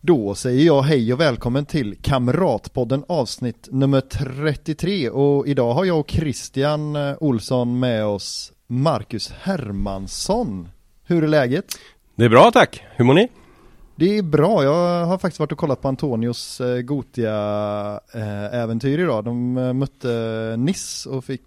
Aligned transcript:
Då 0.00 0.34
säger 0.34 0.66
jag 0.66 0.82
hej 0.82 1.12
och 1.12 1.20
välkommen 1.20 1.66
till 1.66 1.96
Kamratpodden 2.02 3.04
avsnitt 3.08 3.68
nummer 3.70 4.00
33 4.00 5.10
och 5.10 5.46
idag 5.46 5.74
har 5.74 5.84
jag 5.84 6.00
och 6.00 6.10
Christian 6.10 6.96
eh, 6.96 7.14
Olsson 7.20 7.78
med 7.78 8.06
oss 8.06 8.52
Marcus 8.66 9.30
Hermansson. 9.30 10.68
Hur 11.04 11.24
är 11.24 11.28
läget? 11.28 11.64
Det 12.14 12.24
är 12.24 12.28
bra 12.28 12.50
tack, 12.50 12.84
hur 12.96 13.04
mår 13.04 13.14
ni? 13.14 13.28
Det 13.96 14.18
är 14.18 14.22
bra, 14.22 14.64
jag 14.64 15.06
har 15.06 15.18
faktiskt 15.18 15.40
varit 15.40 15.52
och 15.52 15.58
kollat 15.58 15.82
på 15.82 15.88
Antonios 15.88 16.60
eh, 16.60 16.80
Gotia-äventyr 16.80 18.98
idag. 18.98 19.24
De 19.24 19.58
eh, 19.58 19.72
mötte 19.72 20.54
Niss 20.58 21.06
och 21.06 21.24
fick, 21.24 21.42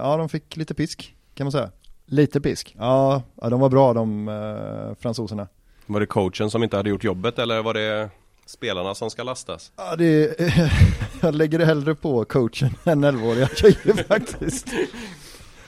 ja 0.00 0.16
de 0.16 0.28
fick 0.28 0.56
lite 0.56 0.74
pisk 0.74 1.14
kan 1.34 1.44
man 1.44 1.52
säga. 1.52 1.70
Lite 2.06 2.40
pisk. 2.40 2.74
Ja, 2.78 3.22
ja 3.40 3.48
de 3.48 3.60
var 3.60 3.68
bra 3.68 3.92
de 3.92 4.94
fransoserna. 5.00 5.48
Var 5.86 6.00
det 6.00 6.06
coachen 6.06 6.50
som 6.50 6.62
inte 6.62 6.76
hade 6.76 6.90
gjort 6.90 7.04
jobbet 7.04 7.38
eller 7.38 7.62
var 7.62 7.74
det 7.74 8.10
spelarna 8.46 8.94
som 8.94 9.10
ska 9.10 9.22
lastas? 9.22 9.72
Ja, 9.76 9.96
det 9.96 10.40
är, 10.40 10.72
jag 11.20 11.34
lägger 11.34 11.58
det 11.58 11.66
hellre 11.66 11.94
på 11.94 12.24
coachen 12.24 12.70
än 12.84 13.04
11-åriga 13.04 13.48
tjejer 13.48 14.04
faktiskt. 14.08 14.66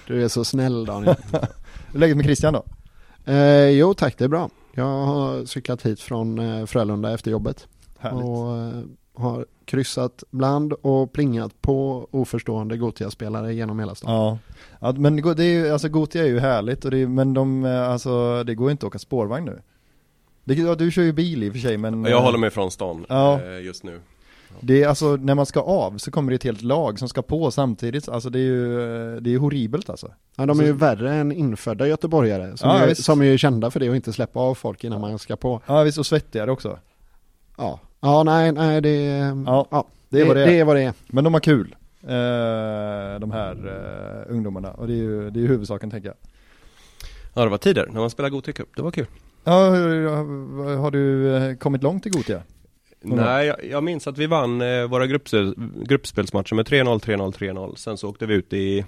Du 0.06 0.24
är 0.24 0.28
så 0.28 0.44
snäll 0.44 0.84
Daniel. 0.84 1.16
Hur 1.92 2.00
läget 2.00 2.16
med 2.16 2.26
Christian 2.26 2.52
då? 2.52 2.64
Eh, 3.32 3.68
jo 3.68 3.94
tack, 3.94 4.18
det 4.18 4.24
är 4.24 4.28
bra. 4.28 4.50
Jag 4.72 4.84
har 4.84 5.44
cyklat 5.44 5.82
hit 5.82 6.00
från 6.00 6.38
eh, 6.38 6.66
Frölunda 6.66 7.14
efter 7.14 7.30
jobbet. 7.30 7.68
Härligt. 7.98 8.24
Och 8.24 8.56
eh, 8.56 8.82
har 9.14 9.46
kryssat 9.64 10.24
bland 10.30 10.72
och 10.72 11.12
plingat 11.12 11.62
på 11.62 12.08
oförstående 12.10 12.76
Gotia-spelare 12.76 13.54
genom 13.54 13.78
hela 13.78 13.94
stan. 13.94 14.14
Ja. 14.14 14.38
ja, 14.80 14.92
men 14.92 15.16
det 15.16 15.44
är 15.44 15.52
ju, 15.52 15.70
alltså 15.70 15.88
Gotia 15.88 16.22
är 16.22 16.28
ju 16.28 16.38
härligt 16.38 16.84
och 16.84 16.90
det, 16.90 17.08
men 17.08 17.34
de, 17.34 17.64
eh, 17.64 17.90
alltså 17.90 18.44
det 18.44 18.54
går 18.54 18.70
inte 18.70 18.86
att 18.86 18.90
åka 18.90 18.98
spårvagn 18.98 19.44
nu. 19.44 19.62
Det, 20.46 20.54
ja, 20.54 20.74
du 20.74 20.90
kör 20.90 21.02
ju 21.02 21.12
bil 21.12 21.42
i 21.42 21.48
och 21.48 21.52
för 21.52 21.60
sig 21.60 21.76
men 21.76 22.04
Jag 22.04 22.20
håller 22.20 22.38
mig 22.38 22.50
från 22.50 22.70
stan 22.70 23.06
ja. 23.08 23.40
eh, 23.42 23.60
just 23.64 23.84
nu 23.84 24.00
Det 24.60 24.82
är 24.82 24.88
alltså, 24.88 25.16
när 25.16 25.34
man 25.34 25.46
ska 25.46 25.60
av 25.60 25.98
så 25.98 26.10
kommer 26.10 26.30
det 26.30 26.34
ett 26.36 26.44
helt 26.44 26.62
lag 26.62 26.98
som 26.98 27.08
ska 27.08 27.22
på 27.22 27.50
samtidigt, 27.50 28.08
alltså 28.08 28.30
det 28.30 28.38
är 28.38 28.42
ju, 28.42 29.20
det 29.20 29.34
är 29.34 29.38
horribelt 29.38 29.90
alltså 29.90 30.12
Ja 30.36 30.46
de 30.46 30.60
är 30.60 30.64
ju 30.64 30.72
värre 30.72 31.14
än 31.14 31.32
infödda 31.32 31.88
göteborgare 31.88 32.56
som, 32.56 32.70
Ja, 32.70 32.78
är, 32.78 32.86
visst. 32.88 33.04
som 33.04 33.20
är 33.20 33.24
ju 33.24 33.38
kända 33.38 33.70
för 33.70 33.80
det 33.80 33.88
och 33.90 33.96
inte 33.96 34.12
släppa 34.12 34.40
av 34.40 34.54
folk 34.54 34.84
innan 34.84 35.00
man 35.00 35.18
ska 35.18 35.36
på. 35.36 35.60
Ja 35.66 35.82
visst, 35.82 35.98
och 35.98 36.06
svettigare 36.06 36.50
också 36.50 36.78
Ja, 37.58 37.80
ja 38.00 38.22
nej, 38.22 38.52
nej 38.52 38.80
det, 38.80 38.94
Ja, 39.46 39.66
ja, 39.70 39.86
det 40.08 40.20
är 40.20 40.26
vad 40.26 40.36
det 40.36 40.42
är. 40.42 40.46
det 40.46 40.58
är 40.58 40.64
vad 40.64 40.76
det 40.76 40.82
är. 40.82 40.92
Men 41.06 41.24
de 41.24 41.34
har 41.34 41.40
kul, 41.40 41.76
eh, 42.02 43.20
de 43.20 43.30
här 43.32 43.56
eh, 44.26 44.32
ungdomarna 44.34 44.70
och 44.72 44.86
det 44.86 44.92
är 44.92 44.96
ju, 44.96 45.30
det 45.30 45.38
är 45.38 45.42
ju 45.42 45.48
huvudsaken 45.48 45.90
tänker 45.90 46.08
jag 46.08 46.16
Ja 47.34 47.42
det 47.44 47.50
var 47.50 47.58
tider 47.58 47.86
när 47.92 48.00
man 48.00 48.10
spelade 48.10 48.30
Gothia 48.32 48.52
Cup, 48.54 48.68
det 48.76 48.82
var 48.82 48.90
kul 48.90 49.06
Ja, 49.46 49.52
har, 50.76 50.90
du 50.90 51.36
eh, 51.36 51.56
kommit 51.56 51.82
långt 51.82 52.06
i 52.06 52.10
Gotia? 52.10 52.42
Mm. 53.04 53.16
Nej 53.18 53.46
jag, 53.46 53.64
jag 53.64 53.84
minns 53.84 54.06
att 54.06 54.18
vi 54.18 54.26
vann 54.26 54.60
eh, 54.60 54.84
våra 54.84 55.06
gruppspel, 55.06 55.54
gruppspelsmatcher 55.84 56.54
med 56.54 56.66
3-0, 56.68 56.98
3-0, 57.00 57.32
3-0 57.32 57.74
Sen 57.74 57.98
så 57.98 58.08
åkte 58.08 58.26
vi 58.26 58.34
ut 58.34 58.52
i 58.52 58.84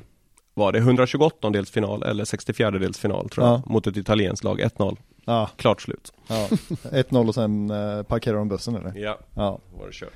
Var 0.55 0.73
det 0.73 0.79
128 0.79 1.51
dels 1.51 1.71
final 1.71 2.03
eller 2.03 2.25
64 2.25 2.71
dels 2.71 2.99
final 2.99 3.29
tror 3.29 3.47
jag 3.47 3.55
Ja. 3.55 3.63
Mot 3.67 3.87
ett 3.87 3.97
italienskt 3.97 4.45
lag, 4.45 4.61
1-0 4.61 4.97
Ja, 5.25 5.51
Klart 5.57 5.83
slut 5.83 6.13
ja. 6.27 6.49
1-0 6.83 7.29
och 7.29 7.35
sen 7.35 7.71
eh, 7.71 8.03
parkerar 8.03 8.37
de 8.37 8.49
bussen 8.49 8.75
eller? 8.77 8.93
Ja, 8.97 9.19
Ja, 9.35 9.59
var 9.79 9.87
det 9.87 9.93
kört 9.93 10.13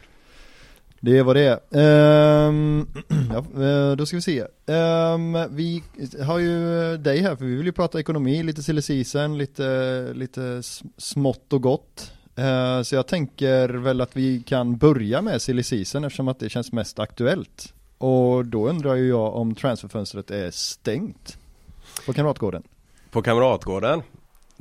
det 1.05 1.19
är 1.19 1.23
vad 1.23 1.37
det 1.37 1.43
är. 1.43 1.59
Ehm, 1.81 2.87
ja, 3.31 3.65
eh, 3.65 3.97
då 3.97 4.07
ska 4.07 4.17
vi 4.17 4.23
se. 4.23 4.41
Um, 4.67 5.57
vi 5.57 5.83
har 6.25 6.39
ju 6.39 6.97
dig 6.97 7.21
här 7.21 7.37
för 7.37 7.45
vi 7.45 7.55
vill 7.55 7.67
ju 7.67 7.73
prata 7.73 8.01
ekonomi, 8.01 8.43
lite 8.43 8.63
silly 8.63 8.83
season, 8.83 9.39
lite, 9.39 10.09
lite 10.15 10.63
smått 10.97 11.53
och 11.53 11.63
gott. 11.63 12.13
Uh, 12.39 12.83
så 12.83 12.95
jag 12.95 13.07
tänker 13.07 13.69
väl 13.69 14.01
att 14.01 14.17
vi 14.17 14.43
kan 14.43 14.77
börja 14.77 15.23
med 15.23 15.43
silly 15.43 15.63
season 15.63 16.05
eftersom 16.05 16.29
att 16.29 16.39
det 16.39 16.49
känns 16.49 16.73
mest 16.73 16.99
aktuellt. 16.99 17.75
Och 17.99 18.47
då 18.47 18.69
undrar 18.69 18.95
ju 18.95 19.09
jag 19.09 19.35
om 19.35 19.55
transferfönstret 19.55 20.31
är 20.31 20.51
stängt 20.51 21.39
på 22.07 22.13
Kamratgården. 22.13 22.63
På 23.11 23.23
Kamratgården? 23.23 24.03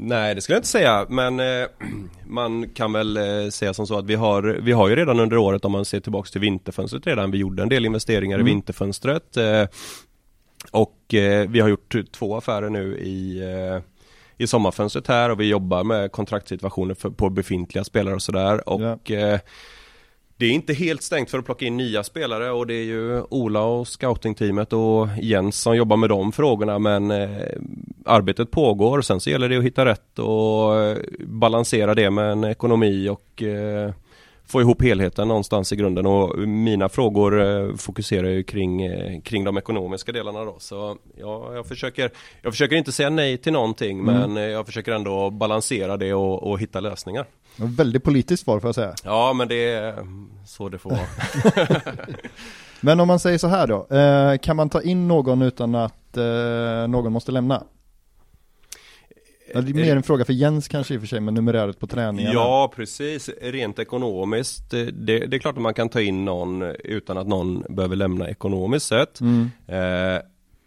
Nej 0.04 0.36
det 0.36 0.42
skulle 0.42 0.56
jag 0.56 0.60
inte 0.60 0.68
säga 0.68 1.06
men 1.10 1.40
eh, 1.40 1.68
man 2.28 2.70
kan 2.70 2.94
väl 2.94 3.18
eh, 3.18 3.50
säga 3.50 3.74
som 3.74 3.88
så 3.88 3.98
att 3.98 4.06
vi 4.06 4.16
har, 4.16 4.42
vi 4.62 4.72
har 4.72 4.90
ju 4.90 4.96
redan 4.96 5.20
under 5.20 5.38
året 5.38 5.66
om 5.66 5.72
man 5.72 5.86
ser 5.86 6.00
tillbaks 6.00 6.32
till 6.32 6.42
vinterfönstret 6.42 7.08
redan, 7.08 7.32
vi 7.32 7.38
gjorde 7.38 7.64
en 7.64 7.70
del 7.70 7.86
investeringar 7.86 8.36
Mm. 8.36 8.48
i 8.48 8.52
vinterfönstret 8.52 9.38
eh, 9.38 9.66
och 10.72 11.14
eh, 11.14 11.50
vi 11.50 11.60
har 11.60 11.70
gjort 11.70 11.96
två 12.12 12.38
affärer 12.38 12.70
nu 12.70 12.98
i 12.98 13.40
eh, 13.40 13.82
i 14.38 14.48
sommarfönstret 14.48 15.08
här 15.08 15.30
och 15.30 15.40
vi 15.40 15.50
jobbar 15.50 15.84
med 15.84 16.12
kontraktssituationer 16.12 16.94
för, 16.94 17.10
på 17.10 17.30
befintliga 17.30 17.84
spelare 17.84 18.16
och 18.16 18.22
sådär 18.22 18.70
och 18.70 19.12
eh, 19.12 19.40
det 20.38 20.46
är 20.46 20.52
inte 20.52 20.74
helt 20.74 21.02
stängt 21.02 21.30
för 21.30 21.40
att 21.40 21.46
plocka 21.46 21.66
in 21.66 21.78
nya 21.78 22.04
spelare 22.04 22.52
och 22.52 22.68
det 22.68 22.74
är 22.74 22.84
ju 22.84 23.22
Ola 23.22 23.62
och 23.62 23.88
scoutingteamet 23.88 24.74
och 24.74 25.08
Jens 25.22 25.62
som 25.62 25.76
jobbar 25.76 25.98
med 25.98 26.10
de 26.10 26.32
frågorna 26.32 26.80
men 26.80 27.12
eh, 27.12 27.48
arbetet 28.06 28.52
pågår. 28.52 29.02
Sen 29.02 29.20
så 29.20 29.30
gäller 29.30 29.50
det 29.50 29.58
att 29.58 29.64
hitta 29.64 29.86
rätt 29.86 30.20
och 30.20 30.80
eh, 30.82 30.98
balansera 31.20 31.96
det 31.96 32.10
med 32.10 32.32
en 32.32 32.44
ekonomi 32.44 33.10
och 33.10 33.44
eh, 33.44 33.92
få 34.46 34.62
ihop 34.62 34.82
helheten 34.84 35.28
någonstans 35.28 35.74
i 35.74 35.76
grunden 35.76 36.06
och 36.06 36.40
mina 36.40 36.90
frågor 36.90 37.42
eh, 37.42 37.76
fokuserar 37.76 38.28
ju 38.28 38.44
kring, 38.44 38.82
kring 39.22 39.44
de 39.44 39.58
ekonomiska 39.58 40.12
delarna 40.12 40.46
då. 40.46 40.56
Så 40.60 40.98
ja, 41.18 41.56
jag 41.56 41.66
försöker, 41.68 42.12
jag 42.42 42.54
försöker 42.54 42.76
inte 42.76 42.92
säga 42.92 43.10
nej 43.10 43.38
till 43.38 43.54
någonting 43.54 44.00
Mm. 44.00 44.34
men 44.34 44.44
jag 44.52 44.66
försöker 44.66 44.92
ändå 44.92 45.30
balansera 45.30 45.98
det 45.98 46.14
och, 46.14 46.44
och 46.52 46.60
hitta 46.60 46.80
lösningar. 46.80 47.26
Väldigt 47.56 48.04
politiskt 48.04 48.44
svar 48.44 48.60
får 48.60 48.68
jag 48.68 48.76
säga. 48.76 48.94
Ja 49.04 49.34
men 49.34 49.48
det 49.48 49.72
är 49.72 49.96
så 50.46 50.70
det 50.70 50.78
får 50.78 50.90
vara. 50.90 51.82
Men 52.82 53.00
om 53.00 53.08
man 53.08 53.20
säger 53.20 53.38
så 53.38 53.48
här 53.48 53.68
då, 53.68 53.88
kan 54.38 54.56
man 54.56 54.70
ta 54.70 54.82
in 54.82 55.08
någon 55.08 55.42
utan 55.42 55.76
att 55.76 56.16
någon 56.88 57.12
måste 57.12 57.32
lämna? 57.32 57.64
Ja, 59.54 59.62
det 59.62 59.72
är 59.72 59.74
mer 59.74 59.96
en 59.96 60.04
fråga 60.04 60.26
för 60.26 60.34
Jens 60.34 60.68
kanske 60.68 60.94
i 60.94 60.98
och 60.98 61.02
för 61.02 61.08
sig 61.08 61.20
med 61.20 61.34
numeräret 61.34 61.80
på 61.80 61.88
träningarna. 61.88 62.34
Ja 62.34 62.72
precis, 62.76 63.30
rent 63.42 63.80
ekonomiskt 63.80 64.70
det, 64.72 64.92
det 65.28 65.36
är 65.36 65.40
klart 65.40 65.56
att 65.56 65.62
man 65.62 65.74
kan 65.74 65.90
ta 65.90 66.02
in 66.02 66.26
någon 66.26 66.62
utan 66.84 67.18
att 67.18 67.28
någon 67.28 67.64
behöver 67.70 67.96
lämna 67.96 68.30
ekonomiskt 68.30 68.86
sett 68.88 69.20
Mm. 69.22 69.50
eh, 69.68 70.22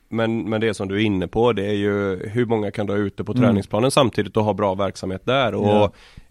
men, 0.09 0.49
men 0.51 0.61
det 0.61 0.75
som 0.75 0.89
du 0.89 0.95
är 0.95 1.05
inne 1.05 1.29
på 1.29 1.53
det 1.53 1.67
är 1.67 1.73
ju 1.75 2.27
hur 2.29 2.47
många 2.47 2.71
kan 2.71 2.87
du 2.87 2.93
ha 2.93 2.99
ute 3.01 3.25
på 3.25 3.33
Mm. 3.33 3.43
träningsplanen 3.45 3.91
samtidigt 3.91 4.37
och 4.37 4.45
ha 4.45 4.53
bra 4.55 4.75
verksamhet 4.75 5.23
där 5.25 5.55
och 5.55 5.67
Ja. 5.69 5.85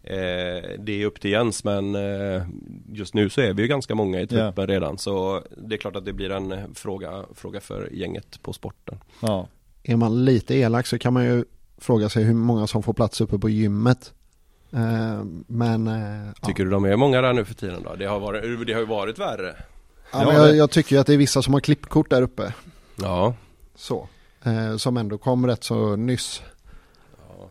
eh, 0.04 0.64
det 0.80 1.02
är 1.02 1.06
upp 1.06 1.22
till 1.22 1.32
Jens 1.32 1.64
men 1.64 1.96
eh, 1.96 2.44
just 2.94 3.14
nu 3.14 3.30
så 3.30 3.42
är 3.42 3.54
vi 3.54 3.62
ju 3.62 3.68
ganska 3.68 3.96
många 3.96 4.22
i 4.22 4.28
truppen 4.28 4.68
redan 4.68 4.98
så 4.98 5.42
det 5.68 5.76
är 5.76 5.78
klart 5.78 5.96
att 5.96 6.06
det 6.06 6.14
blir 6.14 6.30
en 6.32 6.76
fråga, 6.76 7.12
fråga 7.36 7.60
för 7.60 7.90
gänget 7.94 8.42
på 8.44 8.54
sporten. 8.54 8.98
Ja. 9.22 9.48
Är 9.84 9.96
man 9.96 10.26
lite 10.26 10.56
elak 10.56 10.86
så 10.88 10.98
kan 11.00 11.14
man 11.14 11.26
ju 11.26 11.46
fråga 11.84 12.10
sig 12.10 12.24
hur 12.24 12.34
många 12.34 12.68
som 12.68 12.84
får 12.84 12.94
plats 12.94 13.22
uppe 13.22 13.40
på 13.40 13.50
gymmet. 13.50 14.14
Eh, 14.72 15.24
men 15.48 15.88
eh, 15.88 16.28
ja. 16.42 16.48
Tycker 16.48 16.66
du 16.66 16.72
de 16.72 16.86
är 16.86 16.96
många 16.96 17.22
där 17.22 17.34
nu 17.34 17.46
för 17.46 17.54
tiden 17.54 17.84
då? 17.84 17.96
Det 17.96 18.06
har, 18.06 18.20
varit, 18.20 18.68
det 18.68 18.74
har 18.74 18.80
ju 18.80 18.86
varit 18.86 19.20
värre. 19.20 19.56
Ja, 20.12 20.34
jag, 20.34 20.56
jag 20.56 20.72
tycker 20.72 21.00
att 21.00 21.08
det 21.08 21.14
är 21.14 21.18
vissa 21.18 21.42
som 21.42 21.54
har 21.54 21.62
klippkort 21.62 22.10
där 22.10 22.22
uppe. 22.22 22.54
Ja, 22.96 23.36
Så. 23.76 24.08
Eh, 24.44 24.78
som 24.78 24.98
ändå 24.98 25.18
kom 25.18 25.48
rätt 25.48 25.64
så 25.64 25.96
nyss. 25.96 26.42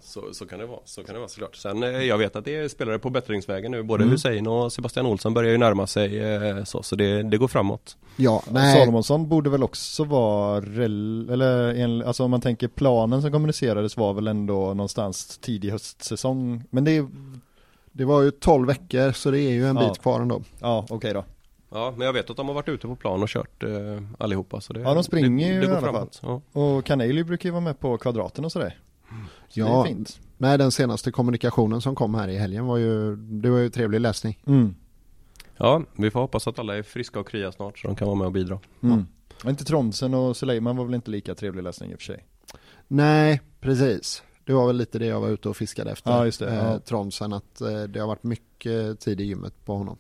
Så, 0.05 0.35
så 0.35 0.47
kan 0.47 0.59
det 0.59 0.67
vara, 0.67 0.81
så 0.85 1.05
kan 1.05 1.15
det 1.15 1.19
vara 1.19 1.29
såklart. 1.29 1.57
Sen 1.57 1.83
eh, 1.83 1.91
jag 1.91 2.19
vet 2.19 2.37
att 2.37 2.45
det 2.45 2.57
är 2.57 2.69
spelare 2.69 2.99
på 2.99 3.11
bättringsvägen 3.11 3.71
nu, 3.71 3.83
både 3.83 4.03
Mm. 4.05 4.13
Hussein 4.13 4.47
och 4.47 4.73
Sebastian 4.73 5.07
Olsson 5.07 5.35
börjar 5.35 5.51
ju 5.53 5.59
närma 5.59 5.87
sig 5.87 6.19
eh, 6.35 6.65
så, 6.65 6.83
så 6.83 6.97
det, 6.97 7.23
det 7.23 7.37
går 7.39 7.49
framåt. 7.49 7.97
Ja, 8.17 8.43
nej. 8.51 8.79
Salomonsson 8.79 9.29
borde 9.29 9.51
väl 9.51 9.63
också 9.63 10.05
vara, 10.05 10.57
eller 11.33 11.75
en, 11.75 12.03
alltså 12.03 12.25
om 12.25 12.31
man 12.31 12.41
tänker 12.41 12.69
planen 12.69 13.23
som 13.23 13.33
kommunicerades 13.33 13.97
var 13.97 14.13
väl 14.15 14.29
ändå 14.29 14.75
någonstans 14.75 15.39
tidig 15.39 15.71
höstsäsong. 15.71 16.65
Men 16.71 16.85
det 16.85 17.07
Det 17.93 18.05
var 18.05 18.23
ju 18.23 18.31
12 18.31 18.67
veckor 18.67 19.13
så 19.13 19.31
det 19.31 19.41
är 19.41 19.51
ju 19.53 19.67
en 19.67 19.77
Ja. 19.77 19.89
bit 19.89 19.99
kvar 20.03 20.21
ändå. 20.21 20.43
ja 20.61 20.87
okej 20.91 21.15
då. 21.15 21.25
Ja, 21.75 21.95
men 21.97 22.07
jag 22.07 22.13
vet 22.13 22.31
att 22.31 22.37
de 22.37 22.47
har 22.49 22.55
varit 22.55 22.69
ute 22.69 22.87
på 22.87 22.97
plan 22.97 23.23
och 23.23 23.29
kört 23.29 23.63
eh, 23.63 23.71
allihopa. 24.19 24.61
Så 24.61 24.73
det, 24.73 24.81
Ja, 24.81 24.95
de 24.95 25.05
springer 25.05 25.49
det, 25.49 25.55
ju 25.55 25.61
det 25.61 25.65
i 25.67 25.69
går 25.69 25.77
alla 25.77 25.87
framåt. 25.93 26.21
Ja. 26.23 26.41
Och 26.61 26.85
Canelli 26.85 27.25
brukar 27.25 27.49
ju 27.49 27.51
vara 27.51 27.61
med 27.61 27.81
på 27.81 27.99
kvadraten 27.99 28.45
och 28.45 28.53
sådär. 28.53 28.79
Så 29.55 29.61
det 29.61 29.67
Ja. 29.67 29.81
är 29.85 29.89
fint. 29.89 30.21
Nej, 30.39 30.59
den 30.59 30.73
senaste 30.73 31.11
kommunikationen 31.11 31.81
som 31.81 31.95
kom 31.95 32.15
här 32.15 32.29
i 32.29 32.37
helgen 32.39 32.67
var 32.67 32.77
ju, 32.77 33.17
det 33.17 33.51
var 33.51 33.59
ju 33.59 33.69
trevlig 33.71 34.01
läsning. 34.01 34.39
Mm. 34.47 34.75
Ja, 35.57 35.83
vi 35.97 36.11
får 36.11 36.21
hoppas 36.21 36.47
att 36.49 36.59
alla 36.59 36.77
är 36.79 36.83
friska 36.83 37.21
och 37.21 37.29
krya 37.29 37.53
snart 37.53 37.79
så 37.79 37.87
de 37.89 37.97
kan 37.97 38.07
vara 38.09 38.19
med 38.19 38.27
och 38.27 38.33
bidra. 38.33 38.59
Mm. 38.83 39.07
Ja. 39.45 39.51
Inte 39.51 39.65
Tromsen 39.65 40.15
och 40.15 40.37
Suleiman 40.37 40.77
var 40.77 40.85
väl 40.85 40.95
inte 40.95 41.11
lika 41.11 41.35
trevlig 41.35 41.63
läsning 41.63 41.91
i 41.93 41.95
och 41.95 41.99
för 41.99 42.05
sig? 42.05 42.25
Nej, 42.89 43.41
precis. 43.61 44.23
Det 44.45 44.53
var 44.53 44.67
väl 44.67 44.77
lite 44.77 44.99
det 44.99 45.07
jag 45.07 45.21
var 45.21 45.29
ute 45.29 45.49
och 45.49 45.57
fiskade 45.57 45.91
efter. 45.91 46.11
Ja, 46.11 46.25
just 46.25 46.39
det. 46.41 46.49
Eh, 46.51 46.55
Ja. 46.57 46.79
Tromsen, 46.79 47.33
att 47.33 47.61
eh, 47.61 47.83
det 47.83 48.01
har 48.01 48.07
varit 48.07 48.23
mycket 48.23 49.01
tid 49.01 49.21
i 49.21 49.25
gymmet 49.25 49.65
på 49.65 49.75
honom. 49.77 49.99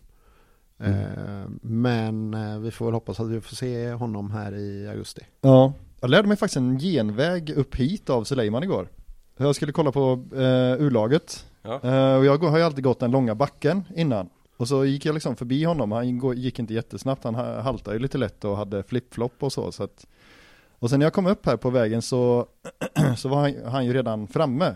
Mm. 0.78 0.98
Eh, 1.00 1.46
men 1.62 2.34
eh, 2.34 2.58
vi 2.58 2.70
får 2.70 2.84
väl 2.84 2.94
hoppas 2.94 3.20
att 3.20 3.28
vi 3.28 3.40
får 3.40 3.56
se 3.56 3.92
honom 3.92 4.30
här 4.30 4.54
i 4.54 4.88
augusti. 4.88 5.22
Ja, 5.40 5.72
jag 6.00 6.10
lärde 6.10 6.28
mig 6.28 6.36
faktiskt 6.36 6.56
en 6.56 6.78
genväg 6.78 7.50
upp 7.50 7.74
hit 7.76 8.10
av 8.10 8.24
Suleiman 8.24 8.62
igår. 8.62 8.88
Jag 9.36 9.56
skulle 9.56 9.72
kolla 9.72 9.92
på 9.92 10.24
eh, 10.34 10.82
U-laget 10.86 11.46
Ja. 11.62 11.80
eh, 11.82 12.16
och 12.16 12.24
jag 12.24 12.38
har 12.38 12.58
ju 12.58 12.64
alltid 12.64 12.84
gått 12.84 13.00
den 13.00 13.10
långa 13.10 13.34
backen 13.34 13.84
innan. 13.96 14.28
Och 14.56 14.68
så 14.68 14.84
gick 14.84 15.04
jag 15.06 15.14
liksom 15.14 15.36
förbi 15.36 15.64
honom, 15.64 15.92
han 15.92 16.20
gick 16.36 16.58
inte 16.58 16.74
jättesnabbt, 16.74 17.24
han 17.24 17.34
ha- 17.34 17.60
haltade 17.60 17.96
ju 17.96 18.02
lite 18.02 18.18
lätt 18.18 18.44
och 18.44 18.56
hade 18.56 18.82
flip-flop 18.82 19.32
och 19.42 19.52
så. 19.52 19.72
så 19.72 19.82
att, 19.84 20.06
och 20.78 20.90
sen 20.90 20.98
när 20.98 21.06
jag 21.06 21.12
kom 21.12 21.26
upp 21.26 21.46
här 21.46 21.56
på 21.56 21.70
vägen 21.70 22.02
så, 22.02 22.46
så 23.16 23.28
var 23.28 23.40
han, 23.40 23.72
han 23.72 23.86
ju 23.86 23.92
redan 23.92 24.26
framme. 24.26 24.74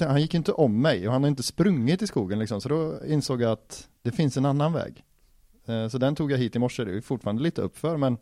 Han 0.00 0.20
gick 0.20 0.34
inte 0.34 0.52
om 0.52 0.80
mig 0.82 1.06
och 1.06 1.12
han 1.12 1.22
har 1.22 1.28
inte 1.28 1.42
sprungit 1.42 2.02
i 2.02 2.06
skogen 2.06 2.38
liksom, 2.38 2.60
så 2.60 2.68
då 2.68 2.94
insåg 3.06 3.42
jag 3.42 3.52
att 3.52 3.88
det 4.02 4.12
finns 4.12 4.36
en 4.36 4.44
annan 4.46 4.72
väg. 4.72 5.04
Eh, 5.66 5.88
så 5.88 5.98
den 5.98 6.14
tog 6.16 6.32
jag 6.32 6.38
hit 6.38 6.56
i 6.56 6.58
morse, 6.58 6.84
det 6.84 6.96
är 6.96 7.00
fortfarande 7.00 7.42
lite 7.42 7.62
uppför 7.62 7.96
men 7.96 8.18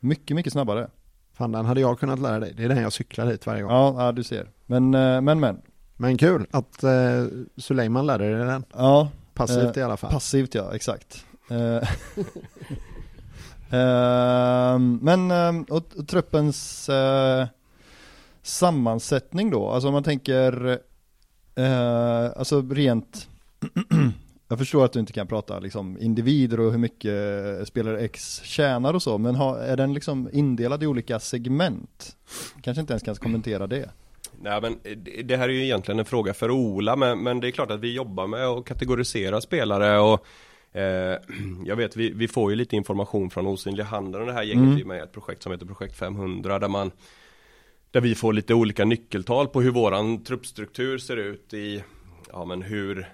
mycket, 0.00 0.34
mycket 0.36 0.52
snabbare. 0.52 0.88
Fan, 1.36 1.52
den 1.52 1.64
hade 1.66 1.80
jag 1.80 2.00
kunnat 2.00 2.18
lära 2.18 2.40
dig. 2.40 2.54
Det 2.56 2.64
är 2.64 2.68
den 2.68 2.82
jag 2.82 2.92
cyklar 2.92 3.26
hit 3.26 3.46
varje 3.46 3.62
gång. 3.62 3.72
Ja, 3.72 3.94
ja 3.98 4.12
du 4.12 4.24
ser. 4.24 4.50
Men, 4.66 4.94
eh, 4.94 5.20
men, 5.20 5.40
men. 5.40 5.60
Men 5.96 6.18
kul 6.18 6.46
att 6.50 6.82
eh, 6.84 7.24
Suleiman 7.56 8.06
lärde 8.06 8.36
dig 8.36 8.46
den. 8.46 8.64
Ja, 8.74 9.08
Passivt 9.34 9.76
Eh, 9.76 9.80
i 9.80 9.84
alla 9.84 9.96
fall. 9.96 10.10
passivt 10.10 10.54
ja, 10.54 10.74
exakt. 10.74 11.24
Eh, 11.50 11.88
ehm, 13.78 14.98
men, 15.02 15.30
ehm, 15.30 15.62
och, 15.62 15.96
och 15.96 16.08
truppens 16.08 16.88
eh, 16.88 17.46
sammansättning 18.42 19.50
då, 19.50 19.70
alltså 19.70 19.88
om 19.88 19.94
man 19.94 20.02
tänker, 20.04 20.78
eh, 21.54 22.30
alltså 22.36 22.62
rent, 22.70 23.28
jag 24.48 24.58
förstår 24.58 24.84
att 24.84 24.92
du 24.92 25.00
inte 25.00 25.12
kan 25.12 25.26
prata 25.26 25.58
liksom 25.58 25.98
individer 26.00 26.60
och 26.60 26.70
hur 26.72 26.78
mycket 26.78 27.68
spelare 27.68 28.00
X 28.00 28.40
tjänar 28.44 28.94
och 28.94 29.02
så, 29.02 29.18
men 29.18 29.34
har, 29.34 29.58
är 29.58 29.76
den 29.76 29.94
liksom 29.94 30.28
indelad 30.32 30.82
i 30.82 30.86
olika 30.86 31.20
segment? 31.20 32.16
Kanske 32.62 32.80
inte 32.80 32.92
ens 32.92 33.02
kan 33.02 33.14
kommentera 33.14 33.66
det. 33.66 33.90
Nej 34.42 34.60
men 34.60 34.78
det- 34.82 35.22
det 35.22 35.36
här 35.36 35.48
är 35.48 35.52
ju 35.52 35.64
egentligen 35.64 35.98
en 35.98 36.04
fråga 36.04 36.34
för 36.34 36.50
Ola 36.50 36.96
men, 36.96 37.18
men 37.22 37.40
det 37.40 37.48
är 37.48 37.50
klart 37.50 37.70
att 37.70 37.80
vi 37.80 37.94
jobbar 37.94 38.26
med 38.26 38.44
att 38.46 38.64
kategorisera 38.64 39.40
spelare 39.40 39.98
och 40.00 40.26
eh, 40.80 41.18
Jag 41.66 41.76
vet 41.76 41.96
vi, 41.96 42.10
vi 42.10 42.28
får 42.28 42.50
ju 42.50 42.56
lite 42.56 42.76
information 42.76 43.30
från 43.30 43.46
Osynliga 43.46 43.84
Handen 43.86 44.20
och 44.20 44.26
det 44.26 44.32
här 44.32 44.42
gänget 44.42 44.64
Mm. 44.64 44.78
är 44.80 44.84
med 44.84 44.96
i 44.98 45.00
ett 45.00 45.12
projekt 45.12 45.42
som 45.42 45.52
heter 45.52 45.66
Projekt 45.66 45.96
500 45.98 46.58
där 46.58 46.68
man 46.68 46.90
Där 47.90 48.00
vi 48.00 48.14
får 48.14 48.32
lite 48.32 48.54
olika 48.54 48.84
nyckeltal 48.84 49.48
på 49.48 49.60
hur 49.60 49.70
våran 49.70 50.24
truppstruktur 50.24 50.98
ser 50.98 51.16
ut 51.16 51.54
i 51.54 51.82
Ja 52.32 52.44
men 52.44 52.62
hur 52.62 53.08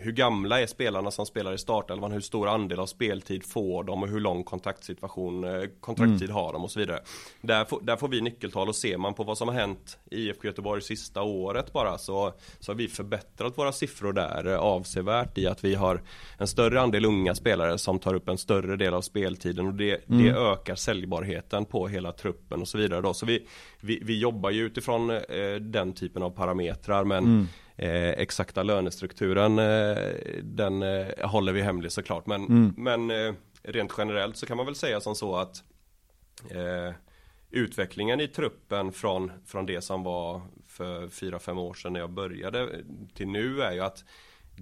hur 0.00 0.12
gamla 0.12 0.60
är 0.60 0.66
spelarna 0.66 1.10
som 1.10 1.26
spelar 1.26 1.52
i 1.52 1.58
startelvan? 1.58 2.12
Hur 2.12 2.20
stor 2.20 2.48
andel 2.48 2.80
av 2.80 2.86
speltid 2.86 3.44
får 3.44 3.84
de 3.84 4.02
och 4.02 4.08
hur 4.08 4.20
lång 4.20 4.44
kontaktsituation, 4.44 5.44
eh, 5.44 5.62
kontraktstid 5.80 6.30
har 6.30 6.52
de 6.52 6.64
och 6.64 6.70
så 6.70 6.80
vidare. 6.80 7.00
Där 7.40 7.64
får, 7.64 7.80
där 7.80 7.96
får 7.96 8.08
vi 8.08 8.20
nyckeltal 8.20 8.68
och 8.68 8.76
ser 8.76 8.96
man 8.96 9.14
på 9.14 9.24
vad 9.24 9.38
som 9.38 9.48
har 9.48 9.54
hänt 9.54 9.98
i 10.10 10.16
IFK 10.16 10.46
Göteborg 10.46 10.82
sista 10.82 11.22
året 11.22 11.72
bara 11.72 11.98
så, 11.98 12.32
så 12.60 12.72
har 12.72 12.76
vi 12.76 12.88
förbättrat 12.88 13.58
våra 13.58 13.72
siffror 13.72 14.12
där 14.12 14.46
eh, 14.46 14.58
avsevärt 14.58 15.38
i 15.38 15.46
att 15.46 15.64
vi 15.64 15.74
har 15.74 16.02
en 16.38 16.46
större 16.46 16.80
andel 16.80 17.04
unga 17.04 17.34
spelare 17.34 17.78
som 17.78 17.98
tar 17.98 18.14
upp 18.14 18.28
en 18.28 18.38
större 18.38 18.76
del 18.76 18.94
av 18.94 19.02
speltiden 19.02 19.66
och 19.66 19.74
det, 19.74 20.00
det 20.06 20.30
ökar 20.30 20.74
säljbarheten 20.74 21.64
på 21.64 21.88
hela 21.88 22.12
truppen 22.12 22.60
och 22.60 22.68
så 22.68 22.78
vidare 22.78 23.00
då. 23.00 23.14
Så 23.14 23.26
vi, 23.26 23.46
vi, 23.80 24.00
vi 24.02 24.18
jobbar 24.18 24.50
ju 24.50 24.66
utifrån 24.66 25.10
eh, 25.10 25.54
den 25.60 25.92
typen 25.92 26.22
av 26.22 26.30
parametrar 26.30 27.04
men 27.04 27.48
Eh, 27.82 28.08
exakta 28.08 28.62
lönestrukturen 28.62 29.58
eh, 29.58 29.96
den 30.42 30.82
eh, 30.82 31.28
håller 31.30 31.52
vi 31.52 31.62
hemlig 31.62 31.92
såklart. 31.92 32.26
Men, 32.26 32.74
men 32.76 33.10
eh, 33.10 33.34
rent 33.62 33.94
generellt 33.98 34.36
så 34.36 34.46
kan 34.46 34.56
man 34.56 34.66
väl 34.66 34.74
säga 34.74 35.00
som 35.00 35.14
så 35.14 35.36
att 35.36 35.64
utvecklingen 37.50 38.20
i 38.20 38.28
truppen 38.28 38.92
från, 38.92 39.32
från 39.46 39.66
det 39.66 39.80
som 39.80 40.02
var 40.02 40.40
för 40.66 41.06
4-5 41.06 41.58
år 41.58 41.74
sedan 41.74 41.92
när 41.92 42.00
jag 42.00 42.10
började 42.10 42.68
till 43.14 43.28
nu 43.28 43.62
är 43.62 43.72
ju 43.72 43.80
att 43.80 44.04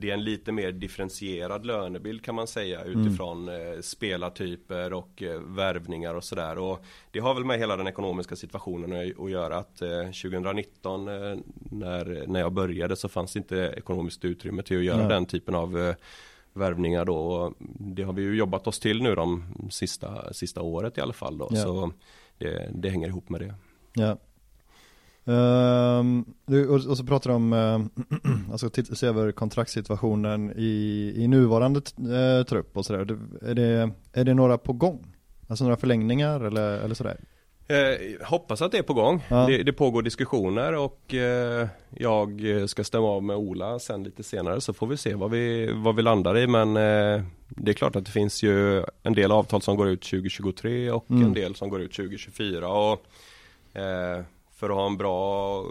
det 0.00 0.10
är 0.10 0.14
en 0.14 0.24
lite 0.24 0.52
mer 0.52 0.72
differentierad 0.72 1.66
lönebild 1.66 2.24
kan 2.24 2.34
man 2.34 2.46
säga 2.46 2.84
utifrån 2.84 3.48
eh, 3.48 3.80
spelartyper 3.80 4.92
och 4.92 5.22
eh, 5.22 5.40
värvningar 5.40 6.14
och 6.14 6.24
sådär. 6.24 6.58
Och 6.58 6.84
det 7.10 7.18
har 7.18 7.34
väl 7.34 7.44
med 7.44 7.58
hela 7.58 7.76
den 7.76 7.86
ekonomiska 7.86 8.36
situationen 8.36 9.12
att, 9.18 9.30
göra 9.30 9.56
att 9.56 9.82
eh, 9.82 10.02
2019 10.04 11.08
eh, 11.08 11.14
när, 11.70 12.26
när 12.26 12.40
jag 12.40 12.52
började 12.52 12.96
så 12.96 13.08
fanns 13.08 13.32
det 13.32 13.38
inte 13.38 13.74
ekonomiskt 13.76 14.24
utrymme 14.24 14.62
till 14.62 14.78
att 14.78 14.84
göra 14.84 14.98
Nej. 14.98 15.08
den 15.08 15.26
typen 15.26 15.54
av 15.54 15.94
värvningar 16.52 17.04
då. 17.04 17.16
Och 17.16 17.54
det 17.78 18.02
har 18.02 18.12
vi 18.12 18.22
ju 18.22 18.36
jobbat 18.36 18.66
oss 18.66 18.80
till 18.80 19.02
nu 19.02 19.14
de 19.14 19.44
sista, 19.70 20.32
sista 20.32 20.62
året 20.62 20.98
i 20.98 21.00
alla 21.00 21.12
fall 21.12 21.38
då. 21.38 21.48
Ja. 21.50 21.62
Så 21.62 21.92
det, 22.38 22.70
det 22.74 22.90
hänger 22.90 23.08
ihop 23.08 23.28
med 23.28 23.40
det. 23.40 23.54
Ja. 23.92 24.16
Du, 26.46 26.69
och, 26.69 26.96
så 26.96 27.04
pratar 27.04 27.30
du 27.30 27.36
om, 27.36 27.52
uh, 27.52 27.80
alltså 28.52 28.70
se 28.94 29.06
över 29.06 29.32
kontraktssituationen 29.32 30.52
i, 30.56 31.12
i 31.16 31.28
nuvarande 31.28 31.80
uh, 31.80 32.44
trupp 32.44 32.76
och 32.76 32.86
sådär. 32.86 33.19
Är 33.42 33.54
det, 33.54 33.90
är 34.12 34.25
det 34.25 34.34
några 34.34 34.58
på 34.58 34.72
gång? 34.72 35.14
Alltså 35.48 35.64
några 35.64 35.76
förlängningar 35.76 36.40
eller, 36.40 36.78
eller 36.78 36.94
sådär? 36.94 37.20
Eh, 37.70 38.26
hoppas 38.26 38.62
att 38.62 38.72
det 38.72 38.78
är 38.78 38.82
på 38.82 38.94
gång. 38.94 39.25
Ja. 39.28 39.46
Det, 39.46 39.62
det 39.62 39.72
pågår 39.72 40.02
diskussioner 40.02 40.76
och 40.76 41.14
eh, 41.14 41.69
jag 41.90 42.42
ska 42.66 42.84
stämma 42.84 43.06
av 43.06 43.22
med 43.22 43.36
Ola 43.36 43.78
sen 43.78 44.04
lite 44.04 44.22
senare 44.22 44.60
så 44.60 44.72
får 44.72 44.86
vi 44.86 44.96
se 44.96 45.14
vad 45.14 45.31
vi, 45.31 45.70
vad 45.74 45.96
vi 45.96 46.02
landar 46.02 46.38
i 46.38 46.46
men 46.46 46.76
eh, 46.76 47.22
det 47.48 47.70
är 47.70 47.74
klart 47.74 47.96
att 47.96 48.04
det 48.04 48.10
finns 48.10 48.42
ju 48.42 48.84
en 49.02 49.12
del 49.14 49.32
avtal 49.32 49.62
som 49.62 49.76
går 49.76 49.88
ut 49.88 50.02
2023 50.02 50.90
och 50.90 51.10
Mm. 51.10 51.24
en 51.24 51.32
del 51.32 51.54
som 51.54 51.69
går 51.69 51.81
ut 51.81 51.92
2024 51.92 52.69
och 52.69 53.06
eh, 53.81 54.22
för 54.58 54.70
att 54.70 54.76
ha 54.76 54.87
en 54.87 54.96
bra 54.96 55.64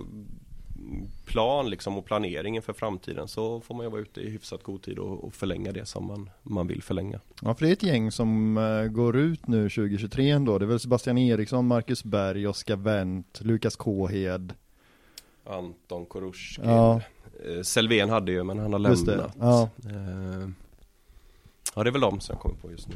plan 1.26 1.70
liksom 1.70 1.98
och 1.98 2.06
planering 2.06 2.56
inför 2.56 2.74
framtiden 2.74 3.28
så 3.28 3.62
får 3.62 3.76
man 3.76 3.86
ju 3.86 3.90
vara 3.90 4.02
ute 4.02 4.22
i 4.22 4.30
hyfsat 4.30 4.64
god 4.64 4.82
tid 4.82 5.00
och, 5.00 5.24
och 5.24 5.34
förlänga 5.34 5.72
det 5.72 5.86
som 5.86 6.08
man, 6.08 6.30
man 6.44 6.68
vill 6.68 6.84
förlänga. 6.84 7.20
Ja 7.42 7.56
för 7.56 7.66
det 7.66 7.72
är 7.72 7.74
ett 7.74 7.84
gäng 7.84 8.12
som 8.12 8.58
eh, 8.58 8.84
går 8.84 9.18
ut 9.18 9.48
nu 9.48 9.70
2023 9.70 10.30
ändå. 10.30 10.58
Det 10.58 10.66
är 10.66 10.68
väl 10.68 10.80
Sebastian 10.80 11.18
Eriksson, 11.18 11.68
Marcus 11.68 12.04
Berg, 12.04 12.48
Oskar 12.48 12.76
Wendt, 12.76 13.42
Lukas 13.42 13.76
Kåhed. 13.76 14.54
Anton 15.46 16.06
Korushkin. 16.06 16.70
Ja. 16.70 17.02
Eh, 17.46 17.62
Selvén 17.62 18.10
hade 18.10 18.32
ju 18.32 18.44
men 18.44 18.60
han 18.60 18.74
har 18.74 18.80
lämnat. 18.80 19.36
ja. 19.40 19.70
Eh, 19.86 20.50
ja 21.76 21.84
det 21.84 21.90
är 21.90 21.92
väl 21.92 22.02
de 22.02 22.20
som 22.20 22.34
jag 22.34 22.42
kommer 22.42 22.56
på 22.56 22.72
just 22.72 22.88
nu. 22.88 22.96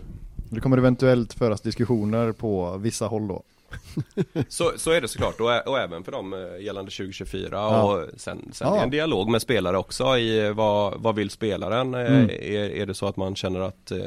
Det 0.50 0.60
kommer 0.60 0.78
eventuellt 0.78 1.34
föras 1.34 1.62
diskussioner 1.62 2.32
på 2.32 2.78
vissa 2.78 3.08
håll 3.08 3.28
då. 3.28 3.44
Så, 4.48 4.72
så 4.78 4.92
är 4.92 5.02
det 5.02 5.08
såklart 5.08 5.40
och, 5.40 5.68
och 5.68 5.80
även 5.80 6.04
för 6.04 6.12
dem 6.12 6.34
eh, 6.34 6.64
gällande 6.66 6.92
2024 6.92 7.48
Ja. 7.52 7.84
och 7.84 8.08
sen, 8.18 8.50
sen 8.54 8.68
Ja. 8.68 8.84
en 8.84 8.90
dialog 8.90 9.30
med 9.30 9.42
spelare 9.42 9.78
också 9.78 10.18
i 10.18 10.46
eh, 10.46 10.54
vad, 10.54 11.02
vad 11.02 11.16
vill 11.16 11.30
spelaren? 11.30 11.94
Eh, 11.94 12.02
Mm. 12.02 12.30
Är, 12.30 12.70
är 12.70 12.86
det 12.86 12.94
så 12.94 13.08
att 13.08 13.18
man 13.18 13.36
känner 13.36 13.60
att 13.60 13.92
eh, 13.92 14.00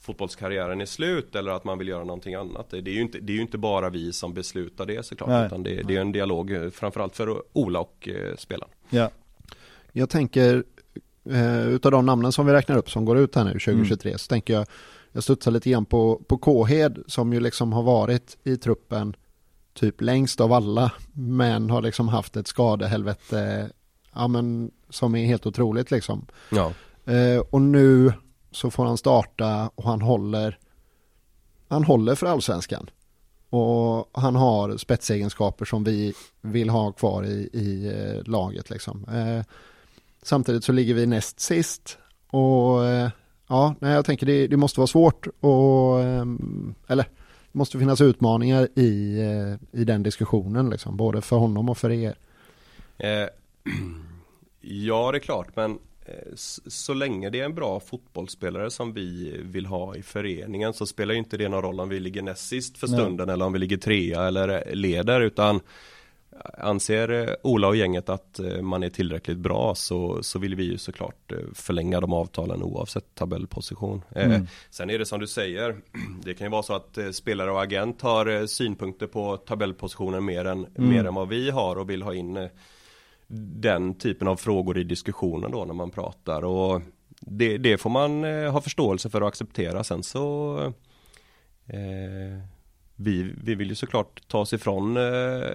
fotbollskarriären 0.00 0.80
är 0.80 0.86
slut 0.86 1.34
eller 1.36 1.50
att 1.52 1.64
man 1.64 1.78
vill 1.78 1.88
göra 1.88 2.04
någonting 2.04 2.34
annat? 2.34 2.70
Det 2.70 2.76
är 2.78 2.94
ju 2.94 3.00
inte, 3.00 3.18
det 3.18 3.32
är 3.36 3.40
inte 3.40 3.58
bara 3.58 3.90
vi 3.90 4.12
som 4.12 4.34
beslutar 4.34 4.86
det 4.86 5.06
såklart 5.06 5.28
Nej. 5.28 5.46
utan 5.46 5.62
det, 5.62 5.82
det 5.82 5.96
är 5.96 6.00
en 6.00 6.12
dialog 6.12 6.70
framförallt 6.74 7.16
för 7.16 7.42
Ola 7.52 7.80
och 7.80 8.08
eh, 8.08 8.36
spelaren. 8.38 8.70
Ja. 8.90 9.10
Jag 9.92 10.10
tänker, 10.10 10.64
eh, 11.30 11.68
utav 11.68 11.92
de 11.92 12.06
namnen 12.06 12.32
som 12.32 12.46
vi 12.46 12.52
räknar 12.52 12.76
upp 12.76 12.90
som 12.90 13.04
går 13.04 13.18
ut 13.18 13.34
här 13.34 13.44
nu 13.44 13.50
2023, 13.50 14.10
Mm. 14.10 14.18
så 14.18 14.28
tänker 14.28 14.54
jag, 14.54 14.66
jag 15.12 15.22
studsar 15.22 15.50
lite 15.50 15.70
grann 15.70 15.84
på, 15.84 16.22
på 16.26 16.38
Kåhed 16.38 17.02
som 17.06 17.32
ju 17.32 17.40
liksom 17.40 17.72
har 17.72 17.82
varit 17.82 18.36
i 18.44 18.56
truppen 18.56 19.16
typ 19.74 20.00
längst 20.00 20.40
av 20.40 20.52
alla, 20.52 20.92
men 21.12 21.70
har 21.70 21.82
liksom 21.82 22.08
haft 22.08 22.36
ett 22.36 22.46
skadehelvete, 22.46 23.70
ja 24.12 24.28
men 24.28 24.70
som 24.90 25.14
är 25.14 25.26
helt 25.26 25.46
otroligt 25.46 25.90
liksom. 25.90 26.26
Ja. 26.50 26.72
Eh, 27.12 27.40
och 27.50 27.60
nu 27.62 28.12
så 28.50 28.70
får 28.70 28.84
han 28.84 28.98
starta 28.98 29.70
och 29.74 29.84
han 29.84 30.02
håller, 30.02 30.58
han 31.68 31.84
håller 31.84 32.14
för 32.14 32.26
allsvenskan. 32.26 32.90
Och 33.50 34.10
han 34.12 34.36
har 34.36 34.76
spetsegenskaper 34.76 35.64
som 35.64 35.84
vi 35.84 36.14
vill 36.40 36.70
ha 36.70 36.92
kvar 36.92 37.24
i, 37.24 37.48
i 37.52 37.86
eh, 37.88 38.30
laget 38.30 38.70
liksom. 38.70 39.04
Eh, 39.08 39.44
samtidigt 40.22 40.64
så 40.64 40.72
ligger 40.72 40.94
vi 40.94 41.06
näst 41.06 41.40
sist 41.40 41.98
och 42.30 42.86
eh, 42.86 43.10
ja, 43.52 43.74
nej, 43.80 43.92
jag 43.92 44.04
tänker 44.04 44.26
det, 44.26 44.46
det 44.46 44.56
måste 44.56 44.80
vara 44.80 44.86
svårt 44.86 45.26
och 45.40 46.00
ehm, 46.00 46.74
eller 46.86 47.02
det 47.52 47.58
måste 47.58 47.78
finnas 47.78 48.00
utmaningar 48.00 48.68
i, 48.74 49.20
eh, 49.20 49.80
i 49.80 49.84
den 49.84 50.02
diskussionen 50.02 50.70
liksom, 50.70 50.96
både 50.96 51.20
för 51.20 51.36
honom 51.36 51.68
och 51.68 51.78
för 51.78 51.90
er. 51.90 52.14
Eh, 52.98 53.08
ja, 54.60 55.12
det 55.12 55.18
är 55.18 55.20
klart, 55.20 55.56
men 55.56 55.78
Eh, 56.06 56.34
så 56.66 56.94
länge 56.94 57.30
det 57.30 57.40
är 57.40 57.44
en 57.44 57.54
bra 57.54 57.80
fotbollsspelare 57.80 58.70
som 58.70 58.92
vi 58.92 59.36
vill 59.42 59.66
ha 59.66 59.96
i 59.96 60.02
föreningen 60.02 60.74
så 60.74 60.86
spelar 60.86 61.14
inte 61.14 61.36
det 61.36 61.48
någon 61.48 61.62
roll 61.62 61.80
om 61.80 61.88
vi 61.88 62.00
ligger 62.00 62.22
näst 62.22 62.48
sist 62.48 62.78
för 62.78 62.86
stunden 62.86 63.26
Nej. 63.26 63.34
eller 63.34 63.44
om 63.44 63.52
vi 63.52 63.58
ligger 63.58 63.76
trea 63.76 64.26
eller 64.26 64.74
leder 64.74 65.20
utan 65.20 65.60
Anser 66.58 67.28
eh, 67.28 67.34
Ola 67.42 67.68
och 67.68 67.76
gänget 67.76 68.08
att 68.08 68.38
eh, 68.38 68.62
man 68.62 68.82
är 68.82 68.90
tillräckligt 68.90 69.38
bra 69.38 69.74
så, 69.74 70.22
så 70.22 70.38
vill 70.38 70.54
vi 70.54 70.64
ju 70.64 70.78
såklart 70.78 71.32
förlänga 71.54 72.00
de 72.00 72.12
avtalen 72.12 72.62
oavsett 72.62 73.14
tabellposition. 73.14 74.02
Mm. 74.14 74.46
Sen 74.70 74.90
är 74.90 74.98
det 74.98 75.06
som 75.06 75.20
du 75.20 75.26
säger, 75.26 75.76
det 76.24 76.34
kan 76.34 76.46
ju 76.46 76.50
vara 76.50 76.62
så 76.62 76.74
att 76.74 76.98
spelare 77.12 77.50
och 77.50 77.62
agent 77.62 78.02
har 78.02 78.46
synpunkter 78.46 79.06
på 79.06 79.36
tabellpositionen 79.36 80.24
mer 80.24 80.44
än, 80.44 80.66
mm. 80.76 80.90
mer 80.90 81.04
än 81.04 81.14
vad 81.14 81.28
vi 81.28 81.50
har 81.50 81.76
och 81.76 81.90
vill 81.90 82.02
ha 82.02 82.14
in 82.14 82.48
den 83.54 83.94
typen 83.94 84.28
av 84.28 84.36
frågor 84.36 84.78
i 84.78 84.84
diskussionen 84.84 85.50
då 85.50 85.64
när 85.64 85.74
man 85.74 85.90
pratar 85.90 86.44
och 86.44 86.82
det, 87.20 87.58
det 87.58 87.78
får 87.78 87.90
man 87.90 88.24
eh, 88.24 88.52
ha 88.52 88.60
förståelse 88.60 89.10
för 89.10 89.20
och 89.20 89.28
acceptera 89.28 89.84
sen 89.84 90.02
så 90.02 90.56
eh, 91.66 92.42
vi, 92.96 93.34
vi 93.44 93.54
vill 93.54 93.68
ju 93.68 93.74
såklart 93.74 94.28
ta 94.28 94.38
oss 94.38 94.52
ifrån 94.52 94.96
eh, 94.96 95.50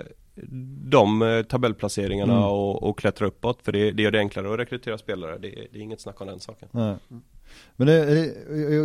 de 0.90 1.22
eh, 1.22 1.44
tabellplaceringarna 1.44 2.34
mm. 2.34 2.46
och, 2.46 2.84
och 2.84 3.00
klättra 3.00 3.28
uppåt 3.28 3.62
för 3.62 3.72
det, 3.72 3.92
det 3.92 4.04
gör 4.04 4.12
det 4.12 4.20
enklare 4.20 4.54
att 4.54 4.60
rekrytera 4.60 4.98
spelare 4.98 5.38
det, 5.38 5.50
det 5.72 5.80
är 5.80 5.82
inget 5.82 6.02
snack 6.02 6.22
om 6.22 6.28
den 6.28 6.40
saken. 6.40 6.70
Nej. 6.72 6.96
Men 7.76 7.88
det, 7.88 8.34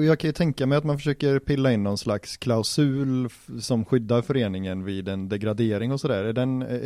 jag 0.05 0.19
kan 0.19 0.29
ju 0.29 0.33
tänka 0.33 0.67
mig 0.67 0.79
att 0.79 0.85
man 0.85 0.99
försöker 0.99 1.39
pilla 1.39 1.73
in 1.73 1.83
någon 1.83 1.99
slags 1.99 2.37
klausul 2.37 3.29
som 3.61 3.85
skyddar 3.85 4.23
föreningen 4.23 4.85
vid 4.85 5.09
en 5.09 5.29
degradering 5.29 5.93
och 5.93 6.01
sådär. 6.01 6.25
Är, 6.25 6.39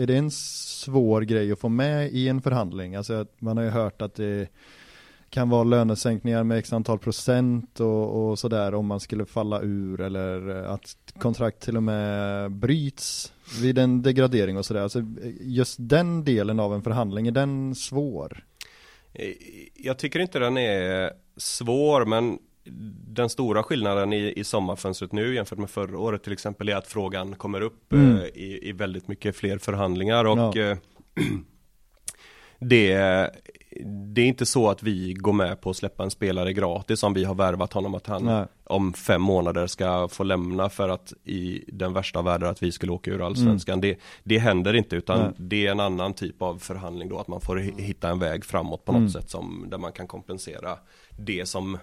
är 0.02 0.06
det 0.06 0.16
en 0.16 0.30
svår 0.30 1.22
grej 1.22 1.52
att 1.52 1.58
få 1.58 1.68
med 1.68 2.12
i 2.12 2.28
en 2.28 2.42
förhandling? 2.42 2.94
Alltså 2.94 3.26
man 3.38 3.56
har 3.56 3.64
ju 3.64 3.70
hört 3.70 4.02
att 4.02 4.14
det 4.14 4.48
kan 5.30 5.48
vara 5.48 5.64
lönesänkningar 5.64 6.44
med 6.44 6.58
x 6.58 6.72
antal 6.72 6.98
procent 6.98 7.80
och, 7.80 8.30
och 8.30 8.38
sådär 8.38 8.74
om 8.74 8.86
man 8.86 9.00
skulle 9.00 9.26
falla 9.26 9.60
ur 9.62 10.00
eller 10.00 10.48
att 10.48 10.96
kontrakt 11.18 11.60
till 11.60 11.76
och 11.76 11.82
med 11.82 12.50
bryts 12.52 13.32
vid 13.60 13.78
en 13.78 14.02
degradering 14.02 14.58
och 14.58 14.66
sådär. 14.66 14.80
Alltså 14.80 15.02
just 15.40 15.76
den 15.78 16.24
delen 16.24 16.60
av 16.60 16.74
en 16.74 16.82
förhandling, 16.82 17.26
är 17.26 17.32
den 17.32 17.74
svår? 17.74 18.44
Jag 19.74 19.98
tycker 19.98 20.20
inte 20.20 20.38
den 20.38 20.56
är 20.56 21.12
svår 21.36 22.04
men 22.04 22.38
den 23.08 23.28
stora 23.28 23.62
skillnaden 23.62 24.12
i, 24.12 24.32
i 24.36 24.44
sommarfönstret 24.44 25.12
nu 25.12 25.34
jämfört 25.34 25.58
med 25.58 25.70
förra 25.70 25.98
året 25.98 26.22
till 26.22 26.32
exempel 26.32 26.68
är 26.68 26.76
att 26.76 26.86
frågan 26.86 27.34
kommer 27.34 27.60
upp 27.60 27.92
mm. 27.92 28.16
eh, 28.16 28.24
i, 28.24 28.68
i 28.68 28.72
väldigt 28.72 29.08
mycket 29.08 29.36
fler 29.36 29.58
förhandlingar 29.58 30.24
och 30.24 30.56
ja. 30.56 30.70
eh, 30.70 30.78
det, 32.58 32.94
det 33.84 34.20
är 34.20 34.26
inte 34.26 34.46
så 34.46 34.70
att 34.70 34.82
vi 34.82 35.12
går 35.12 35.32
med 35.32 35.60
på 35.60 35.70
att 35.70 35.76
släppa 35.76 36.02
en 36.02 36.10
spelare 36.10 36.52
gratis 36.52 37.02
om 37.02 37.14
vi 37.14 37.24
har 37.24 37.34
värvat 37.34 37.72
honom 37.72 37.94
att 37.94 38.06
han 38.06 38.24
Nej. 38.24 38.46
om 38.64 38.92
fem 38.92 39.22
månader 39.22 39.66
ska 39.66 40.08
få 40.08 40.24
lämna 40.24 40.68
för 40.68 40.88
att 40.88 41.12
i 41.24 41.64
den 41.68 41.92
värsta 41.92 42.22
världen 42.22 42.50
att 42.50 42.62
vi 42.62 42.72
skulle 42.72 42.92
åka 42.92 43.10
ur 43.10 43.26
allsvenskan. 43.26 43.72
Mm. 43.72 43.80
Det, 43.80 43.98
det 44.24 44.38
händer 44.38 44.74
inte 44.74 44.96
utan 44.96 45.20
Nej. 45.20 45.32
det 45.36 45.66
är 45.66 45.70
en 45.70 45.80
annan 45.80 46.14
typ 46.14 46.42
av 46.42 46.58
förhandling 46.58 47.08
då 47.08 47.18
att 47.18 47.28
man 47.28 47.40
får 47.40 47.56
hitta 47.56 48.08
en 48.08 48.18
väg 48.18 48.44
framåt 48.44 48.84
på 48.84 48.92
något 48.92 48.98
mm. 48.98 49.10
sätt 49.10 49.30
som 49.30 49.66
där 49.68 49.78
man 49.78 49.92
kan 49.92 50.06
kompensera 50.06 50.78
det 51.18 51.46
som 51.48 51.78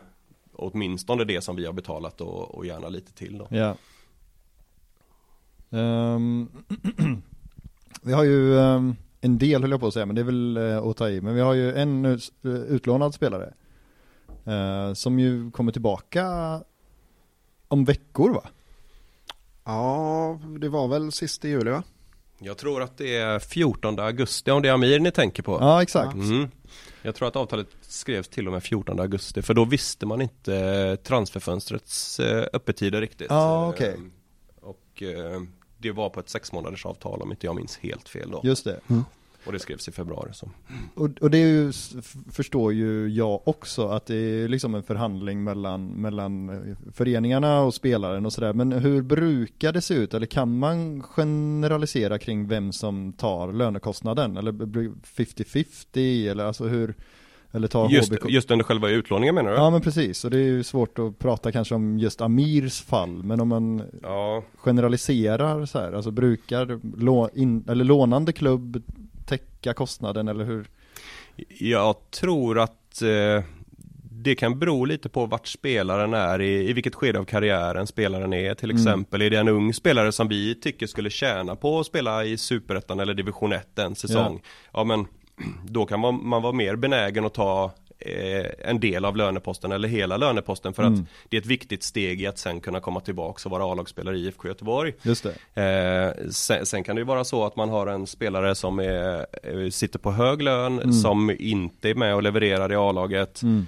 åtminstone 0.53 1.23
det 1.23 1.41
som 1.41 1.55
vi 1.55 1.65
har 1.65 1.73
betalat 1.73 2.21
och, 2.21 2.55
och 2.55 2.65
gärna 2.65 2.89
lite 2.89 3.13
till 3.13 3.37
då. 3.37 3.47
Ja. 3.49 3.75
Um, 5.69 6.49
vi 8.01 8.13
har 8.13 8.23
ju 8.23 8.53
um 8.53 8.95
en 9.23 9.37
del 9.37 9.61
höll 9.61 9.71
jag 9.71 9.79
på 9.79 9.87
att 9.87 9.93
säga, 9.93 10.05
men 10.05 10.15
det 10.15 10.21
är 10.21 10.25
väl 10.25 10.57
eh, 10.57 10.77
att 10.77 10.97
ta 10.97 11.09
i. 11.09 11.21
Men 11.21 11.35
vi 11.35 11.41
har 11.41 11.53
ju 11.53 11.73
en 11.73 12.05
eh, 12.05 12.49
utlånad 12.51 13.13
spelare. 13.13 13.53
Eh, 14.45 14.93
som 14.93 15.19
ju 15.19 15.51
kommer 15.51 15.71
tillbaka 15.71 16.25
om 17.67 17.85
veckor 17.85 18.33
va? 18.33 18.43
Ja, 19.63 20.39
det 20.59 20.69
var 20.69 20.87
väl 20.87 21.11
sista 21.11 21.47
juli 21.47 21.71
va? 21.71 21.83
Jag 22.39 22.57
tror 22.57 22.81
att 22.81 22.97
det 22.97 23.17
är 23.17 23.39
14 23.39 23.99
augusti 23.99 24.51
om 24.51 24.61
det 24.61 24.69
är 24.69 24.73
Amir 24.73 24.99
ni 24.99 25.11
tänker 25.11 25.43
på. 25.43 25.57
Ja, 25.61 25.81
exakt. 25.81 26.13
Mm. 26.13 26.47
Jag 27.01 27.15
tror 27.15 27.27
att 27.27 27.35
avtalet 27.35 27.67
skrevs 27.81 28.27
till 28.27 28.47
och 28.47 28.53
med 28.53 28.63
14 28.63 28.99
augusti 28.99 29.41
för 29.41 29.53
då 29.53 29.65
visste 29.65 30.05
man 30.05 30.21
inte 30.21 30.97
transferfönstrets 31.03 32.19
eh, 32.19 32.45
öppettider 32.53 33.01
riktigt. 33.01 33.27
Ja, 33.29 33.69
okej. 33.69 33.93
Okay. 33.93 34.05
Och 34.61 35.03
det 35.83 35.91
var 35.91 36.09
på 36.09 36.19
ett 36.19 36.29
sex 36.29 36.51
månaders 36.51 36.85
avtal 36.85 37.21
om 37.21 37.31
inte 37.31 37.45
jag 37.45 37.55
minns 37.55 37.77
helt 37.77 38.09
fel 38.09 38.31
då. 38.31 38.41
Just 38.43 38.63
det. 38.63 38.79
Mm. 38.87 39.03
Och 39.45 39.51
det 39.51 39.59
skrevs 39.59 39.87
i 39.87 39.91
februari 39.91 40.29
så. 40.33 40.49
Och, 40.95 41.09
och 41.21 41.31
det 41.31 41.37
ju, 41.37 41.71
förstår 42.31 42.73
ju 42.73 43.07
jag 43.07 43.47
också 43.47 43.87
att 43.87 44.05
det 44.05 44.15
är 44.15 44.47
liksom 44.47 44.75
en 44.75 44.83
förhandling 44.83 45.43
mellan, 45.43 45.87
mellan 45.87 46.49
eh, 46.49 46.75
föreningarna 46.93 47.61
och 47.61 47.73
spelaren 47.73 48.25
och 48.25 48.33
sådär. 48.33 48.53
Men 48.53 48.71
hur 48.71 49.01
brukar 49.01 49.71
det 49.71 49.81
se 49.81 49.93
ut? 49.93 50.13
Eller 50.13 50.25
kan 50.25 50.57
man 50.57 51.01
generalisera 51.01 52.19
kring 52.19 52.47
vem 52.47 52.71
som 52.71 53.13
tar 53.13 53.53
lönekostnaden? 53.53 54.37
Eller 54.37 54.51
50-50? 54.51 56.31
Eller 56.31 56.45
alltså 56.45 56.65
hur, 56.65 56.95
eller 57.53 57.67
ta 57.67 57.89
just, 57.89 58.09
HBK. 58.09 58.29
just 58.29 58.51
under 58.51 58.65
själva 58.65 58.89
utlåningen 58.89 59.35
menar 59.35 59.51
du? 59.51 59.57
Ja 59.57 59.69
men 59.69 59.81
precis, 59.81 60.25
och 60.25 60.31
det 60.31 60.37
är 60.37 60.43
ju 60.43 60.63
svårt 60.63 60.99
att 60.99 61.19
prata 61.19 61.51
kanske 61.51 61.75
om 61.75 61.99
just 61.99 62.21
Amirs 62.21 62.81
fall, 62.81 63.23
men 63.23 63.41
om 63.41 63.47
man 63.47 63.83
ja. 64.01 64.43
generaliserar 64.57 65.65
så 65.65 65.79
här, 65.79 65.93
alltså 65.93 66.11
brukar 66.11 66.79
lå, 66.97 67.29
in, 67.33 67.65
eller 67.69 67.85
lånande 67.85 68.33
klubb 68.33 68.83
täcka 69.25 69.73
kostnaden 69.73 70.27
eller 70.27 70.45
hur? 70.45 70.67
Jag 71.59 72.11
tror 72.11 72.59
att 72.59 73.01
eh, 73.01 73.43
det 74.23 74.35
kan 74.35 74.59
bero 74.59 74.85
lite 74.85 75.09
på 75.09 75.25
vart 75.25 75.47
spelaren 75.47 76.13
är 76.13 76.41
i, 76.41 76.69
i 76.69 76.73
vilket 76.73 76.95
skede 76.95 77.19
av 77.19 77.23
karriären 77.23 77.87
spelaren 77.87 78.33
är 78.33 78.55
till 78.55 78.69
mm. 78.69 78.81
exempel. 78.81 79.21
Mm. 79.21 79.25
Är 79.25 79.29
det 79.29 79.37
en 79.37 79.47
ung 79.47 79.73
spelare 79.73 80.11
som 80.11 80.27
vi 80.27 80.55
tycker 80.55 80.87
skulle 80.87 81.09
tjäna 81.09 81.55
på 81.55 81.79
att 81.79 81.85
spela 81.85 82.25
i 82.25 82.37
superettan 82.37 82.99
eller 82.99 83.13
division 83.13 83.53
1 83.53 83.79
en 83.79 83.95
säsong? 83.95 84.41
Ja, 84.43 84.49
ja 84.73 84.83
men 84.83 85.07
då 85.65 85.85
kan 85.85 85.99
man, 85.99 86.27
man 86.27 86.41
vara 86.41 86.53
mer 86.53 86.75
benägen 86.75 87.25
att 87.25 87.33
ta 87.33 87.71
eh, 87.99 88.69
en 88.69 88.79
del 88.79 89.05
av 89.05 89.17
löneposten 89.17 89.71
eller 89.71 89.87
hela 89.87 90.17
löneposten 90.17 90.73
för 90.73 90.83
mm. 90.83 90.93
att 90.93 91.07
det 91.29 91.37
är 91.37 91.41
ett 91.41 91.47
viktigt 91.47 91.83
steg 91.83 92.21
i 92.21 92.27
att 92.27 92.37
sen 92.37 92.61
kunna 92.61 92.79
komma 92.79 92.99
tillbaka 92.99 93.41
och 93.45 93.51
vara 93.51 93.71
A-lagsspelare 93.71 94.17
i 94.17 94.25
IFK 94.25 94.47
Göteborg. 94.47 94.93
Just 95.01 95.25
det. 95.53 95.61
Eh, 95.61 96.29
sen, 96.31 96.65
sen, 96.65 96.83
kan 96.83 96.95
det 96.95 96.99
ju 96.99 97.05
vara 97.05 97.23
så 97.23 97.45
att 97.45 97.55
man 97.55 97.69
har 97.69 97.87
en 97.87 98.07
spelare 98.07 98.55
som 98.55 98.79
är, 98.79 99.25
eh, 99.43 99.69
sitter 99.69 99.99
på 99.99 100.11
hög 100.11 100.41
lön, 100.41 100.79
mm. 100.79 100.93
som 100.93 101.35
inte 101.39 101.89
är 101.89 101.95
med 101.95 102.15
och 102.15 102.23
levererar 102.23 102.71
i 102.71 102.75
A-laget. 102.75 103.41
Mm. 103.41 103.67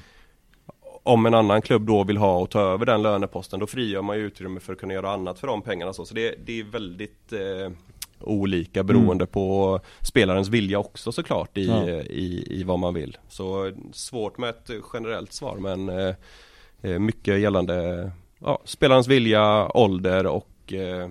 Om 1.04 1.26
en 1.26 1.34
annan 1.34 1.62
klubb 1.62 1.88
då 1.88 2.04
vill 2.04 2.18
ha 2.18 2.38
och 2.38 2.50
ta 2.50 2.60
över 2.60 2.86
den 2.86 3.02
löneposten 3.02 3.60
då 3.60 3.68
frigör 3.68 4.02
man 4.02 4.18
ju 4.18 4.24
utrymme 4.24 4.60
för 4.60 4.74
att 4.74 4.80
kunna 4.80 4.94
göra 4.94 5.12
annat 5.12 5.40
för 5.40 5.48
de 5.48 5.62
pengarna. 5.62 5.94
Så, 5.94 6.06
så 6.06 6.14
det, 6.14 6.36
det 6.46 6.60
är 6.60 6.64
väldigt 6.64 7.34
eh, 7.34 7.72
olika 8.26 8.84
beroende 8.84 9.24
mm. 9.24 9.32
på 9.32 9.80
spelarens 10.02 10.50
vilja 10.50 10.80
också 10.80 11.12
såklart 11.12 11.58
i, 11.58 11.68
ja. 11.68 11.90
i, 11.90 12.48
i 12.60 12.64
vad 12.64 12.80
man 12.80 12.94
vill. 12.94 13.18
Så 13.30 13.72
svårt 13.94 14.38
med 14.38 14.50
ett 14.50 14.70
generellt 14.94 15.34
svar 15.34 15.58
men 15.58 15.90
eh, 15.90 16.16
eh, 16.82 17.00
mycket 17.00 17.40
gällande 17.40 18.12
ja, 18.40 18.60
spelarens 18.66 19.08
vilja, 19.08 19.72
ålder 19.78 20.26
och 20.28 20.74
eh, 20.74 21.10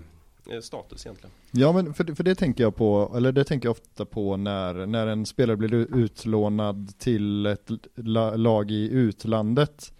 status 0.63 1.07
egentligen. 1.07 1.33
Ja 1.51 1.73
men 1.73 1.95
för, 1.95 2.15
för 2.15 2.25
det 2.25 2.35
tänker 2.35 2.65
jag 2.65 2.77
på, 2.77 3.13
eller 3.17 3.33
det 3.33 3.45
tänker 3.45 3.67
jag 3.67 3.71
ofta 3.71 4.05
på 4.05 4.37
när, 4.37 4.87
när 4.87 5.07
en 5.07 5.27
spelare 5.27 5.57
blir 5.57 5.75
utlånad 5.97 6.99
till 6.99 7.47
ett 7.47 7.71
lag 8.37 8.71
i 8.71 8.91
utlandet 8.91 9.93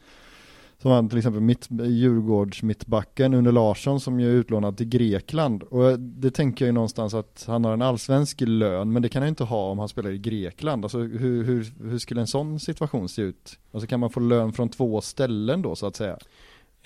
som 0.85 0.93
han 0.93 1.09
till 1.09 1.19
exempel 1.19 1.41
mitt, 1.41 1.69
Djurgårds 1.71 2.63
mittbacken 2.63 3.35
under 3.35 3.53
Larsson 3.53 4.01
som 4.01 4.21
ju 4.21 4.31
är 4.31 4.35
utlånad 4.35 4.77
till 4.77 4.89
Grekland. 4.89 5.63
Och 5.63 6.01
det 6.01 6.31
tänker 6.31 6.65
jag 6.65 6.69
ju 6.69 6.73
någonstans 6.73 7.15
att 7.15 7.45
han 7.47 7.65
har 7.65 7.73
en 7.73 7.83
allsvensk 7.83 8.41
lön, 8.41 8.93
men 8.93 9.03
det 9.03 9.09
kan 9.09 9.23
han 9.23 9.27
ju 9.27 9.31
inte 9.31 9.45
ha 9.45 9.71
om 9.71 9.79
han 9.79 9.89
spelar 9.89 10.11
i 10.11 10.19
Grekland. 10.19 10.85
Alltså 10.85 10.99
hur, 10.99 11.45
hur, 11.45 11.89
hur 11.91 11.99
skulle 11.99 12.21
en 12.21 12.27
sån 12.27 12.61
situation 12.61 13.09
se 13.09 13.23
ut? 13.23 13.59
Alltså 13.73 13.87
kan 13.87 14.01
man 14.01 14.11
få 14.11 14.21
lön 14.21 14.53
från 14.53 14.69
två 14.69 15.01
ställen 15.01 15.63
då 15.63 15.75
så 15.75 15.87
att 15.87 15.97
säga? 15.97 16.19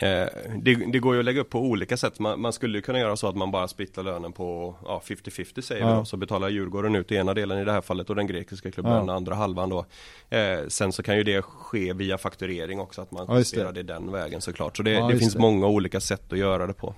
Eh, 0.01 0.29
det, 0.63 0.75
det, 0.75 0.99
går 0.99 1.15
ju 1.15 1.19
att 1.19 1.25
lägga 1.25 1.41
upp 1.41 1.51
på 1.51 1.61
olika 1.61 1.97
sätt. 1.97 2.19
Man, 2.19 2.41
man 2.41 2.53
skulle 2.53 2.81
kunna 2.81 2.99
göra 2.99 3.17
så 3.17 3.29
att 3.29 3.37
man 3.37 3.51
bara 3.51 3.69
splittar 3.69 4.03
lönen 4.03 4.33
på 4.33 4.75
ja, 4.85 5.03
50-50 5.05 5.61
säger 5.61 5.83
ja. 5.83 5.93
vi 5.93 5.99
då. 5.99 6.05
Så 6.05 6.17
betalar 6.17 6.49
Djurgården 6.49 6.97
ut 6.97 7.13
ena 7.13 7.35
delen 7.35 7.59
i 7.59 7.65
det 7.65 7.73
här 7.73 7.81
fallet 7.81 8.11
och 8.11 8.17
den 8.17 8.27
grekiska 8.27 8.71
klubben 8.71 8.93
ja. 8.93 8.99
den 8.99 9.11
andra 9.11 9.35
halvan 9.35 9.69
då. 9.69 9.87
Eh, 10.31 10.59
sen 10.69 10.93
så 10.93 11.03
kan 11.03 11.17
ju 11.17 11.25
det 11.25 11.43
ske 11.43 11.93
via 11.93 12.19
fakturering 12.19 12.81
också 12.81 13.03
att 13.03 13.11
man 13.11 13.27
ja, 13.29 13.39
justerar 13.39 13.73
det. 13.73 13.83
det 13.83 13.93
den 13.93 14.13
vägen 14.13 14.41
såklart. 14.41 14.77
Så 14.77 14.83
det, 14.83 14.91
ja, 14.91 15.09
det 15.09 15.19
finns 15.19 15.33
det. 15.33 15.41
många 15.41 15.67
olika 15.67 16.01
sätt 16.01 16.33
att 16.33 16.39
göra 16.39 16.67
det 16.67 16.75
på. 16.75 16.95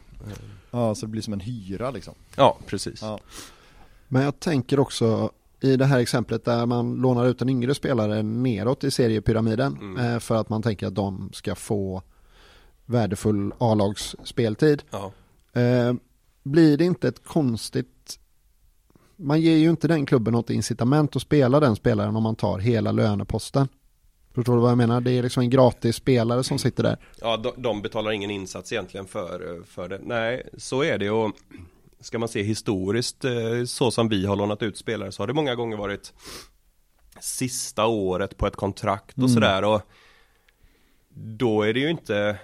Ja, 0.70 0.94
så 0.94 1.06
det 1.06 1.10
blir 1.10 1.22
som 1.22 1.32
en 1.32 1.40
hyra 1.40 1.90
liksom. 1.90 2.14
Ja, 2.36 2.58
precis. 2.66 3.02
Men 4.08 4.22
jag 4.22 4.40
tänker 4.40 4.80
också 4.80 5.30
i 5.60 5.76
det 5.76 5.84
här 5.84 5.98
exemplet 5.98 6.44
där 6.44 6.66
man 6.66 6.94
lånar 6.94 7.26
ut 7.26 7.42
en 7.42 7.48
yngre 7.48 7.74
spelare 7.74 8.22
neråt 8.22 8.84
i 8.84 8.90
seriepyramiden 8.90 9.76
mm. 9.80 9.96
Eh, 10.06 10.18
för 10.18 10.36
att 10.36 10.48
man 10.48 10.62
tänker 10.62 10.86
att 10.86 10.94
de 10.94 11.30
ska 11.32 11.54
få 11.54 12.02
värdefull 12.90 13.52
A-lagsspeltid. 13.58 14.82
Ja. 14.90 15.12
Eh, 15.60 15.94
blir 16.42 16.76
det 16.76 16.84
inte 16.84 17.08
ett 17.08 17.24
konstigt 17.24 18.18
man 19.22 19.40
ger 19.40 19.56
ju 19.56 19.70
inte 19.70 19.88
den 19.88 20.06
klubben 20.06 20.32
något 20.32 20.50
incitament 20.50 21.16
att 21.16 21.22
spela 21.22 21.60
den 21.60 21.76
spelaren 21.76 22.16
om 22.16 22.22
man 22.22 22.36
tar 22.36 22.58
hela 22.58 22.92
löneposten. 22.92 23.68
Förstår 24.34 24.54
du 24.54 24.60
vad 24.60 24.70
jag 24.70 24.78
menar? 24.78 25.00
Det 25.00 25.10
är 25.10 25.22
liksom 25.22 25.42
en 25.42 25.50
gratis 25.50 25.96
spelare 25.96 26.44
som 26.44 26.58
sitter 26.58 26.82
där. 26.82 26.98
Ja, 27.20 27.36
de, 27.36 27.52
de 27.56 27.82
betalar 27.82 28.10
ingen 28.10 28.30
insats 28.30 28.72
egentligen 28.72 29.06
för, 29.06 29.62
för 29.66 29.88
det. 29.88 30.00
Nej, 30.02 30.48
så 30.58 30.84
är 30.84 30.98
det 30.98 31.10
och 31.10 31.32
ska 32.00 32.18
man 32.18 32.28
se 32.28 32.42
historiskt 32.42 33.24
eh, 33.24 33.64
så 33.66 33.90
som 33.90 34.08
vi 34.08 34.26
har 34.26 34.36
lånat 34.36 34.62
ut 34.62 34.76
spelare 34.76 35.12
så 35.12 35.22
har 35.22 35.26
det 35.26 35.32
många 35.32 35.54
gånger 35.54 35.76
varit 35.76 36.12
sista 37.20 37.86
året 37.86 38.36
på 38.36 38.46
ett 38.46 38.56
kontrakt 38.56 39.12
och 39.12 39.18
mm. 39.18 39.34
sådär 39.34 39.64
och 39.64 39.80
då 41.14 41.62
är 41.62 41.74
det 41.74 41.80
ju 41.80 41.90
inte 41.90 42.38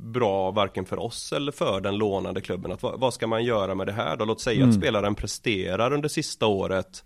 bra 0.00 0.50
varken 0.50 0.84
för 0.84 0.98
oss 0.98 1.32
eller 1.32 1.52
för 1.52 1.80
den 1.80 1.96
lånade 1.96 2.40
klubben. 2.40 2.72
Att, 2.72 2.82
vad, 2.82 3.00
vad 3.00 3.14
ska 3.14 3.26
man 3.26 3.44
göra 3.44 3.74
med 3.74 3.86
det 3.86 3.92
här 3.92 4.16
då? 4.16 4.24
Låt 4.24 4.40
säga 4.40 4.56
mm. 4.56 4.68
att 4.68 4.74
spelaren 4.74 5.14
presterar 5.14 5.92
under 5.92 6.08
sista 6.08 6.46
året 6.46 7.04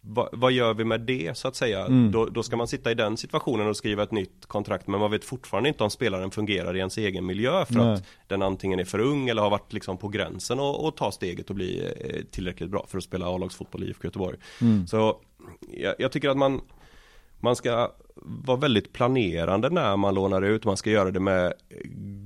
Va, 0.00 0.28
vad 0.32 0.52
gör 0.52 0.74
vi 0.74 0.84
med 0.84 1.00
det 1.00 1.36
så 1.36 1.48
att 1.48 1.56
säga? 1.56 1.86
Mm. 1.86 2.12
Då, 2.12 2.26
då, 2.26 2.42
ska 2.42 2.56
man 2.56 2.68
sitta 2.68 2.90
i 2.90 2.94
den 2.94 3.16
situationen 3.16 3.66
och 3.66 3.76
skriva 3.76 4.02
ett 4.02 4.10
nytt 4.10 4.46
kontrakt 4.46 4.86
men 4.86 5.00
man 5.00 5.10
vet 5.10 5.24
fortfarande 5.24 5.68
inte 5.68 5.84
om 5.84 5.90
spelaren 5.90 6.30
fungerar 6.30 6.76
i 6.76 6.78
ens 6.78 6.98
egen 6.98 7.26
miljö 7.26 7.64
för 7.64 7.74
Nej. 7.74 7.94
att 7.94 8.04
den 8.26 8.42
antingen 8.42 8.78
är 8.78 8.84
för 8.84 8.98
ung 8.98 9.28
eller 9.28 9.42
har 9.42 9.50
varit 9.50 9.72
liksom 9.72 9.98
på 9.98 10.08
gränsen 10.08 10.60
och, 10.60 10.84
och 10.84 10.96
ta 10.96 11.10
steget 11.10 11.50
och 11.50 11.56
bli 11.56 11.92
eh, 12.00 12.24
tillräckligt 12.30 12.70
bra 12.70 12.86
för 12.88 12.98
att 12.98 13.04
spela 13.04 13.26
A-lagsfotboll 13.26 13.82
i 13.82 13.86
IFK 13.86 14.04
Göteborg. 14.04 14.38
Mm. 14.60 14.86
Så 14.86 15.20
jag, 15.72 15.94
jag 15.98 16.12
tycker 16.12 16.28
att 16.28 16.36
man 16.36 16.60
man 17.40 17.56
ska 17.56 17.92
vara 18.22 18.58
väldigt 18.58 18.92
planerande 18.92 19.70
när 19.70 19.96
man 19.96 20.14
lånar 20.14 20.42
ut. 20.42 20.64
Man 20.64 20.76
ska 20.76 20.90
göra 20.90 21.10
det 21.10 21.20
med 21.20 21.52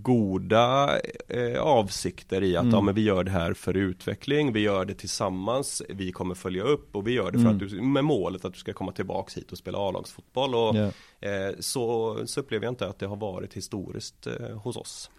goda 0.03 0.99
eh, 1.29 1.61
avsikter 1.61 2.43
i 2.43 2.57
att 2.57 2.63
mm. 2.63 2.75
ja, 2.75 2.81
men 2.81 2.95
vi 2.95 3.03
gör 3.03 3.25
det 3.25 3.31
här 3.31 3.55
för 3.55 3.77
utveckling. 3.77 4.53
Vi 4.53 4.61
gör 4.61 4.85
det 4.85 4.95
tillsammans. 4.95 5.83
Vi 5.89 6.13
kommer 6.13 6.35
följa 6.35 6.63
upp 6.63 6.97
och 6.97 7.07
vi 7.07 7.13
gör 7.13 7.31
det 7.31 7.39
för 7.39 7.51
mm. 7.51 7.53
att 7.53 7.71
du, 7.71 7.83
med 7.83 8.05
målet 8.05 8.45
att 8.45 8.53
du 8.53 8.59
ska 8.59 8.73
komma 8.73 8.93
tillbaks 8.93 9.37
hit 9.37 9.53
och 9.53 9.59
spela 9.59 9.79
A-lagsfotboll. 9.79 10.55
Och, 10.55 10.75
yeah. 10.75 10.91
eh, 11.21 11.55
så, 11.61 12.17
så 12.27 12.41
upplever 12.41 12.67
jag 12.67 12.73
inte 12.73 12.89
att 12.89 12.99
det 12.99 13.07
har 13.07 13.17
varit 13.17 13.55
historiskt 13.55 14.27
eh, 14.27 14.57
hos 14.57 14.77
oss. 14.77 15.11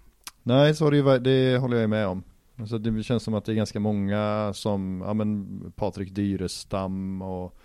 Nej, 0.43 0.75
så 0.75 0.89
det, 0.89 1.19
det 1.19 1.57
håller 1.57 1.77
jag 1.77 1.89
med 1.89 2.07
om. 2.07 2.23
Alltså 2.59 2.77
det 2.77 3.03
känns 3.03 3.23
som 3.23 3.33
att 3.33 3.45
det 3.45 3.51
är 3.51 3.55
ganska 3.55 3.79
många 3.79 4.51
som, 4.53 5.03
ja 5.05 5.13
men 5.13 5.71
Patrik 5.75 6.15
Dyrestam 6.15 7.21
och 7.21 7.57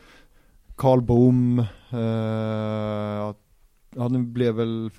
Karl 0.79 1.01
Boom, 1.01 1.59
eh, 1.91 1.99
ja 3.97 4.09
det 4.09 4.19
blev 4.19 4.55
väl 4.55 4.91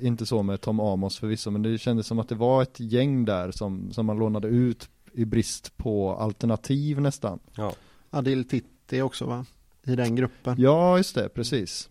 inte 0.00 0.26
så 0.26 0.42
med 0.42 0.60
Tom 0.60 0.80
Amos 0.80 1.18
förvisso 1.18 1.50
men 1.50 1.62
det 1.62 1.78
kändes 1.78 2.06
som 2.06 2.18
att 2.18 2.28
det 2.28 2.34
var 2.34 2.62
ett 2.62 2.80
gäng 2.80 3.24
där 3.24 3.50
som, 3.50 3.92
som 3.92 4.06
man 4.06 4.18
lånade 4.18 4.48
ut 4.48 4.88
i 5.12 5.24
brist 5.24 5.76
på 5.76 6.14
alternativ 6.14 7.00
nästan. 7.00 7.38
Ja. 7.54 7.74
Adil 8.10 8.48
Titti 8.48 9.02
också 9.02 9.26
va? 9.26 9.44
I 9.84 9.96
den 9.96 10.16
gruppen. 10.16 10.54
Ja 10.58 10.96
just 10.96 11.14
det, 11.14 11.28
precis. 11.28 11.90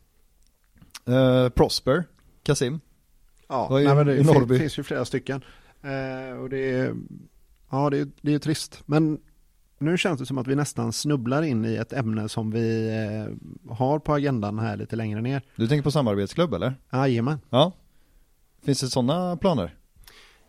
Eh, 1.05 1.49
Prosper, 1.49 2.03
Kasim. 2.43 2.79
Ja, 3.47 3.67
nej, 3.71 3.95
men 3.95 4.07
det 4.07 4.23
finns, 4.23 4.59
finns 4.59 4.79
ju 4.79 4.83
flera 4.83 5.05
stycken. 5.05 5.43
Eh, 5.81 6.37
och 6.37 6.49
det 6.49 6.71
är, 6.71 6.95
ja 7.69 7.89
det 7.89 7.97
är, 7.97 8.07
det 8.21 8.33
är 8.33 8.39
trist. 8.39 8.83
Men 8.85 9.19
nu 9.81 9.97
känns 9.97 10.19
det 10.19 10.25
som 10.25 10.37
att 10.37 10.47
vi 10.47 10.55
nästan 10.55 10.93
snubblar 10.93 11.43
in 11.43 11.65
i 11.65 11.75
ett 11.75 11.93
ämne 11.93 12.29
som 12.29 12.51
vi 12.51 12.89
eh, 12.89 13.73
har 13.75 13.99
på 13.99 14.13
agendan 14.13 14.59
här 14.59 14.77
lite 14.77 14.95
längre 14.95 15.21
ner. 15.21 15.41
Du 15.55 15.67
tänker 15.67 15.83
på 15.83 15.91
samarbetsklubb 15.91 16.53
eller? 16.53 16.73
Jajamän. 16.91 17.39
Ja. 17.49 17.71
Finns 18.65 18.81
det 18.81 18.87
sådana 18.87 19.37
planer? 19.37 19.75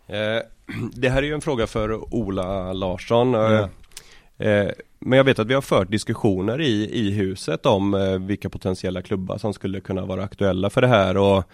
Eh, 0.07 0.43
det 0.93 1.09
här 1.09 1.23
är 1.23 1.27
ju 1.27 1.35
en 1.35 1.41
fråga 1.41 1.67
för 1.67 2.15
Ola 2.15 2.73
Larsson. 2.73 3.33
Ja. 3.33 3.69
Eh, 4.39 4.71
men 4.99 5.17
jag 5.17 5.25
vet 5.25 5.39
att 5.39 5.47
vi 5.47 5.55
har 5.55 5.62
fört 5.62 5.91
diskussioner 5.91 6.61
i, 6.61 6.91
i 6.93 7.11
huset 7.11 7.67
om 7.67 7.95
eh, 7.95 8.19
vilka 8.19 8.51
potentiella 8.51 9.03
klubbar 9.03 9.39
som 9.39 9.55
skulle 9.55 9.81
kunna 9.81 10.05
vara 10.05 10.25
aktuella 10.25 10.71
för 10.71 10.81
det 10.81 10.89
här 10.89 11.17
och 11.17 11.45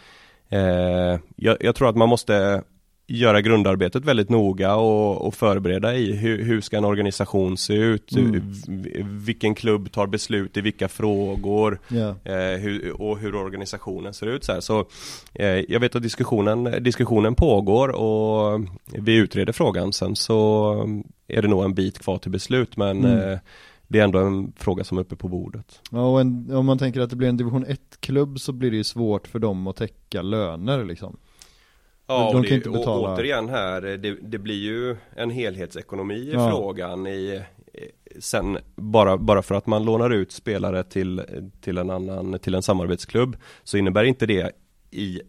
jag, 1.36 1.56
jag 1.60 1.74
tror 1.74 1.88
att 1.88 1.96
man 1.96 2.08
måste 2.08 2.62
göra 3.10 3.40
grundarbetet 3.40 4.04
väldigt 4.04 4.28
noga 4.28 4.76
och, 4.76 5.26
och 5.26 5.34
förbereda 5.34 5.94
i 5.94 6.12
hur, 6.12 6.44
hur, 6.44 6.60
ska 6.60 6.76
en 6.76 6.84
organisation 6.84 7.56
se 7.56 7.74
ut, 7.74 8.12
mm. 8.12 8.52
vilken 9.24 9.54
klubb 9.54 9.92
tar 9.92 10.06
beslut 10.06 10.56
i 10.56 10.60
vilka 10.60 10.88
frågor 10.88 11.80
yeah. 11.92 12.16
eh, 12.24 12.58
hur, 12.58 13.02
och 13.02 13.18
hur 13.18 13.34
organisationen 13.34 14.14
ser 14.14 14.26
ut. 14.26 14.44
Så, 14.44 14.52
här. 14.52 14.60
så 14.60 14.86
eh, 15.34 15.46
jag 15.46 15.80
vet 15.80 15.96
att 15.96 16.02
diskussionen, 16.02 16.82
diskussionen 16.82 17.34
pågår 17.34 17.88
och 17.88 18.60
vi 18.84 19.14
utreder 19.14 19.52
frågan. 19.52 19.92
Sen 19.92 20.16
så 20.16 20.74
är 21.28 21.42
det 21.42 21.48
nog 21.48 21.64
en 21.64 21.74
bit 21.74 21.98
kvar 21.98 22.18
till 22.18 22.30
beslut 22.30 22.76
men 22.76 23.04
mm. 23.04 23.30
eh, 23.32 23.38
det 23.88 24.00
är 24.00 24.04
ändå 24.04 24.18
en 24.18 24.52
fråga 24.56 24.84
som 24.84 24.98
är 24.98 25.02
uppe 25.02 25.16
på 25.16 25.28
bordet. 25.28 25.80
Ja, 25.90 26.12
och 26.12 26.20
en, 26.20 26.50
om 26.52 26.66
man 26.66 26.78
tänker 26.78 27.00
att 27.00 27.10
det 27.10 27.16
blir 27.16 27.28
en 27.28 27.36
division 27.36 27.66
1-klubb 27.66 28.40
så 28.40 28.52
blir 28.52 28.70
det 28.70 28.76
ju 28.76 28.84
svårt 28.84 29.26
för 29.26 29.38
dem 29.38 29.66
att 29.66 29.76
täcka 29.76 30.22
löner 30.22 30.84
liksom. 30.84 31.16
Ja, 32.08 32.30
de 32.32 32.38
och, 32.38 32.44
det, 32.44 32.66
och 32.66 33.02
återigen 33.02 33.48
här, 33.48 33.80
det, 33.80 34.16
det, 34.22 34.38
blir 34.38 34.62
ju 34.62 34.96
en 35.16 35.30
helhetsekonomi 35.30 36.14
i 36.14 36.32
ja. 36.32 36.50
frågan 36.50 37.06
i 37.06 37.42
Sen 38.18 38.58
bara, 38.76 39.18
bara 39.18 39.42
för 39.42 39.54
att 39.54 39.66
man 39.66 39.84
lånar 39.84 40.10
ut 40.10 40.32
spelare 40.32 40.84
till, 40.84 41.22
till 41.60 41.78
en 41.78 41.90
annan, 41.90 42.38
till 42.38 42.54
en 42.54 42.62
samarbetsklubb 42.62 43.36
Så 43.64 43.76
innebär 43.76 44.04
inte 44.04 44.26
det 44.26 44.52
i 44.90 45.20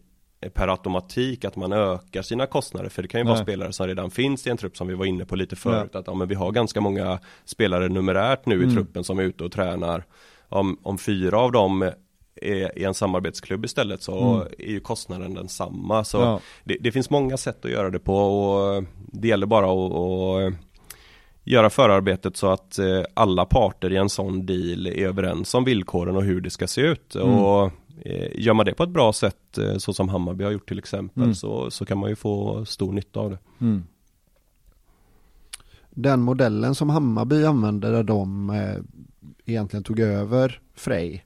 per 0.54 0.68
automatik 0.68 1.44
att 1.44 1.56
man 1.56 1.72
ökar 1.72 2.22
sina 2.22 2.46
kostnader 2.46 2.88
för 2.88 3.02
det 3.02 3.08
kan 3.08 3.20
ju 3.20 3.24
Nej. 3.24 3.32
vara 3.32 3.42
spelare 3.42 3.72
som 3.72 3.86
redan 3.86 4.10
finns 4.10 4.46
i 4.46 4.50
en 4.50 4.56
trupp 4.56 4.76
som 4.76 4.88
vi 4.88 4.94
var 4.94 5.04
inne 5.04 5.24
på 5.24 5.36
lite 5.36 5.56
förut 5.56 5.90
ja. 5.92 6.00
att 6.00 6.06
ja, 6.06 6.14
men 6.14 6.28
vi 6.28 6.34
har 6.34 6.52
ganska 6.52 6.80
många 6.80 7.18
spelare 7.44 7.88
numerärt 7.88 8.46
nu 8.46 8.54
mm. 8.54 8.68
i 8.68 8.74
truppen 8.74 9.04
som 9.04 9.18
är 9.18 9.22
ute 9.22 9.44
och 9.44 9.52
tränar 9.52 10.04
om, 10.48 10.78
om 10.82 10.98
fyra 10.98 11.38
av 11.38 11.52
dem 11.52 11.90
är 12.42 12.78
i 12.78 12.84
en 12.84 12.94
samarbetsklubb 12.94 13.64
istället 13.64 14.02
så 14.02 14.34
mm. 14.34 14.46
är 14.58 14.70
ju 14.70 14.80
kostnaden 14.80 15.34
densamma. 15.34 16.04
Så 16.04 16.18
ja. 16.18 16.40
det, 16.64 16.76
det, 16.80 16.92
finns 16.92 17.10
många 17.10 17.36
sätt 17.36 17.64
att 17.64 17.70
göra 17.70 17.90
det 17.90 17.98
på 17.98 18.16
och 18.16 18.84
det 18.96 19.28
gäller 19.28 19.46
bara 19.46 19.66
att, 19.66 19.92
att 19.92 20.54
göra 21.44 21.70
förarbetet 21.70 22.36
så 22.36 22.46
att 22.46 22.78
eh, 22.78 23.02
alla 23.14 23.44
parter 23.44 23.92
i 23.92 23.96
en 23.96 24.08
sån 24.08 24.46
deal 24.46 24.86
är 24.86 25.06
överens 25.06 25.54
om 25.54 25.64
villkoren 25.64 26.16
och 26.16 26.22
hur 26.22 26.40
det 26.40 26.50
ska 26.50 26.66
se 26.66 26.80
ut. 26.80 27.14
Mm. 27.14 27.28
Och 27.28 27.72
eh, 28.04 28.28
Gör 28.34 28.54
man 28.54 28.66
det 28.66 28.74
på 28.74 28.82
ett 28.82 28.90
bra 28.90 29.12
sätt 29.12 29.58
eh, 29.58 29.76
så 29.76 29.92
som 29.92 30.08
Hammarby 30.08 30.44
har 30.44 30.50
gjort 30.50 30.68
till 30.68 30.78
exempel 30.78 31.22
mm. 31.22 31.34
så, 31.34 31.70
så 31.70 31.84
kan 31.84 31.98
man 31.98 32.10
ju 32.10 32.16
få 32.16 32.64
stor 32.64 32.92
nytta 32.92 33.20
av 33.20 33.30
det. 33.30 33.38
Mm. 33.60 33.84
Den 35.90 36.20
modellen 36.20 36.74
som 36.74 36.90
Hammarby 36.90 37.44
använde 37.44 37.90
där 37.90 38.02
de 38.02 38.52
egentligen 39.44 39.84
tog 39.84 40.00
över 40.00 40.60
Frej 40.74 41.24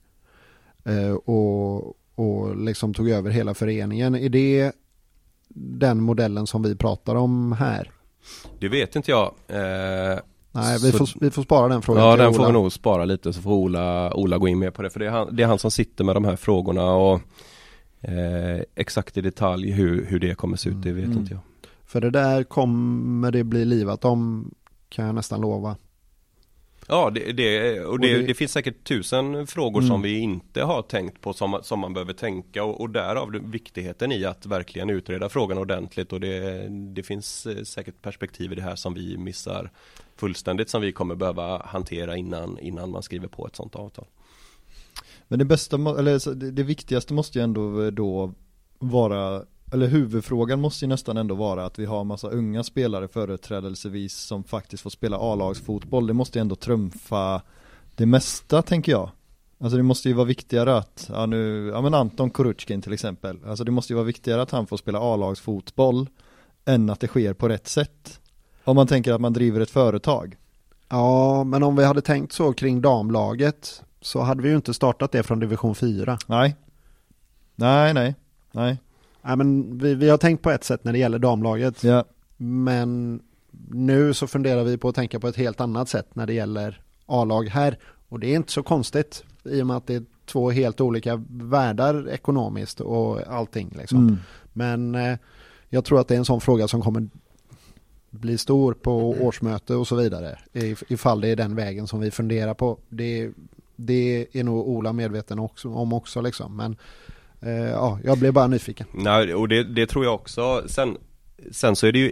och, 1.25 1.93
och 2.15 2.57
liksom 2.57 2.93
tog 2.93 3.09
över 3.09 3.29
hela 3.29 3.53
föreningen. 3.53 4.15
Är 4.15 4.29
det 4.29 4.71
den 5.57 6.01
modellen 6.01 6.47
som 6.47 6.63
vi 6.63 6.75
pratar 6.75 7.15
om 7.15 7.51
här? 7.51 7.91
Det 8.59 8.69
vet 8.69 8.95
inte 8.95 9.11
jag. 9.11 9.33
Eh, 9.47 10.19
Nej, 10.51 10.77
vi, 10.83 10.91
så, 10.91 10.97
får, 10.97 11.19
vi 11.19 11.31
får 11.31 11.43
spara 11.43 11.67
den 11.67 11.81
frågan 11.81 12.03
Ja, 12.03 12.15
den 12.15 12.27
Ola. 12.27 12.37
får 12.37 12.45
vi 12.45 12.51
nog 12.51 12.71
spara 12.71 13.05
lite 13.05 13.33
så 13.33 13.41
får 13.41 13.51
Ola, 13.51 14.13
Ola 14.13 14.37
gå 14.37 14.47
in 14.47 14.59
med 14.59 14.73
på 14.73 14.81
det. 14.81 14.89
För 14.89 14.99
det 14.99 15.05
är, 15.05 15.09
han, 15.09 15.35
det 15.35 15.43
är 15.43 15.47
han 15.47 15.59
som 15.59 15.71
sitter 15.71 16.03
med 16.03 16.15
de 16.15 16.25
här 16.25 16.35
frågorna 16.35 16.93
och 16.93 17.21
eh, 18.01 18.61
exakt 18.75 19.17
i 19.17 19.21
detalj 19.21 19.71
hur, 19.71 20.05
hur 20.05 20.19
det 20.19 20.35
kommer 20.35 20.57
se 20.57 20.69
ut, 20.69 20.81
det 20.81 20.91
vet 20.91 21.05
mm. 21.05 21.17
inte 21.17 21.33
jag. 21.33 21.41
För 21.85 22.01
det 22.01 22.09
där 22.09 22.43
kommer 22.43 23.31
det 23.31 23.43
bli 23.43 23.65
livat 23.65 24.05
om, 24.05 24.51
kan 24.89 25.05
jag 25.05 25.15
nästan 25.15 25.41
lova. 25.41 25.75
Ja, 26.87 27.09
det, 27.09 27.31
det 27.31 27.79
och, 27.81 27.99
det, 27.99 28.17
det, 28.17 28.27
det, 28.27 28.33
finns 28.33 28.51
säkert 28.51 28.83
tusen 28.83 29.47
frågor 29.47 29.79
mm. 29.79 29.89
som 29.89 30.01
vi 30.01 30.19
inte 30.19 30.63
har 30.63 30.81
tänkt 30.81 31.21
på 31.21 31.33
som, 31.33 31.59
som 31.63 31.79
man 31.79 31.93
behöver 31.93 32.13
tänka 32.13 32.63
och, 32.63 32.81
och 32.81 32.89
därav 32.89 33.31
viktigheten 33.31 34.11
i 34.11 34.25
att 34.25 34.45
verkligen 34.45 34.89
utreda 34.89 35.29
frågan 35.29 35.57
ordentligt 35.57 36.13
och 36.13 36.19
det, 36.19 36.67
det 36.69 37.03
finns 37.03 37.45
eh, 37.45 37.63
säkert 37.63 38.01
perspektiv 38.01 38.51
i 38.51 38.55
det 38.55 38.61
här 38.61 38.75
som 38.75 38.93
vi 38.93 39.17
missar 39.17 39.71
fullständigt 40.15 40.69
som 40.69 40.81
vi 40.81 40.91
kommer 40.91 41.15
behöva 41.15 41.65
hantera 41.65 42.17
innan, 42.17 42.59
innan 42.59 42.91
man 42.91 43.03
skriver 43.03 43.27
på 43.27 43.47
ett 43.47 43.55
sådant 43.55 43.75
avtal. 43.75 44.05
Men 45.27 45.39
det 45.39 45.45
bästa, 45.45 45.75
eller 45.75 46.35
det 46.51 46.63
viktigaste 46.63 47.13
måste 47.13 47.39
ju 47.39 47.43
ändå 47.43 47.91
då 47.91 48.33
vara 48.79 49.45
eller 49.71 49.87
huvudfrågan 49.87 50.61
måste 50.61 50.85
ju 50.85 50.89
nästan 50.89 51.17
ändå 51.17 51.35
vara 51.35 51.65
att 51.65 51.79
vi 51.79 51.85
har 51.85 52.03
massa 52.03 52.29
unga 52.29 52.63
spelare 52.63 53.07
företrädelsevis 53.07 54.13
som 54.13 54.43
faktiskt 54.43 54.83
får 54.83 54.89
spela 54.89 55.17
A-lagsfotboll. 55.17 56.07
Det 56.07 56.13
måste 56.13 56.39
ju 56.39 56.41
ändå 56.41 56.55
trumfa 56.55 57.41
det 57.95 58.05
mesta 58.05 58.61
tänker 58.61 58.91
jag. 58.91 59.09
Alltså 59.59 59.77
det 59.77 59.83
måste 59.83 60.09
ju 60.09 60.13
vara 60.13 60.25
viktigare 60.25 60.77
att, 60.77 61.09
ja 61.13 61.25
nu, 61.25 61.67
ja 61.67 61.81
men 61.81 61.93
Anton 61.93 62.29
Kuruchkin 62.29 62.81
till 62.81 62.93
exempel. 62.93 63.39
Alltså 63.45 63.63
det 63.63 63.71
måste 63.71 63.93
ju 63.93 63.95
vara 63.95 64.05
viktigare 64.05 64.41
att 64.41 64.51
han 64.51 64.67
får 64.67 64.77
spela 64.77 64.99
A-lagsfotboll 64.99 66.09
än 66.65 66.89
att 66.89 66.99
det 66.99 67.07
sker 67.07 67.33
på 67.33 67.49
rätt 67.49 67.67
sätt. 67.67 68.19
Om 68.63 68.75
man 68.75 68.87
tänker 68.87 69.13
att 69.13 69.21
man 69.21 69.33
driver 69.33 69.61
ett 69.61 69.69
företag. 69.69 70.37
Ja, 70.89 71.43
men 71.43 71.63
om 71.63 71.75
vi 71.75 71.83
hade 71.83 72.01
tänkt 72.01 72.33
så 72.33 72.53
kring 72.53 72.81
damlaget 72.81 73.83
så 74.01 74.21
hade 74.21 74.41
vi 74.41 74.49
ju 74.49 74.55
inte 74.55 74.73
startat 74.73 75.11
det 75.11 75.23
från 75.23 75.39
division 75.39 75.75
4. 75.75 76.17
Nej. 76.27 76.55
Nej, 77.55 77.93
nej, 77.93 78.15
nej. 78.51 78.77
Ja, 79.25 79.35
men 79.35 79.77
vi, 79.77 79.95
vi 79.95 80.09
har 80.09 80.17
tänkt 80.17 80.41
på 80.41 80.51
ett 80.51 80.63
sätt 80.63 80.83
när 80.83 80.91
det 80.91 80.99
gäller 80.99 81.19
damlaget. 81.19 81.83
Ja. 81.83 82.03
Men 82.37 83.21
nu 83.69 84.13
så 84.13 84.27
funderar 84.27 84.63
vi 84.63 84.77
på 84.77 84.89
att 84.89 84.95
tänka 84.95 85.19
på 85.19 85.27
ett 85.27 85.35
helt 85.35 85.61
annat 85.61 85.89
sätt 85.89 86.07
när 86.13 86.25
det 86.25 86.33
gäller 86.33 86.81
A-lag 87.05 87.47
här. 87.47 87.77
Och 88.09 88.19
det 88.19 88.27
är 88.27 88.35
inte 88.35 88.51
så 88.51 88.63
konstigt 88.63 89.23
i 89.43 89.61
och 89.61 89.67
med 89.67 89.77
att 89.77 89.87
det 89.87 89.95
är 89.95 90.03
två 90.25 90.51
helt 90.51 90.81
olika 90.81 91.23
världar 91.29 92.09
ekonomiskt 92.09 92.81
och 92.81 93.21
allting 93.27 93.73
liksom. 93.77 93.97
Mm. 93.97 94.17
Men 94.53 94.95
eh, 94.95 95.17
jag 95.69 95.85
tror 95.85 95.99
att 95.99 96.07
det 96.07 96.13
är 96.13 96.19
en 96.19 96.25
sån 96.25 96.41
fråga 96.41 96.67
som 96.67 96.81
kommer 96.81 97.07
bli 98.09 98.37
stor 98.37 98.73
på 98.73 99.09
årsmöte 99.09 99.75
och 99.75 99.87
så 99.87 99.95
vidare. 99.95 100.39
Ifall 100.87 101.21
det 101.21 101.27
är 101.27 101.35
den 101.35 101.55
vägen 101.55 101.87
som 101.87 101.99
vi 101.99 102.11
funderar 102.11 102.53
på. 102.53 102.77
Det, 102.89 103.31
det 103.75 104.27
är 104.31 104.43
nog 104.43 104.67
Ola 104.67 104.93
medveten 104.93 105.39
också, 105.39 105.69
om 105.69 105.93
också 105.93 106.21
liksom. 106.21 106.57
Men 106.57 106.75
ja, 107.71 107.99
jag 108.03 108.17
blev 108.17 108.33
bara 108.33 108.47
nyfiken. 108.47 108.87
Nej, 108.91 109.35
och 109.35 109.47
det, 109.47 109.63
det 109.63 109.85
tror 109.85 110.05
jag 110.05 110.13
också. 110.13 110.63
Sen, 110.67 110.97
sen 111.51 111.75
så 111.75 111.87
är 111.87 111.91
det 111.91 111.99
ju 111.99 112.11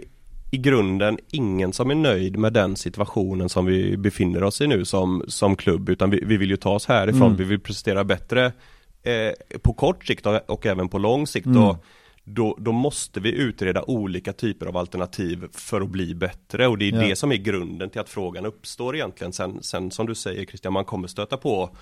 i 0.54 0.56
grunden 0.56 1.18
ingen 1.30 1.72
som 1.72 1.90
är 1.90 1.94
nöjd 1.94 2.36
med 2.38 2.52
den 2.52 2.76
situationen 2.76 3.48
som 3.48 3.66
vi 3.66 3.96
befinner 3.96 4.42
oss 4.42 4.60
i 4.60 4.66
nu 4.66 4.84
som, 4.84 5.24
som 5.28 5.56
klubb 5.56 5.88
utan 5.88 6.10
vi, 6.10 6.24
vi 6.24 6.36
vill 6.36 6.50
ju 6.50 6.56
ta 6.56 6.70
oss 6.70 6.86
härifrån, 6.86 7.22
mm. 7.22 7.36
vi 7.36 7.44
vill 7.44 7.60
prestera 7.60 8.04
bättre 8.04 8.52
eh, 9.02 9.58
på 9.62 9.72
kort 9.72 10.04
sikt 10.04 10.26
och, 10.26 10.50
och, 10.50 10.66
även 10.66 10.88
på 10.88 10.98
lång 10.98 11.26
sikt 11.26 11.46
mm. 11.46 11.62
och 11.62 11.84
då, 12.24 12.56
då 12.60 12.72
måste 12.72 13.20
vi 13.20 13.32
utreda 13.32 13.82
olika 13.82 14.32
typer 14.32 14.66
av 14.66 14.76
alternativ 14.76 15.44
för 15.52 15.80
att 15.80 15.88
bli 15.88 16.14
bättre 16.14 16.66
och 16.66 16.78
det 16.78 16.88
är 16.88 16.92
ja. 16.92 17.08
det 17.08 17.16
som 17.16 17.32
är 17.32 17.36
grunden 17.36 17.90
till 17.90 18.00
att 18.00 18.08
frågan 18.08 18.46
uppstår 18.46 18.96
egentligen 18.96 19.32
sen, 19.32 19.62
sen 19.62 19.90
som 19.90 20.06
du 20.06 20.14
säger 20.14 20.46
Christian, 20.46 20.72
man 20.72 20.84
kommer 20.84 21.08
stöta 21.08 21.36
på 21.36 21.76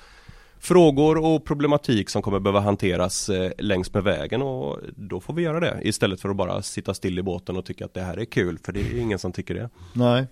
frågor 0.62 1.24
och 1.24 1.44
problematik 1.44 2.10
som 2.10 2.22
kommer 2.22 2.40
behöva 2.40 2.60
hanteras 2.60 3.28
eh, 3.28 3.52
längs 3.58 3.94
med 3.94 4.04
vägen 4.04 4.42
och 4.42 4.78
då 4.96 5.20
får 5.20 5.34
vi 5.34 5.42
göra 5.42 5.60
det 5.60 5.80
istället 5.82 6.20
för 6.20 6.28
att 6.28 6.36
bara 6.36 6.62
sitta 6.62 6.94
still 6.94 7.18
i 7.18 7.22
båten 7.22 7.56
och 7.56 7.64
tycka 7.64 7.84
att 7.84 7.94
det 7.94 8.00
här 8.02 8.16
är 8.16 8.24
kul 8.24 8.58
för 8.58 8.72
det 8.72 8.80
är 8.80 8.98
ingen 8.98 9.18
som 9.18 9.32
tycker 9.32 9.54
det. 9.54 9.68
Nej. 9.92 10.26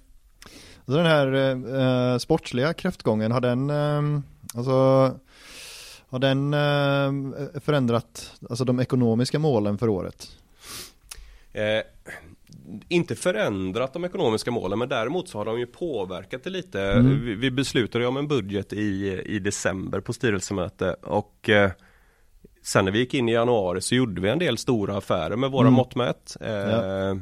Alltså 0.78 1.02
den 1.02 1.06
här 1.06 1.34
eh, 2.12 2.18
sportsliga 2.18 2.72
kräftgången, 2.72 3.32
har 3.32 3.40
den, 3.40 3.70
eh, 3.70 4.22
alltså 4.54 4.70
har 6.08 6.18
den 6.18 6.54
eh, 6.54 7.60
förändrat 7.60 8.32
alltså 8.50 8.64
de 8.64 8.80
ekonomiska 8.80 9.38
målen 9.38 9.78
för 9.78 9.88
året? 9.88 10.28
Eh, 11.52 11.82
inte 12.88 13.16
förändrat 13.16 13.92
de 13.92 14.04
ekonomiska 14.04 14.50
målen 14.50 14.78
men 14.78 14.88
däremot 14.88 15.28
så 15.28 15.38
har 15.38 15.44
de 15.44 15.59
ju 15.59 15.66
påverkat 15.66 16.44
det 16.44 16.50
lite. 16.50 16.83
Mm. 16.83 17.24
Vi, 17.24 17.35
vi 17.35 17.50
beslutade 17.50 18.06
om 18.06 18.16
en 18.16 18.28
budget 18.28 18.72
i, 18.72 19.22
i 19.26 19.38
december 19.38 20.00
på 20.00 20.12
styrelsemöte 20.12 20.96
och 21.02 21.48
eh, 21.48 21.70
Sen 22.62 22.85
när 22.85 22.92
vi 22.92 22.98
gick 22.98 23.14
in 23.14 23.28
i 23.28 23.33
januari 23.33 23.80
så 23.80 23.94
gjorde 23.94 24.20
vi 24.20 24.28
en 24.28 24.38
del 24.38 24.59
stora 24.59 24.96
affärer 24.96 25.37
med 25.37 25.50
våra 25.50 25.66
mm. 25.66 25.74
mått 25.74 25.94
mätt. 25.94 26.37
Eh, 26.40 26.50
ja. 26.50 27.16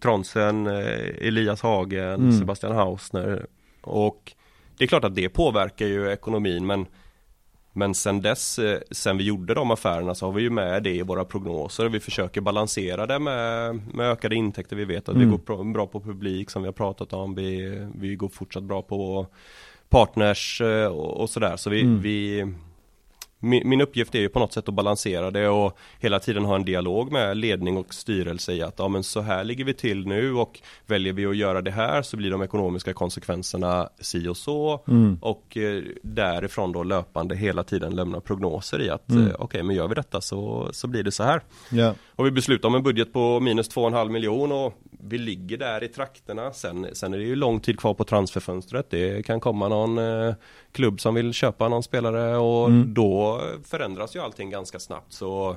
Tronsen, 0.00 0.66
eh, 0.66 1.26
Elias 1.26 1.62
Hagen, 1.62 2.14
mm. 2.14 2.38
Sebastian 2.38 2.76
Hausner 2.76 3.46
och 3.80 4.32
det 4.78 4.84
är 4.84 4.88
klart 4.88 5.04
att 5.04 5.14
det 5.14 5.28
påverkar 5.28 5.86
ju 5.86 6.12
ekonomin 6.12 6.66
men 6.66 6.86
men 7.78 7.94
sen 7.94 8.20
dess, 8.20 8.58
eh, 8.58 8.78
sen 8.90 9.18
vi 9.18 9.24
gjorde 9.24 9.54
de 9.54 9.70
affärerna 9.70 10.14
så 10.14 10.26
har 10.26 10.32
vi 10.32 10.42
ju 10.42 10.50
med 10.50 10.82
det 10.82 10.94
i 10.94 11.02
våra 11.02 11.24
prognoser. 11.24 11.88
Vi 11.88 12.00
försöker 12.00 12.40
balansera 12.40 13.06
det 13.06 13.18
med, 13.18 13.80
med 13.94 14.10
ökade 14.10 14.34
intäkter. 14.34 14.76
Vi 14.76 14.84
vet 14.84 15.08
att 15.08 15.14
mm. 15.14 15.30
vi 15.30 15.36
går 15.36 15.72
bra 15.72 15.86
på 15.86 16.00
publik 16.00 16.50
som 16.50 16.62
vi 16.62 16.68
har 16.68 16.72
pratat 16.72 17.12
om. 17.12 17.34
Vi, 17.34 17.78
vi 17.94 18.16
går 18.16 18.28
fortsatt 18.28 18.62
bra 18.62 18.82
på 18.82 19.26
partners 19.88 20.60
eh, 20.60 20.86
och, 20.86 21.20
och 21.20 21.30
sådär. 21.30 21.56
Så 21.56 21.70
vi, 21.70 21.80
mm. 21.80 22.00
vi 22.00 22.46
min, 23.40 23.68
min 23.68 23.80
uppgift 23.80 24.14
är 24.14 24.18
ju 24.18 24.28
på 24.28 24.38
något 24.38 24.52
sätt 24.52 24.68
att 24.68 24.74
balansera 24.74 25.30
det 25.30 25.48
och 25.48 25.78
hela 25.98 26.18
tiden 26.18 26.44
ha 26.44 26.56
en 26.56 26.64
dialog 26.64 27.12
med 27.12 27.36
ledning 27.36 27.76
och 27.76 27.94
styrelse 27.94 28.52
i 28.52 28.62
att 28.62 28.74
ja 28.78 28.88
men 28.88 29.02
så 29.02 29.20
här 29.20 29.44
ligger 29.44 29.64
vi 29.64 29.74
till 29.74 30.06
nu 30.06 30.34
och 30.34 30.60
väljer 30.86 31.12
vi 31.12 31.26
att 31.26 31.36
göra 31.36 31.62
det 31.62 31.70
här 31.70 32.02
så 32.02 32.16
blir 32.16 32.30
de 32.30 32.42
ekonomiska 32.42 32.92
konsekvenserna 32.92 33.88
si 34.00 34.28
och 34.28 34.36
så 34.36 34.84
mm. 34.88 35.18
och 35.20 35.56
eh, 35.56 35.82
därifrån 36.02 36.72
då 36.72 36.82
löpande 36.82 37.36
hela 37.36 37.64
tiden 37.64 37.96
lämna 37.96 38.20
prognoser 38.20 38.80
i 38.80 38.90
att 38.90 39.10
mm. 39.10 39.22
eh, 39.22 39.34
okej 39.34 39.44
okay, 39.44 39.62
men 39.62 39.76
gör 39.76 39.88
vi 39.88 39.94
detta 39.94 40.20
så, 40.20 40.68
så 40.72 40.86
blir 40.86 41.02
det 41.02 41.12
så 41.12 41.22
här. 41.22 41.42
Yeah. 41.72 41.94
Och 42.18 42.26
vi 42.26 42.30
beslutar 42.30 42.68
om 42.68 42.74
en 42.74 42.82
budget 42.82 43.12
på 43.12 43.40
minus 43.40 43.70
2,5 43.70 44.08
miljon 44.08 44.52
och 44.52 44.74
vi 44.90 45.18
ligger 45.18 45.58
där 45.58 45.84
i 45.84 45.88
trakterna. 45.88 46.52
Sen, 46.52 46.86
sen 46.92 47.14
är 47.14 47.18
det 47.18 47.24
ju 47.24 47.36
lång 47.36 47.60
tid 47.60 47.78
kvar 47.80 47.94
på 47.94 48.04
transferfönstret. 48.04 48.90
Det 48.90 49.26
kan 49.26 49.40
komma 49.40 49.68
någon 49.68 49.98
eh, 49.98 50.34
klubb 50.72 51.00
som 51.00 51.14
vill 51.14 51.32
köpa 51.32 51.68
någon 51.68 51.82
spelare 51.82 52.36
och 52.36 52.68
mm. 52.68 52.94
då 52.94 53.42
förändras 53.64 54.16
ju 54.16 54.20
allting 54.20 54.50
ganska 54.50 54.78
snabbt. 54.78 55.12
Så 55.12 55.50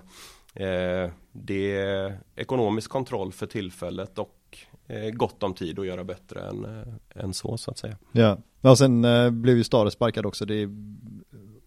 eh, 0.53 1.11
det 1.31 1.77
är 1.77 2.17
ekonomisk 2.35 2.91
kontroll 2.91 3.31
för 3.31 3.45
tillfället 3.45 4.19
och 4.19 4.57
eh, 4.87 5.09
gott 5.09 5.43
om 5.43 5.53
tid 5.53 5.79
att 5.79 5.85
göra 5.85 6.03
bättre 6.03 6.41
än, 6.41 6.65
eh, 6.65 7.23
än 7.23 7.33
så 7.33 7.57
så 7.57 7.71
att 7.71 7.77
säga. 7.77 7.97
Ja, 8.11 8.37
och 8.61 8.77
sen 8.77 9.05
eh, 9.05 9.29
blev 9.29 9.57
ju 9.57 9.63
Stare 9.63 9.91
sparkad 9.91 10.25
också. 10.25 10.45
Det 10.45 10.69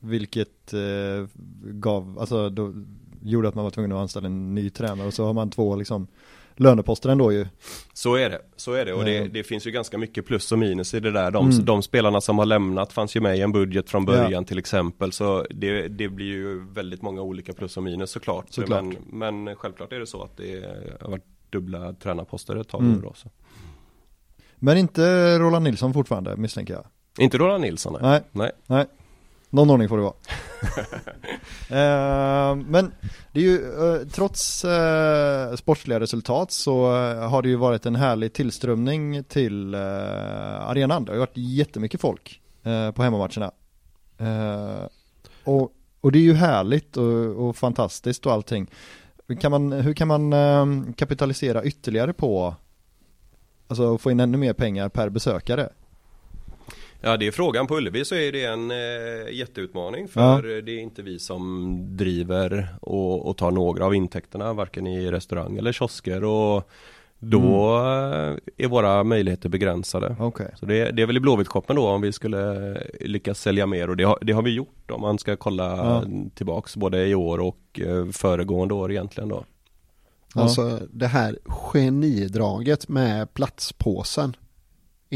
vilket 0.05 0.73
eh, 0.73 1.29
gav, 1.63 2.19
alltså 2.21 2.51
då 2.51 2.73
gjorde 3.25 3.49
att 3.49 3.55
man 3.55 3.65
var 3.65 3.71
tvungen 3.71 3.93
att 3.93 3.99
anställa 3.99 4.27
en 4.27 4.55
ny 4.55 4.71
tränare 4.71 5.07
och 5.07 5.15
så 5.15 5.27
har 5.27 5.33
man 5.33 5.51
två 5.51 5.77
liksom 5.77 6.07
löneposter 6.57 7.09
ändå 7.09 7.33
ju. 7.33 7.47
Så 7.93 8.15
är 8.15 8.31
det, 8.31 8.41
så 8.57 8.73
är 8.73 8.85
det 8.85 8.93
och 8.93 9.05
det, 9.05 9.29
det, 9.29 9.45
finns 9.45 9.67
ju 9.67 9.71
ganska 9.71 9.99
mycket 9.99 10.27
plus 10.27 10.53
och 10.53 10.59
minus 10.59 10.95
i 10.95 11.01
det 11.01 11.11
där. 11.11 11.31
De, 11.31 11.51
mm. 11.51 11.65
de 11.65 11.83
spelarna 11.83 12.21
som 12.21 12.39
har 12.39 12.47
lämnat 12.47 12.93
fanns 12.93 13.17
ju 13.17 13.21
med 13.21 13.37
i 13.37 13.41
en 13.41 13.53
budget 13.53 13.91
från 13.91 14.05
början 14.05 14.33
ja. 14.33 14.45
till 14.45 14.59
exempel. 14.59 15.13
Så 15.13 15.47
det, 15.51 15.89
det, 15.89 16.09
blir 16.09 16.27
ju 16.27 16.65
väldigt 16.73 17.03
många 17.03 17.23
olika 17.23 17.53
plus 17.53 17.77
och 17.77 17.83
minus 17.83 18.11
såklart. 18.11 18.47
såklart. 18.51 18.85
Men, 19.11 19.45
men 19.45 19.57
självklart 19.57 19.93
är 19.93 20.01
det 20.01 20.07
så 20.07 20.23
att 20.23 20.37
det 20.37 20.65
har 21.01 21.11
varit 21.11 21.25
dubbla 21.51 21.93
tränarposter 21.93 22.57
ett 22.57 22.69
tag 22.69 22.81
mm. 22.81 22.93
nu 22.93 23.01
då. 23.01 23.13
Så. 23.15 23.29
Men 24.57 24.79
inte 24.79 25.39
Roland 25.39 25.65
Nilsson 25.65 25.93
fortfarande 25.93 26.37
misstänker 26.37 26.75
jag? 26.75 26.85
Inte 27.19 27.39
Roland 27.39 27.61
Nilsson 27.61 27.97
nej. 28.03 28.23
Nej. 28.33 28.51
nej. 28.67 28.87
Någon 29.55 29.71
ordning 29.71 29.89
får 29.89 29.97
det 29.97 30.03
vara. 30.03 30.15
eh, 32.51 32.57
men 32.57 32.93
det 33.33 33.41
är 33.41 33.45
ju, 33.45 33.57
eh, 33.57 34.09
trots 34.09 34.65
eh, 34.65 35.55
sportsliga 35.55 36.01
resultat 36.01 36.53
så 36.53 36.87
har 37.17 37.43
det 37.43 37.49
ju 37.49 37.57
varit 37.57 37.87
en 37.87 37.97
härlig 37.97 38.33
tillströmning 38.33 39.25
till 39.25 39.75
arenan. 39.75 41.05
Det 41.05 41.11
har 41.11 41.15
ju 41.15 41.21
varit 41.21 41.37
jättemycket 41.37 42.01
folk 42.01 42.41
på 42.95 43.03
hemmamatcherna. 43.03 43.51
och, 45.45 45.73
och 46.01 46.13
det 46.13 46.19
är 46.19 46.23
ju 46.23 46.35
härligt 46.35 46.97
och, 46.97 47.49
och, 47.49 47.57
fantastiskt 47.57 48.27
och 48.27 48.33
allting. 48.33 48.71
Kan 49.41 49.51
man, 49.51 49.73
hur 49.73 49.95
kan 49.95 50.09
man 50.09 50.93
kapitalisera 50.93 51.65
ytterligare 51.65 52.13
på, 52.13 52.55
alltså 53.69 53.99
få 53.99 54.11
in 54.11 54.21
ännu 54.21 54.39
mer 54.39 54.53
pengar 54.53 54.89
per 54.89 55.09
besökare? 55.09 55.69
Ja 57.05 57.17
det 57.17 57.27
är 57.27 57.31
frågan, 57.31 57.67
på 57.67 57.77
Ullevi 57.77 58.05
så 58.05 58.15
är 58.15 58.33
det 58.33 58.45
en 58.45 58.71
eh, 58.71 59.33
jätteutmaning 59.33 60.09
för 60.09 60.49
ja. 60.49 60.61
det 60.61 60.73
är 60.73 60.81
inte 60.81 61.03
vi 61.03 61.19
som 61.19 61.77
driver 61.97 62.69
och, 62.81 63.29
och, 63.29 63.37
tar 63.37 63.51
några 63.51 63.87
av 63.87 63.95
intäkterna 63.95 64.53
varken 64.53 64.87
i 64.87 65.11
restaurang 65.11 65.57
eller 65.57 65.73
kiosker 65.73 66.25
och 66.25 66.71
då 67.19 67.77
mm. 67.77 68.41
är 68.57 68.69
våra 68.69 69.05
möjligheter 69.05 69.49
begränsade. 69.49 70.17
Okay. 70.21 70.49
Så 70.57 70.67
det, 70.67 70.91
det 70.91 71.03
är 71.03 71.07
väl 71.07 71.17
i 71.17 71.21
Blåvittkoppen 71.21 71.77
då 71.77 71.89
om 71.89 72.01
vi 72.01 72.13
skulle 72.13 72.75
lyckas 73.01 73.41
sälja 73.41 73.67
mer 73.67 73.91
och 73.91 73.97
det 73.97 74.05
har, 74.05 74.19
det 74.23 74.33
har 74.33 74.43
vi 74.43 74.51
gjort 74.51 74.91
om 74.91 75.01
man 75.01 75.19
ska 75.19 75.37
kolla 75.37 75.77
ja. 75.77 76.05
tillbaks 76.35 76.77
både 76.77 77.07
i 77.07 77.15
år 77.15 77.39
och 77.39 77.81
eh, 77.81 78.07
föregående 78.13 78.75
år 78.75 78.91
egentligen 78.91 79.29
då. 79.29 79.45
Alltså 80.35 80.81
det 80.91 81.07
här 81.07 81.39
genidraget 81.47 82.89
med 82.89 83.35
platspåsen 83.35 84.37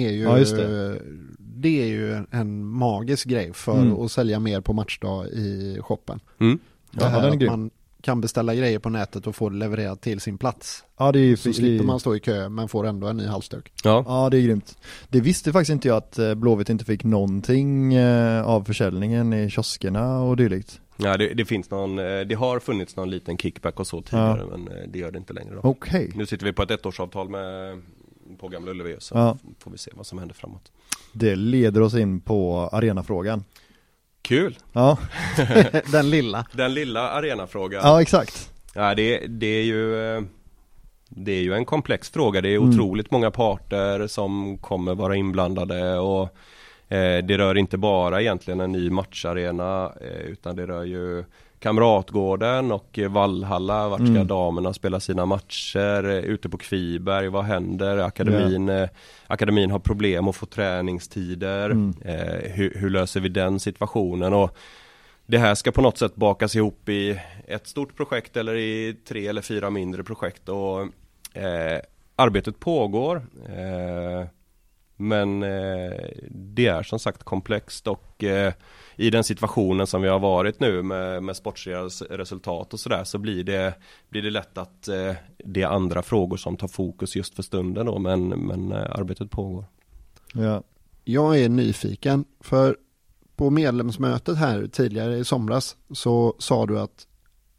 är 0.07 0.11
ju, 0.11 0.23
ja, 0.23 0.35
det. 0.35 1.01
det. 1.39 1.83
är 1.83 1.87
ju 1.87 2.25
en 2.31 2.65
magisk 2.67 3.29
grej 3.29 3.53
för 3.53 3.81
mm. 3.81 4.01
att 4.01 4.13
sälja 4.13 4.41
mer 4.41 4.61
på 4.61 4.73
matchdag 4.73 5.27
i 5.27 5.79
shoppen. 5.81 6.21
Mm. 6.41 6.59
Det 6.93 7.05
här 7.05 7.29
ja, 7.29 7.35
att 7.35 7.41
man 7.41 7.71
kan 8.01 8.21
beställa 8.21 8.55
grejer 8.55 8.79
på 8.79 8.91
nätet 8.91 9.27
och 9.27 9.37
få 9.37 9.49
det 9.49 9.57
levererat 9.57 10.01
till 10.01 10.21
sin 10.21 10.39
plats. 10.39 10.85
Ja 10.99 11.13
det 11.13 11.19
är 11.19 11.25
ju 11.25 11.37
Så 11.37 11.53
slipper 11.53 11.85
man 11.85 12.01
stå 12.01 12.17
i 12.17 12.21
kö 12.21 12.49
men 12.49 12.69
får 12.69 12.87
ändå 12.87 13.07
en 13.07 13.17
ny 13.17 13.27
halsduk. 13.27 13.73
Ja. 13.85 14.05
ja 14.07 14.31
det 14.31 14.39
är 14.39 14.43
grymt. 14.43 14.79
Det 15.09 15.21
visste 15.21 15.53
faktiskt 15.53 15.71
inte 15.71 15.89
jag 15.89 15.97
att 15.97 16.19
eh, 16.19 16.35
Blåvitt 16.35 16.69
inte 16.69 16.85
fick 16.85 17.05
någonting 17.05 17.95
eh, 17.95 18.47
av 18.47 18.65
försäljningen 18.65 19.33
i 19.33 19.51
kioskerna 19.51 20.21
och 20.21 20.37
dylikt. 20.37 20.81
Ja 20.97 21.17
det, 21.17 21.35
det, 21.35 21.45
finns 21.45 21.71
någon, 21.71 21.99
eh, 21.99 22.21
det 22.21 22.35
har 22.35 22.59
funnits 22.61 22.97
någon 22.97 23.11
liten 23.11 23.39
kickback 23.39 23.81
och 23.81 23.87
så 23.87 24.03
tidigare 24.03 24.43
ja. 24.51 24.57
men 24.57 24.93
det 24.93 24.99
gör 24.99 25.11
det 25.11 25.19
inte 25.19 25.33
längre 25.33 25.55
då. 25.55 25.61
Okej. 25.63 26.05
Okay. 26.05 26.19
Nu 26.19 26.27
sitter 26.27 26.47
vi 26.47 26.53
på 26.53 26.63
ett 26.63 26.71
ettårsavtal 26.71 27.29
med 27.29 27.83
på 28.37 28.49
Gamla 28.49 28.71
Ullevi 28.71 28.97
så 28.99 29.15
ja. 29.15 29.39
får 29.59 29.71
vi 29.71 29.79
se 29.79 29.91
vad 29.95 30.07
som 30.07 30.19
händer 30.19 30.35
framåt. 30.35 30.73
Det 31.13 31.37
leder 31.37 31.81
oss 31.81 31.95
in 31.95 32.21
på 32.21 32.69
arenafrågan. 32.73 33.45
Kul! 34.23 34.59
Ja. 34.73 34.99
Den 35.93 36.11
lilla. 36.11 36.47
Den 36.53 36.75
lilla 36.75 37.11
arenafrågan. 37.11 37.81
Ja, 37.85 38.03
exakt. 38.03 38.53
Ja, 38.75 38.95
det, 38.95 39.27
det 39.27 39.47
är 39.47 39.63
ju 39.63 40.17
eh, 40.17 40.23
Det 41.09 41.33
är 41.33 41.43
ju 41.43 41.55
en 41.55 41.65
komplex 41.65 42.11
fråga. 42.11 42.41
Det 42.41 42.49
är 42.49 42.57
mm. 42.57 42.69
otroligt 42.69 43.11
många 43.11 43.31
parter 43.31 44.07
som 44.07 44.59
kommer 44.59 44.95
vara 44.95 45.17
inblandade 45.17 45.99
och 45.99 46.23
eh, 46.89 47.25
Det 47.25 47.39
rör 47.39 47.59
inte 47.59 47.79
bara 47.79 48.21
egentligen 48.21 48.61
en 48.61 48.73
ny 48.73 48.91
matcharena 48.91 49.93
eh, 50.01 50.31
utan 50.31 50.57
det 50.57 50.67
rör 50.67 50.85
ju 50.85 51.25
Kamratgården 51.61 52.73
och 52.73 52.99
Vallhalla, 53.09 53.89
vart 53.89 54.01
ska 54.01 54.09
mm. 54.09 54.27
damerna 54.27 54.73
spela 54.73 55.01
sina 55.01 55.27
matcher? 55.27 56.05
Ute 56.05 56.49
på 56.49 56.59
Kviberg, 56.59 57.29
vad 57.29 57.45
händer? 57.45 57.99
Akademin, 57.99 58.69
yeah. 58.69 58.89
akademin 59.27 59.71
har 59.71 59.79
problem 59.79 60.29
att 60.29 60.37
få 60.37 60.47
träningstider. 60.47 61.71
Mm. 61.71 61.95
Eh, 62.05 62.51
hur, 62.53 62.75
hur, 62.75 62.91
löser 62.91 63.21
vi 63.21 63.29
den 63.29 63.61
situationen? 63.61 64.33
Och 64.33 64.57
det 65.27 65.39
här 65.39 65.55
ska 65.55 65.73
på 65.73 65.83
något 65.83 65.99
sätt 65.99 66.15
bakas 66.15 66.57
ihop 66.57 66.89
i 66.89 67.21
ett 67.47 67.67
stort 67.67 67.97
projekt 67.97 68.37
eller 68.37 68.57
i 68.57 68.97
tre 69.09 69.27
eller 69.27 69.43
fyra 69.43 69.71
mindre 69.71 70.05
projekt 70.05 70.49
och 70.49 70.81
eh, 71.37 71.81
arbetet 72.17 72.61
pågår. 72.61 73.17
Eh, 73.49 74.27
men 74.97 75.43
eh, 75.43 76.09
det 76.31 76.67
är 76.67 76.83
som 76.83 76.99
sagt 76.99 77.23
komplext 77.23 77.87
och 77.87 78.25
eh, 78.25 78.53
i 78.99 79.11
den 79.11 79.25
situationen 79.25 79.87
som 79.87 80.03
vi 80.03 80.09
har 80.09 80.19
varit 80.19 80.61
nu 80.61 80.83
med, 80.83 81.23
med 81.23 81.37
sportsliga 81.37 81.83
resultat 82.11 82.73
och 82.73 82.81
sådär 82.81 83.05
så 83.05 83.19
blir 83.19 83.45
det, 83.45 83.75
blir 84.09 84.23
det 84.23 84.31
lätt 84.31 84.59
att 84.59 84.89
eh, 84.89 85.15
det 85.45 85.63
är 85.63 85.67
andra 85.67 86.03
frågor 86.03 86.37
som 86.37 86.57
tar 86.57 86.69
fokus 86.69 87.17
just 87.17 87.35
för 87.35 87.43
stunden 87.43 87.87
då 87.87 87.99
men, 87.99 88.29
men 88.29 88.73
eh, 88.73 88.79
arbetet 88.79 89.31
pågår. 89.31 89.65
Ja. 90.35 90.63
Jag 91.05 91.41
är 91.41 91.49
nyfiken 91.49 92.25
för 92.41 92.77
på 93.37 93.51
medlemsmötet 93.51 94.37
här 94.37 94.67
tidigare 94.67 95.17
i 95.17 95.25
somras 95.25 95.77
så 95.91 96.35
sa 96.39 96.67
du 96.67 96.81
att 96.81 97.07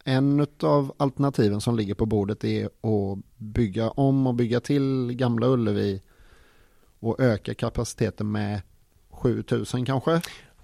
en 0.04 0.48
av 0.64 0.94
alternativen 0.98 1.62
som 1.62 1.76
ligger 1.76 1.94
på 1.94 2.06
bordet 2.06 2.44
är 2.44 2.66
att 2.66 3.20
bygga 3.38 3.90
om 3.90 4.28
och 4.28 4.36
bygga 4.36 4.60
till 4.60 5.12
Gamla 5.14 5.48
Ullevi 5.48 6.02
och 7.00 7.20
öka 7.20 7.54
kapaciteten 7.54 8.32
med 8.32 8.62
7000 9.10 9.86
kanske? 9.86 10.22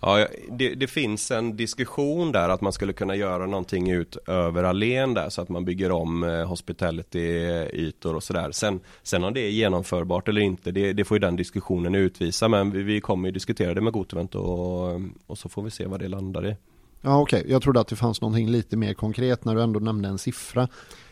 Ja, 0.08 0.28
det, 0.50 0.76
det, 0.76 0.88
finns 0.88 1.32
en 1.32 1.58
diskussion 1.58 2.32
där 2.32 2.50
att 2.50 2.62
man 2.62 2.74
skulle 2.74 2.94
kunna 2.94 3.16
göra 3.16 3.46
någonting 3.46 3.92
ut 3.92 4.18
över 4.28 4.64
allén 4.64 5.14
där 5.14 5.30
så 5.30 5.42
att 5.42 5.50
man 5.50 5.66
bygger 5.66 5.92
om 5.92 6.24
eh, 6.24 6.48
hospitality-ytor 6.48 8.16
och 8.16 8.24
sådär. 8.24 8.52
Sen, 8.52 8.80
sen 9.04 9.24
om 9.24 9.34
det 9.34 9.40
är 9.40 9.50
genomförbart 9.50 10.28
eller 10.28 10.42
inte, 10.42 10.72
det, 10.72 10.94
det 10.94 11.06
får 11.06 11.16
ju 11.16 11.20
den 11.20 11.36
diskussionen 11.36 11.96
utvisa 11.96 12.48
men 12.48 12.72
vi, 12.72 12.84
vi 12.84 13.02
kommer 13.02 13.28
ju 13.28 13.32
diskutera 13.32 13.74
det 13.74 13.82
med 13.82 13.94
Gotevent 13.94 14.36
och, 14.36 15.02
och 15.28 15.38
så 15.38 15.50
får 15.50 15.62
vi 15.64 15.72
se 15.72 15.86
vad 15.86 16.00
det 16.00 16.08
landar 16.08 16.48
i. 16.48 16.56
Ja 17.02 17.22
okej, 17.22 17.40
okay. 17.40 17.52
jag 17.52 17.62
trodde 17.62 17.80
att 17.80 17.88
det 17.88 17.96
fanns 17.96 18.22
någonting 18.22 18.50
lite 18.50 18.78
mer 18.78 18.94
konkret 18.94 19.46
när 19.46 19.56
du 19.56 19.62
ändå 19.62 19.80
nämnde 19.80 20.10
en 20.10 20.18
siffra. 20.18 20.68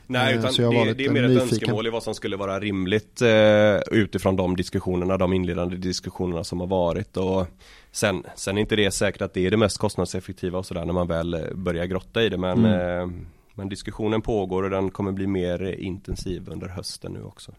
Nej, 0.08 0.34
eh, 0.34 0.40
utan 0.40 0.54
det, 0.54 0.94
det, 0.94 1.06
är 1.06 1.10
mer 1.10 1.24
ett 1.24 1.42
önskemål 1.42 1.88
i 1.88 1.90
vad 1.90 2.04
som 2.04 2.16
skulle 2.16 2.38
vara 2.38 2.60
rimligt 2.60 3.22
eh, 3.22 3.78
utifrån 3.92 4.36
de 4.36 4.56
diskussionerna, 4.56 5.18
de 5.18 5.34
inledande 5.34 5.76
diskussionerna 5.76 6.44
som 6.44 6.60
har 6.60 6.68
varit 6.68 7.18
och 7.18 7.48
sen, 7.92 8.24
sen 8.36 8.58
är 8.58 8.62
inte 8.62 8.76
det 8.76 8.92
säkert 8.92 9.22
att 9.22 9.34
det 9.34 9.46
är 9.46 9.52
det 9.52 9.58
mest 9.58 9.78
kostnadseffektiva 9.78 10.60
och 10.60 10.66
sådär 10.66 10.86
när 10.86 10.94
man 10.94 11.08
väl 11.08 11.34
eh, 11.34 11.42
börjar 11.56 11.86
grotta 11.86 12.24
i 12.24 12.30
det 12.30 12.38
men, 12.38 12.66
mm. 12.66 13.00
eh, 13.00 13.08
men 13.56 13.70
diskussionen 13.70 14.22
pågår 14.22 14.64
och 14.64 14.70
den 14.70 14.92
kommer 14.92 15.12
bli 15.12 15.28
mer 15.28 15.80
intensiv 15.80 16.50
under 16.50 16.68
hösten 16.68 17.12
nu 17.12 17.24
också. 17.24 17.52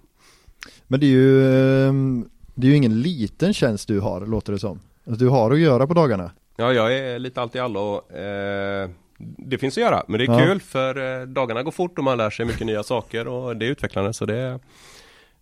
Men 0.86 1.00
det 1.00 1.06
är 1.06 1.10
ju, 1.10 1.56
ehm, 1.88 2.28
det 2.54 2.66
är 2.66 2.70
ju 2.70 2.76
ingen 2.76 3.02
liten 3.02 3.54
tjänst 3.54 3.88
du 3.88 4.00
har, 4.00 4.26
låter 4.26 4.52
det 4.52 4.58
som. 4.58 4.80
Alltså, 5.06 5.24
du 5.24 5.30
har 5.30 5.50
att 5.50 5.58
göra 5.58 5.86
på 5.86 5.94
dagarna. 5.94 6.30
Ja, 6.56 6.72
jag 6.72 6.98
är 6.98 7.18
lite 7.18 7.40
allt 7.40 7.56
i 7.56 7.58
allo. 7.58 7.96
Eh, 7.96 8.90
det 9.38 9.58
finns 9.58 9.78
att 9.78 9.82
göra, 9.82 10.04
men 10.08 10.18
det 10.18 10.24
är 10.24 10.40
ja. 10.40 10.46
kul 10.46 10.60
för 10.60 11.20
eh, 11.20 11.26
dagarna 11.26 11.62
går 11.62 11.70
fort 11.70 11.98
och 11.98 12.04
man 12.04 12.18
lär 12.18 12.30
sig 12.30 12.46
mycket 12.46 12.66
nya 12.66 12.82
saker 12.82 13.28
och 13.28 13.56
det 13.56 13.66
är 13.66 13.70
utvecklande 13.70 14.12
så 14.12 14.26
det, 14.26 14.60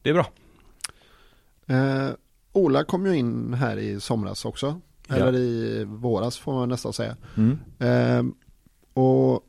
det 0.03 0.11
är 0.11 0.15
bra. 0.15 0.27
Eh, 1.67 2.11
Ola 2.53 2.85
kom 2.85 3.07
ju 3.07 3.17
in 3.17 3.55
här 3.55 3.77
i 3.77 4.01
somras 4.01 4.45
också. 4.45 4.81
Ja. 5.09 5.15
Eller 5.15 5.35
i 5.35 5.85
våras 5.85 6.39
får 6.39 6.53
man 6.53 6.69
nästan 6.69 6.93
säga. 6.93 7.17
Mm. 7.37 7.59
Eh, 7.79 8.35
och 9.03 9.41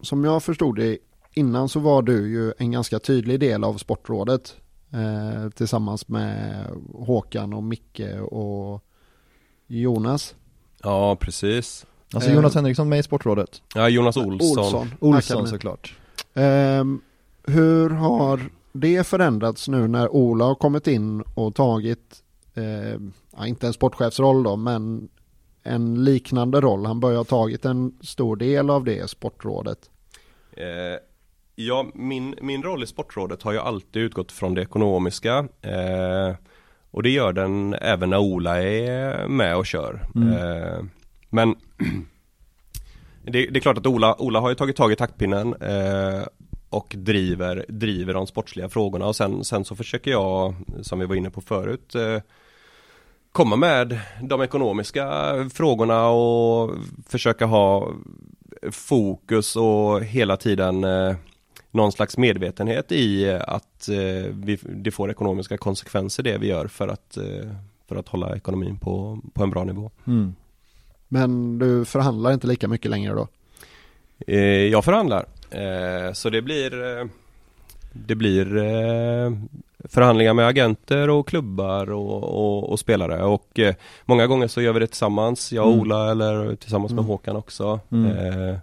som 0.00 0.24
jag 0.24 0.42
förstod 0.42 0.76
det 0.76 0.98
innan 1.32 1.68
så 1.68 1.80
var 1.80 2.02
du 2.02 2.28
ju 2.28 2.52
en 2.58 2.70
ganska 2.70 2.98
tydlig 2.98 3.40
del 3.40 3.64
av 3.64 3.74
sportrådet. 3.74 4.56
Eh, 4.92 5.50
tillsammans 5.50 6.08
med 6.08 6.66
Håkan 6.94 7.52
och 7.52 7.62
Micke 7.62 8.00
och 8.30 8.84
Jonas. 9.66 10.34
Ja, 10.82 11.16
precis. 11.16 11.86
Alltså 12.14 12.30
Jonas 12.30 12.56
eh, 12.56 12.58
Henriksson 12.58 12.88
med 12.88 12.98
i 12.98 13.02
Sportrådet? 13.02 13.62
Ja, 13.74 13.88
Jonas 13.88 14.16
Olsson. 14.16 14.58
Olsson, 14.58 14.90
Olsson 15.00 15.48
såklart. 15.48 15.94
Eh, 16.34 16.84
hur 17.46 17.90
har 17.90 18.40
det 18.72 19.06
förändrats 19.06 19.68
nu 19.68 19.88
när 19.88 20.08
Ola 20.08 20.44
har 20.44 20.54
kommit 20.54 20.86
in 20.86 21.22
och 21.34 21.54
tagit, 21.54 22.22
eh, 22.54 23.00
ja, 23.36 23.46
inte 23.46 23.66
en 23.66 23.72
sportchefsroll 23.72 24.42
då, 24.42 24.56
men 24.56 25.08
en 25.62 26.04
liknande 26.04 26.60
roll. 26.60 26.86
Han 26.86 27.00
börjar 27.00 27.16
ha 27.16 27.24
tagit 27.24 27.64
en 27.64 27.98
stor 28.00 28.36
del 28.36 28.70
av 28.70 28.84
det 28.84 29.10
Sportrådet. 29.10 29.90
Eh, 30.52 30.64
ja, 31.54 31.86
min, 31.94 32.34
min 32.40 32.62
roll 32.62 32.82
i 32.82 32.86
Sportrådet 32.86 33.42
har 33.42 33.52
ju 33.52 33.58
alltid 33.58 34.02
utgått 34.02 34.32
från 34.32 34.54
det 34.54 34.62
ekonomiska. 34.62 35.48
Eh, 35.62 36.34
och 36.90 37.02
det 37.02 37.10
gör 37.10 37.32
den 37.32 37.74
även 37.74 38.10
när 38.10 38.18
Ola 38.18 38.62
är 38.62 39.28
med 39.28 39.56
och 39.56 39.66
kör. 39.66 40.06
Mm. 40.14 40.90
Men 41.30 41.56
det, 43.22 43.46
det, 43.46 43.56
är 43.56 43.60
klart 43.60 43.78
att 43.78 43.86
Ola, 43.86 44.20
Ola 44.20 44.40
har 44.40 44.48
ju 44.48 44.54
tagit 44.54 44.76
tag 44.76 44.92
i 44.92 44.96
taktpinnen 44.96 45.54
eh, 45.54 46.26
och 46.70 46.94
driver, 46.98 47.64
driver 47.68 48.14
de 48.14 48.26
sportsliga 48.26 48.68
frågorna 48.68 49.06
och 49.06 49.16
sen, 49.16 49.44
sen 49.44 49.64
så 49.64 49.76
försöker 49.76 50.10
jag, 50.10 50.54
som 50.82 50.98
vi 50.98 51.06
var 51.06 51.14
inne 51.14 51.30
på 51.30 51.40
förut, 51.40 51.94
eh, 51.94 52.20
komma 53.32 53.56
med 53.56 54.00
de 54.22 54.42
ekonomiska 54.42 55.04
frågorna 55.54 56.08
och 56.08 56.74
försöka 57.08 57.46
ha 57.46 57.92
fokus 58.70 59.56
och 59.56 60.04
hela 60.04 60.36
tiden 60.36 60.84
eh, 60.84 61.16
någon 61.70 61.92
slags 61.92 62.18
medvetenhet 62.18 62.92
i 62.92 63.30
att 63.30 63.88
eh, 63.88 64.32
vi, 64.32 64.58
det 64.62 64.90
får 64.90 65.10
ekonomiska 65.10 65.56
konsekvenser 65.56 66.22
det 66.22 66.38
vi 66.38 66.46
gör 66.46 66.66
för 66.66 66.88
att, 66.88 67.16
eh, 67.16 67.50
för 67.88 67.96
att 67.96 68.08
hålla 68.08 68.36
ekonomin 68.36 68.78
på, 68.78 69.18
på 69.34 69.42
en 69.42 69.50
bra 69.50 69.64
nivå. 69.64 69.90
Mm. 70.06 70.34
Men 71.08 71.58
du 71.58 71.84
förhandlar 71.84 72.32
inte 72.32 72.46
lika 72.46 72.68
mycket 72.68 72.90
längre 72.90 73.14
då? 73.14 73.28
Eh, 74.26 74.66
jag 74.66 74.84
förhandlar. 74.84 75.26
Eh, 75.50 76.12
så 76.12 76.30
det 76.30 76.42
blir 76.42 76.98
eh, 76.98 77.06
Det 77.92 78.14
blir 78.14 78.46
förhandlingar 79.88 80.34
med 80.34 80.46
agenter 80.46 81.10
och 81.10 81.28
klubbar 81.28 81.90
och, 81.92 82.24
och, 82.24 82.70
och 82.70 82.78
spelare 82.78 83.24
och 83.24 83.60
många 84.04 84.26
gånger 84.26 84.48
så 84.48 84.60
gör 84.60 84.72
vi 84.72 84.80
det 84.80 84.86
tillsammans, 84.86 85.52
jag 85.52 85.66
och 85.66 85.72
mm. 85.72 85.80
Ola 85.80 86.10
eller 86.10 86.56
tillsammans 86.56 86.92
med 86.92 86.98
mm. 86.98 87.08
Håkan 87.08 87.36
också. 87.36 87.80
Mm. 87.90 88.58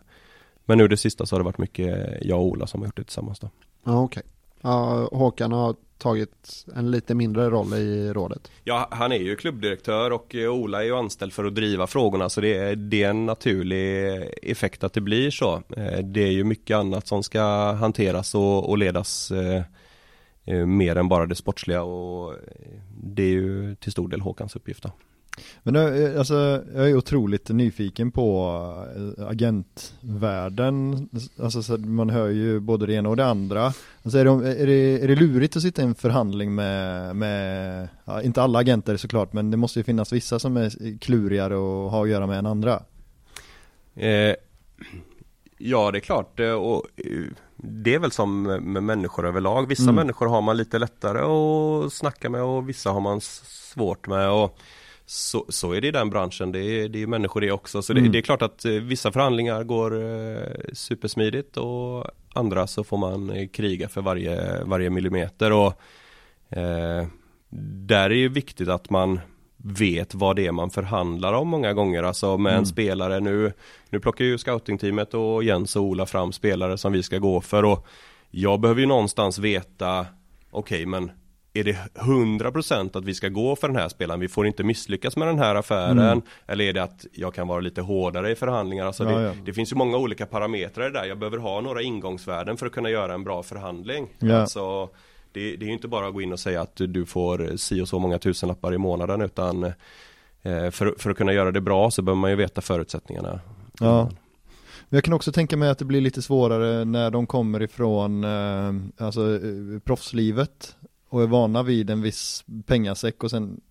men 0.66 0.78
nu 0.78 0.88
det 0.88 0.98
sista 0.98 1.26
så 1.26 1.36
har 1.36 1.40
det 1.40 1.46
varit 1.46 1.58
mycket 1.58 2.18
jag 2.22 2.40
och 2.40 2.46
Ola 2.46 2.68
som 2.68 2.82
har 2.82 2.88
gjort 2.88 2.98
det 2.98 3.04
tillsammans 3.04 3.40
då. 3.40 3.50
Ja 3.84 4.04
okej. 4.04 4.20
Okay. 4.20 4.32
Ja, 4.62 5.10
Håkan 5.12 5.52
har 5.52 5.76
tagit 5.98 6.66
en 6.76 6.92
lite 6.92 7.16
mindre 7.16 7.50
roll 7.50 7.74
i 7.74 8.14
rådet. 8.14 8.52
Ja, 8.64 8.88
han 8.92 9.12
är 9.12 9.20
ju 9.20 9.36
klubbdirektör 9.36 10.12
och 10.12 10.36
eh, 10.36 10.50
Ola 10.50 10.82
är 10.82 10.86
ju 10.86 10.96
anställd 10.96 11.34
för 11.34 11.46
att 11.46 11.56
driva 11.56 11.88
frågorna 11.88 12.30
så 12.30 12.42
det 12.42 12.58
är, 12.58 12.76
det 12.76 13.04
är 13.04 13.10
en 13.10 13.26
naturlig 13.26 14.06
effekt 14.42 14.84
att 14.84 14.94
det 14.94 15.02
blir 15.02 15.32
så. 15.32 15.64
Eh, 15.78 16.00
det 16.00 16.24
är 16.24 16.32
ju 16.32 16.44
mycket 16.44 16.78
annat 16.78 17.08
som 17.08 17.24
ska 17.24 17.72
hanteras 17.72 18.36
och, 18.36 18.70
och 18.70 18.78
ledas 18.78 19.32
eh, 19.32 20.66
mer 20.66 20.96
än 20.96 21.08
bara 21.08 21.26
det 21.26 21.36
sportsliga 21.36 21.84
och 21.84 22.34
det 23.04 23.24
är 23.24 23.30
ju 23.30 23.76
till 23.76 23.92
stor 23.92 24.08
del 24.08 24.22
Håkans 24.22 24.56
uppgift. 24.56 24.84
Då. 24.84 24.92
Men 25.64 25.76
eh, 25.76 26.20
alltså, 26.20 26.64
jag 26.76 26.90
är 26.90 26.96
otroligt 26.96 27.50
nyfiken 27.50 28.12
på 28.12 28.50
eh, 29.18 29.28
agentvärlden. 29.28 31.10
Alltså, 31.40 31.78
man 31.78 32.10
hör 32.10 32.28
ju 32.30 32.60
både 32.60 32.86
det 32.86 32.94
ena 32.94 33.10
och 33.10 33.18
det 33.18 33.26
andra. 33.26 33.74
Alltså, 34.04 34.18
är, 34.18 34.26
det, 34.26 34.62
är, 34.62 34.68
det, 34.68 35.04
är 35.04 35.08
det 35.08 35.16
lurigt 35.16 35.56
att 35.56 35.62
sitta 35.62 35.82
i 35.82 35.86
en 35.86 35.96
förhandling 35.96 36.56
med, 36.56 37.16
med 37.16 37.88
ja, 38.06 38.22
inte 38.22 38.42
alla 38.42 38.60
agenter 38.60 38.98
såklart, 38.98 39.34
men 39.34 39.52
det 39.52 39.58
måste 39.58 39.80
ju 39.80 39.84
finnas 39.84 40.14
vissa 40.14 40.40
som 40.40 40.58
är 40.58 40.98
klurigare 40.98 41.56
och 41.56 41.92
har 41.92 42.04
att 42.04 42.10
göra 42.10 42.28
med 42.28 42.40
än 42.40 42.46
andra. 42.46 42.84
Eh, 43.96 44.36
ja, 45.58 45.92
det 45.92 45.98
är 45.98 46.00
klart. 46.00 46.40
Eh, 46.40 46.52
och 46.52 46.84
det 47.58 47.94
är 47.94 48.00
väl 48.00 48.12
som 48.12 48.44
med 48.44 48.84
människor 48.84 49.28
överlag. 49.28 49.68
Vissa 49.68 49.84
mm. 49.84 49.96
människor 49.96 50.26
har 50.28 50.42
man 50.42 50.58
lite 50.58 50.80
lättare 50.80 51.20
att 51.20 51.94
snacka 51.94 52.30
med 52.30 52.42
och 52.42 52.70
vissa 52.70 52.92
har 52.92 53.02
man 53.02 53.22
svårt 53.22 54.08
med. 54.08 54.30
Och 54.30 54.58
så, 55.06 55.46
så 55.50 55.72
är 55.72 55.82
det 55.82 55.88
i 55.88 55.92
den 55.92 56.10
branschen, 56.10 56.52
det 56.52 56.60
är, 56.60 56.90
det 56.90 57.02
är 57.04 57.08
människor 57.08 57.42
det 57.42 57.52
också. 57.52 57.82
Så 57.82 57.94
det, 57.94 58.00
mm. 58.00 58.12
det 58.12 58.18
är 58.18 58.22
klart 58.22 58.42
att 58.42 58.66
eh, 58.66 58.72
vissa 58.72 59.12
förhandlingar 59.12 59.64
går 59.64 60.04
eh, 60.04 60.48
supersmidigt 60.74 61.58
och 61.58 62.06
andra 62.34 62.68
så 62.68 62.84
får 62.84 62.98
man 62.98 63.30
eh, 63.30 63.48
kriga 63.48 63.90
för 63.90 64.02
varje, 64.02 64.64
varje 64.64 64.90
millimeter. 64.90 65.52
Och, 65.52 65.74
eh, 66.50 67.08
där 67.88 68.06
är 68.06 68.10
det 68.10 68.28
viktigt 68.28 68.70
att 68.70 68.90
man 68.90 69.20
vet 69.58 70.16
vad 70.16 70.36
det 70.36 70.48
är 70.48 70.52
man 70.52 70.70
förhandlar 70.70 71.34
om 71.34 71.48
många 71.48 71.74
gånger. 71.74 72.04
Alltså 72.04 72.38
med 72.38 72.52
mm. 72.52 72.60
en 72.60 72.66
spelare 72.66 73.20
nu, 73.20 73.54
nu 73.90 74.00
plockar 74.00 74.26
ju 74.26 74.38
scoutingteamet 74.38 75.14
och 75.14 75.44
Jens 75.44 75.76
och 75.76 75.84
Ola 75.84 76.06
fram 76.06 76.32
spelare 76.32 76.78
som 76.78 76.94
vi 76.94 77.04
ska 77.04 77.18
gå 77.18 77.42
för. 77.42 77.66
Och 77.66 77.88
jag 78.32 78.60
behöver 78.60 78.82
ju 78.82 78.88
någonstans 78.88 79.40
veta, 79.40 80.00
okej 80.52 80.78
okay, 80.78 80.86
men 80.86 81.12
är 81.56 81.64
det 81.64 81.78
100% 81.94 82.98
att 82.98 83.06
vi 83.06 83.14
ska 83.14 83.30
gå 83.30 83.56
för 83.56 83.68
den 83.68 83.78
här 83.78 83.90
spelaren, 83.90 84.20
vi 84.20 84.28
får 84.28 84.48
inte 84.48 84.64
misslyckas 84.64 85.18
med 85.18 85.28
den 85.28 85.40
här 85.40 85.56
affären. 85.56 86.00
Mm. 86.00 86.22
Eller 86.48 86.66
är 86.66 86.74
det 86.74 86.84
att 86.84 87.06
jag 87.14 87.34
kan 87.34 87.48
vara 87.48 87.60
lite 87.60 87.82
hårdare 87.82 88.32
i 88.32 88.36
förhandlingar? 88.36 88.86
Alltså 88.86 89.04
ja, 89.04 89.18
det, 89.18 89.24
ja. 89.24 89.32
det, 89.46 89.54
finns 89.54 89.72
ju 89.72 89.76
många 89.76 89.98
olika 89.98 90.26
parametrar 90.26 90.90
där, 90.90 91.06
jag 91.06 91.20
behöver 91.20 91.38
ha 91.38 91.62
några 91.62 91.82
ingångsvärden 91.82 92.58
för 92.58 92.66
att 92.66 92.72
kunna 92.72 92.90
göra 92.90 93.14
en 93.14 93.24
bra 93.24 93.44
förhandling. 93.44 94.08
Ja. 94.20 94.38
Alltså 94.38 94.90
det, 95.32 95.56
det 95.56 95.66
är 95.66 95.68
ju 95.68 95.74
inte 95.74 95.88
bara 95.88 96.08
att 96.08 96.14
gå 96.14 96.22
in 96.22 96.34
och 96.34 96.40
säga 96.40 96.62
att 96.62 96.76
du 96.76 97.06
får 97.06 97.58
si 97.58 97.82
och 97.82 97.88
så 97.88 98.00
många 98.00 98.20
tusenlappar 98.20 98.74
i 98.74 98.78
månaden 98.78 99.22
utan 99.22 99.64
eh, 99.64 99.74
för, 100.72 100.96
för, 101.00 101.10
att 101.10 101.18
kunna 101.18 101.34
göra 101.34 101.52
det 101.52 101.62
bra 101.62 101.92
så 101.92 102.02
behöver 102.02 102.22
man 102.22 102.30
ju 102.30 102.36
veta 102.36 102.62
förutsättningarna. 102.62 103.40
Ja, 103.80 104.04
Men 104.90 104.98
jag 104.98 105.04
kan 105.04 105.14
också 105.14 105.32
tänka 105.32 105.58
mig 105.58 105.70
att 105.70 105.80
det 105.80 105.86
blir 105.86 106.02
lite 106.02 106.22
svårare 106.22 106.86
när 106.86 107.12
de 107.12 107.28
kommer 107.28 107.62
ifrån 107.62 108.24
eh, 108.24 109.06
alltså, 109.06 109.36
eh, 109.36 109.80
proffslivet 109.86 110.76
och 111.16 111.24
är 111.24 111.28
vana 111.28 111.64
vid 111.64 111.90
en 111.90 112.02
viss 112.02 112.44
pengasäck 112.66 113.24
och 113.24 113.32
sen, 113.32 113.62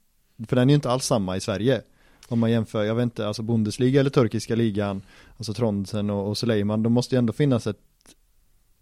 för 0.48 0.56
den 0.56 0.68
är 0.68 0.72
ju 0.72 0.74
inte 0.74 0.90
alls 0.90 1.04
samma 1.04 1.36
i 1.36 1.40
Sverige. 1.40 1.82
Om 2.28 2.38
man 2.38 2.50
jämför, 2.50 2.84
jag 2.84 2.94
vet 2.94 3.02
inte, 3.02 3.26
alltså 3.26 3.42
Bundesliga 3.42 4.00
eller 4.00 4.10
turkiska 4.10 4.54
ligan, 4.54 5.02
alltså 5.36 5.54
Trondsen 5.54 6.10
och, 6.10 6.28
och 6.28 6.38
Suleiman, 6.38 6.82
då 6.82 6.90
måste 6.90 7.14
ju 7.14 7.18
ändå 7.18 7.32
finnas 7.32 7.66
ett, 7.66 7.76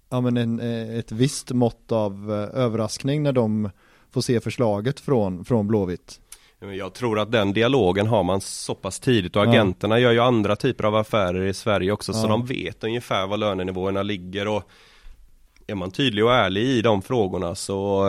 ja 0.08 0.20
men 0.20 0.36
en, 0.36 0.60
eh, 0.60 0.98
ett 0.98 1.12
visst 1.12 1.50
mått 1.50 1.92
av 1.92 2.32
eh, 2.32 2.60
överraskning 2.62 3.22
när 3.22 3.32
de 3.32 3.70
får 4.10 4.20
se 4.20 4.40
förslaget 4.40 5.00
från, 5.00 5.44
från 5.44 5.68
Blåvitt. 5.68 6.20
Jag 6.78 6.94
tror 6.94 7.18
att 7.18 7.32
den 7.32 7.52
dialogen 7.52 8.06
har 8.06 8.22
man 8.22 8.40
så 8.40 8.74
pass 8.74 9.00
tidigt 9.00 9.36
och 9.36 9.42
agenterna 9.42 9.98
ja. 9.98 10.02
gör 10.02 10.12
ju 10.12 10.20
andra 10.20 10.56
typer 10.56 10.84
av 10.84 10.96
affärer 10.96 11.44
i 11.44 11.54
Sverige 11.54 11.92
också 11.92 12.12
ja. 12.12 12.18
så 12.18 12.28
de 12.28 12.46
vet 12.46 12.84
ungefär 12.84 13.26
var 13.26 13.36
lönenivåerna 13.36 14.02
ligger 14.02 14.48
och 14.48 14.62
är 15.66 15.74
man 15.74 15.90
tydlig 15.90 16.24
och 16.24 16.34
ärlig 16.34 16.62
i 16.62 16.82
de 16.82 17.02
frågorna 17.02 17.54
så 17.54 18.04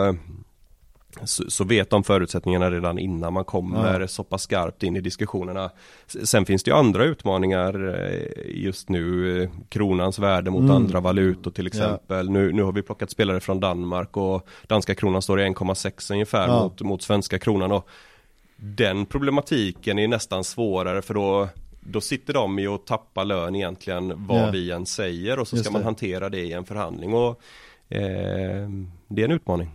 så, 1.24 1.50
så 1.50 1.64
vet 1.64 1.90
de 1.90 2.04
förutsättningarna 2.04 2.70
redan 2.70 2.98
innan 2.98 3.32
man 3.32 3.44
kommer 3.44 4.00
ja. 4.00 4.08
så 4.08 4.24
pass 4.24 4.42
skarpt 4.42 4.82
in 4.82 4.96
i 4.96 5.00
diskussionerna. 5.00 5.70
Sen 6.06 6.46
finns 6.46 6.62
det 6.62 6.70
ju 6.70 6.76
andra 6.76 7.04
utmaningar 7.04 7.94
eh, 7.94 8.56
just 8.62 8.88
nu, 8.88 9.50
kronans 9.68 10.18
värde 10.18 10.50
mot 10.50 10.60
mm. 10.60 10.76
andra 10.76 11.00
valutor 11.00 11.50
till 11.50 11.66
exempel. 11.66 12.26
Ja. 12.26 12.32
Nu, 12.32 12.52
nu 12.52 12.62
har 12.62 12.72
vi 12.72 12.82
plockat 12.82 13.10
spelare 13.10 13.40
från 13.40 13.60
Danmark 13.60 14.16
och 14.16 14.48
danska 14.66 14.94
kronan 14.94 15.22
står 15.22 15.40
i 15.40 15.44
1,6 15.44 16.12
ungefär 16.12 16.48
ja. 16.48 16.62
mot, 16.62 16.80
mot 16.80 17.02
svenska 17.02 17.38
kronan. 17.38 17.72
Och 17.72 17.88
den 18.56 19.06
problematiken 19.06 19.98
är 19.98 20.08
nästan 20.08 20.44
svårare 20.44 21.02
för 21.02 21.14
då 21.14 21.48
då 21.86 22.00
sitter 22.00 22.32
de 22.32 22.58
ju 22.58 22.68
och 22.68 22.86
tappar 22.86 23.24
lön 23.24 23.54
egentligen 23.54 24.26
vad 24.26 24.52
vi 24.52 24.70
än 24.70 24.86
säger 24.86 25.38
och 25.38 25.48
så 25.48 25.56
ska 25.56 25.70
man 25.70 25.82
hantera 25.82 26.28
det 26.28 26.40
i 26.40 26.52
en 26.52 26.64
förhandling 26.64 27.14
och 27.14 27.40
eh, 27.88 28.68
det 29.08 29.22
är 29.22 29.24
en 29.24 29.30
utmaning. 29.30 29.70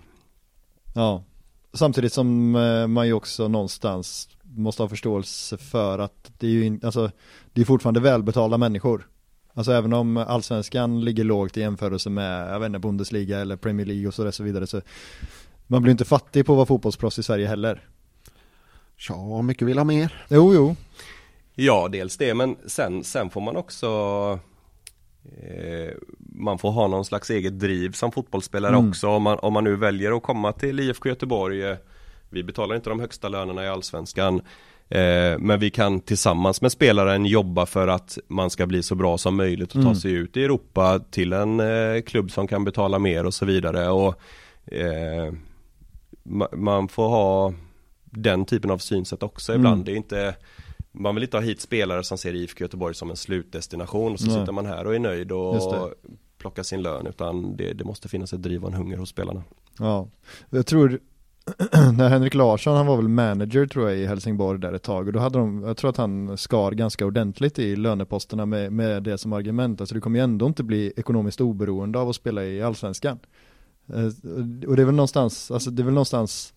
Ja, 0.95 1.23
samtidigt 1.73 2.13
som 2.13 2.55
eh, 2.55 2.87
man 2.87 3.07
ju 3.07 3.13
också 3.13 3.47
någonstans 3.47 4.29
måste 4.43 4.83
ha 4.83 4.89
förståelse 4.89 5.57
för 5.57 5.99
att 5.99 6.31
det 6.37 6.47
är 6.47 6.51
ju 6.51 6.79
alltså, 6.83 7.11
det 7.53 7.61
är 7.61 7.65
fortfarande 7.65 7.99
välbetalda 7.99 8.57
människor. 8.57 9.07
Alltså 9.53 9.71
även 9.71 9.93
om 9.93 10.17
allsvenskan 10.17 11.01
ligger 11.01 11.23
lågt 11.23 11.57
i 11.57 11.59
jämförelse 11.59 12.09
med, 12.09 12.53
jag 12.53 12.59
vet 12.59 12.67
inte, 12.67 12.79
Bundesliga 12.79 13.39
eller 13.39 13.55
Premier 13.55 13.85
League 13.85 14.07
och 14.07 14.13
så, 14.13 14.31
så 14.31 14.43
vidare 14.43 14.67
så 14.67 14.81
man 15.67 15.81
blir 15.81 15.91
inte 15.91 16.05
fattig 16.05 16.45
på 16.45 16.51
att 16.53 16.55
vara 16.55 16.65
fotbollsproffs 16.65 17.19
i 17.19 17.23
Sverige 17.23 17.47
heller. 17.47 17.87
Ja, 19.09 19.41
mycket 19.41 19.67
vill 19.67 19.77
ha 19.77 19.85
mer. 19.85 20.25
Jo, 20.29 20.53
jo. 20.53 20.75
Ja, 21.55 21.87
dels 21.91 22.17
det, 22.17 22.33
men 22.33 22.55
sen, 22.67 23.03
sen 23.03 23.29
får 23.29 23.41
man 23.41 23.57
också 23.57 24.39
man 26.39 26.57
får 26.57 26.71
ha 26.71 26.87
någon 26.87 27.05
slags 27.05 27.29
eget 27.29 27.59
driv 27.59 27.91
som 27.91 28.11
fotbollsspelare 28.11 28.75
mm. 28.75 28.89
också 28.89 29.07
om 29.07 29.23
man, 29.23 29.39
om 29.39 29.53
man 29.53 29.63
nu 29.63 29.75
väljer 29.75 30.17
att 30.17 30.23
komma 30.23 30.51
till 30.51 30.79
IFK 30.79 31.09
Göteborg 31.09 31.63
eh, 31.63 31.77
Vi 32.29 32.43
betalar 32.43 32.75
inte 32.75 32.89
de 32.89 32.99
högsta 32.99 33.29
lönerna 33.29 33.65
i 33.65 33.67
Allsvenskan 33.67 34.41
eh, 34.89 35.37
Men 35.39 35.59
vi 35.59 35.69
kan 35.69 35.99
tillsammans 35.99 36.61
med 36.61 36.71
spelaren 36.71 37.25
jobba 37.25 37.65
för 37.65 37.87
att 37.87 38.17
man 38.27 38.49
ska 38.49 38.65
bli 38.65 38.83
så 38.83 38.95
bra 38.95 39.17
som 39.17 39.35
möjligt 39.35 39.69
och 39.69 39.75
mm. 39.75 39.93
ta 39.93 39.99
sig 39.99 40.11
ut 40.11 40.37
i 40.37 40.43
Europa 40.43 40.99
till 41.11 41.33
en 41.33 41.59
eh, 41.59 42.01
klubb 42.01 42.31
som 42.31 42.47
kan 42.47 42.63
betala 42.63 42.99
mer 42.99 43.25
och 43.25 43.33
så 43.33 43.45
vidare 43.45 43.89
och 43.89 44.21
eh, 44.71 45.33
Man 46.53 46.87
får 46.87 47.09
ha 47.09 47.53
den 48.05 48.45
typen 48.45 48.71
av 48.71 48.77
synsätt 48.77 49.23
också 49.23 49.55
ibland. 49.55 49.75
Mm. 49.75 49.85
Det 49.85 49.91
är 49.91 49.95
inte 49.95 50.35
man 50.91 51.15
vill 51.15 51.23
inte 51.23 51.37
ha 51.37 51.41
hit 51.41 51.61
spelare 51.61 52.03
som 52.03 52.17
ser 52.17 52.33
IFK 52.33 52.63
Göteborg 52.63 52.95
som 52.95 53.09
en 53.09 53.15
slutdestination 53.15 54.13
och 54.13 54.19
så 54.19 54.27
Nej. 54.27 54.39
sitter 54.39 54.51
man 54.51 54.65
här 54.65 54.87
och 54.87 54.95
är 54.95 54.99
nöjd 54.99 55.31
och 55.31 55.93
plockar 56.37 56.63
sin 56.63 56.81
lön 56.81 57.07
utan 57.07 57.55
det, 57.55 57.73
det 57.73 57.83
måste 57.83 58.09
finnas 58.09 58.33
ett 58.33 58.41
driv 58.41 58.63
och 58.63 58.69
en 58.69 58.75
hunger 58.75 58.97
hos 58.97 59.09
spelarna. 59.09 59.43
Ja, 59.79 60.07
jag 60.49 60.65
tror 60.65 60.99
när 61.97 62.09
Henrik 62.09 62.33
Larsson, 62.33 62.77
han 62.77 62.85
var 62.85 62.95
väl 62.95 63.07
manager 63.07 63.65
tror 63.65 63.89
jag 63.89 63.99
i 63.99 64.05
Helsingborg 64.05 64.59
där 64.59 64.73
ett 64.73 64.83
tag 64.83 65.07
och 65.07 65.13
då 65.13 65.19
hade 65.19 65.39
de, 65.39 65.63
jag 65.63 65.77
tror 65.77 65.89
att 65.89 65.97
han 65.97 66.37
skar 66.37 66.71
ganska 66.71 67.05
ordentligt 67.05 67.59
i 67.59 67.75
löneposterna 67.75 68.45
med, 68.45 68.73
med 68.73 69.03
det 69.03 69.17
som 69.17 69.33
argument, 69.33 69.81
alltså 69.81 69.95
du 69.95 70.01
kommer 70.01 70.19
ju 70.19 70.23
ändå 70.23 70.45
inte 70.45 70.63
bli 70.63 70.93
ekonomiskt 70.97 71.41
oberoende 71.41 71.99
av 71.99 72.09
att 72.09 72.15
spela 72.15 72.43
i 72.43 72.61
Allsvenskan. 72.61 73.19
Eh, 73.87 74.05
och 74.67 74.75
det 74.75 74.81
är 74.81 74.85
väl 74.85 74.95
någonstans, 74.95 75.51
alltså 75.51 75.71
det 75.71 75.81
är 75.81 75.85
väl 75.85 75.93
någonstans 75.93 76.53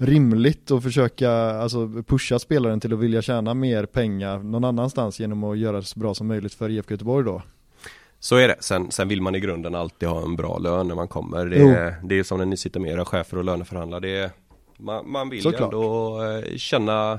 rimligt 0.00 0.70
att 0.70 0.82
försöka 0.82 1.30
alltså, 1.30 1.88
pusha 2.06 2.38
spelaren 2.38 2.80
till 2.80 2.92
att 2.92 2.98
vilja 2.98 3.22
tjäna 3.22 3.54
mer 3.54 3.86
pengar 3.86 4.38
någon 4.38 4.64
annanstans 4.64 5.20
genom 5.20 5.44
att 5.44 5.58
göra 5.58 5.76
det 5.76 5.82
så 5.82 5.98
bra 5.98 6.14
som 6.14 6.26
möjligt 6.26 6.54
för 6.54 6.70
IFK 6.70 6.90
Göteborg 6.94 7.24
då. 7.24 7.42
Så 8.18 8.36
är 8.36 8.48
det. 8.48 8.56
Sen, 8.60 8.90
sen 8.90 9.08
vill 9.08 9.22
man 9.22 9.34
i 9.34 9.40
grunden 9.40 9.74
alltid 9.74 10.08
ha 10.08 10.22
en 10.22 10.36
bra 10.36 10.58
lön 10.58 10.88
när 10.88 10.94
man 10.94 11.08
kommer. 11.08 11.46
Det 11.46 11.60
är, 11.60 11.94
det 12.04 12.18
är 12.18 12.22
som 12.22 12.38
när 12.38 12.46
ni 12.46 12.56
sitter 12.56 12.80
med 12.80 12.92
era 12.92 13.04
chefer 13.04 13.38
och 13.38 13.44
löneförhandlar. 13.44 14.00
Det 14.00 14.16
är, 14.16 14.30
man, 14.76 15.10
man 15.10 15.30
vill 15.30 15.42
Såklart. 15.42 15.72
ändå 15.72 16.22
eh, 16.22 16.56
känna, 16.56 17.18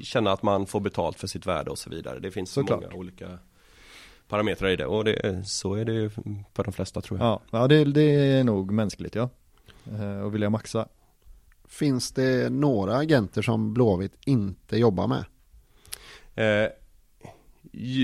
känna 0.00 0.32
att 0.32 0.42
man 0.42 0.66
får 0.66 0.80
betalt 0.80 1.18
för 1.18 1.26
sitt 1.26 1.46
värde 1.46 1.70
och 1.70 1.78
så 1.78 1.90
vidare. 1.90 2.18
Det 2.18 2.30
finns 2.30 2.50
så 2.50 2.62
många 2.62 2.88
olika 2.94 3.38
parametrar 4.28 4.68
i 4.68 4.76
det 4.76 4.86
och 4.86 5.04
det, 5.04 5.42
så 5.46 5.74
är 5.74 5.84
det 5.84 6.10
för 6.54 6.64
de 6.64 6.72
flesta 6.72 7.00
tror 7.00 7.20
jag. 7.20 7.26
Ja, 7.26 7.40
ja 7.50 7.68
det, 7.68 7.84
det 7.84 8.10
är 8.10 8.44
nog 8.44 8.72
mänskligt 8.72 9.14
ja. 9.14 9.28
Eh, 9.84 10.20
och 10.20 10.34
vilja 10.34 10.50
maxa. 10.50 10.88
Finns 11.72 12.12
det 12.12 12.52
några 12.52 12.96
agenter 12.96 13.42
som 13.42 13.74
Blåvitt 13.74 14.14
inte 14.24 14.76
jobbar 14.76 15.06
med? 15.06 15.24
Eh, 16.34 16.70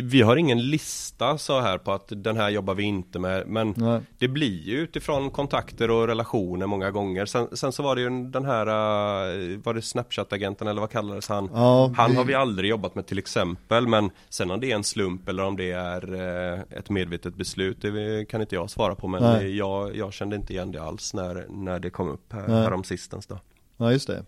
vi 0.03 0.23
har 0.23 0.37
ingen 0.37 0.71
lista 0.71 1.39
så 1.39 1.61
här 1.61 1.79
på 1.79 1.93
att 1.93 2.13
den 2.17 2.37
här 2.37 2.51
jobbar 2.51 2.75
vi 2.75 2.83
inte 2.83 3.19
med 3.19 3.47
men 3.47 3.75
Nej. 3.77 4.01
det 4.19 4.29
blir 4.29 4.63
ju 4.63 4.79
utifrån 4.79 5.31
kontakter 5.31 5.91
och 5.91 6.07
relationer 6.07 6.67
många 6.67 6.91
gånger. 6.91 7.27
Sen, 7.27 7.57
sen 7.57 7.73
så 7.73 7.83
var 7.83 7.97
det 7.97 8.03
ju 8.03 8.11
den 8.25 8.45
här, 8.45 8.67
uh, 8.67 9.59
var 9.65 9.75
det 9.75 9.83
Snapchat-agenten 9.83 10.69
eller 10.69 10.81
vad 10.81 10.91
kallades 10.91 11.29
han? 11.29 11.51
Ja, 11.55 11.93
han 11.97 12.11
vi... 12.11 12.17
har 12.17 12.25
vi 12.25 12.35
aldrig 12.35 12.71
jobbat 12.71 12.95
med 12.95 13.07
till 13.07 13.19
exempel 13.19 13.89
men 13.89 14.11
sen 14.29 14.51
om 14.51 14.61
det 14.61 14.71
är 14.71 14.75
en 14.75 14.85
slump 14.85 15.29
eller 15.29 15.45
om 15.45 15.57
det 15.57 15.71
är 15.71 16.15
uh, 16.15 16.61
ett 16.71 16.91
medvetet 16.91 17.35
beslut 17.35 17.83
det 17.83 18.29
kan 18.29 18.41
inte 18.41 18.55
jag 18.55 18.71
svara 18.71 18.95
på 18.95 19.09
men 19.09 19.57
jag, 19.57 19.97
jag 19.97 20.13
kände 20.13 20.37
inte 20.37 20.53
igen 20.53 20.73
det 20.73 20.83
alls 20.83 21.15
när, 21.15 21.47
när 21.49 21.79
det 21.79 21.91
kom 21.91 22.09
upp 22.09 22.33
här, 22.33 22.49
härom 22.49 22.85
sistens 22.85 23.27
då. 23.27 23.39
Ja 23.79 23.93
just 23.93 24.07
det. 24.07 24.25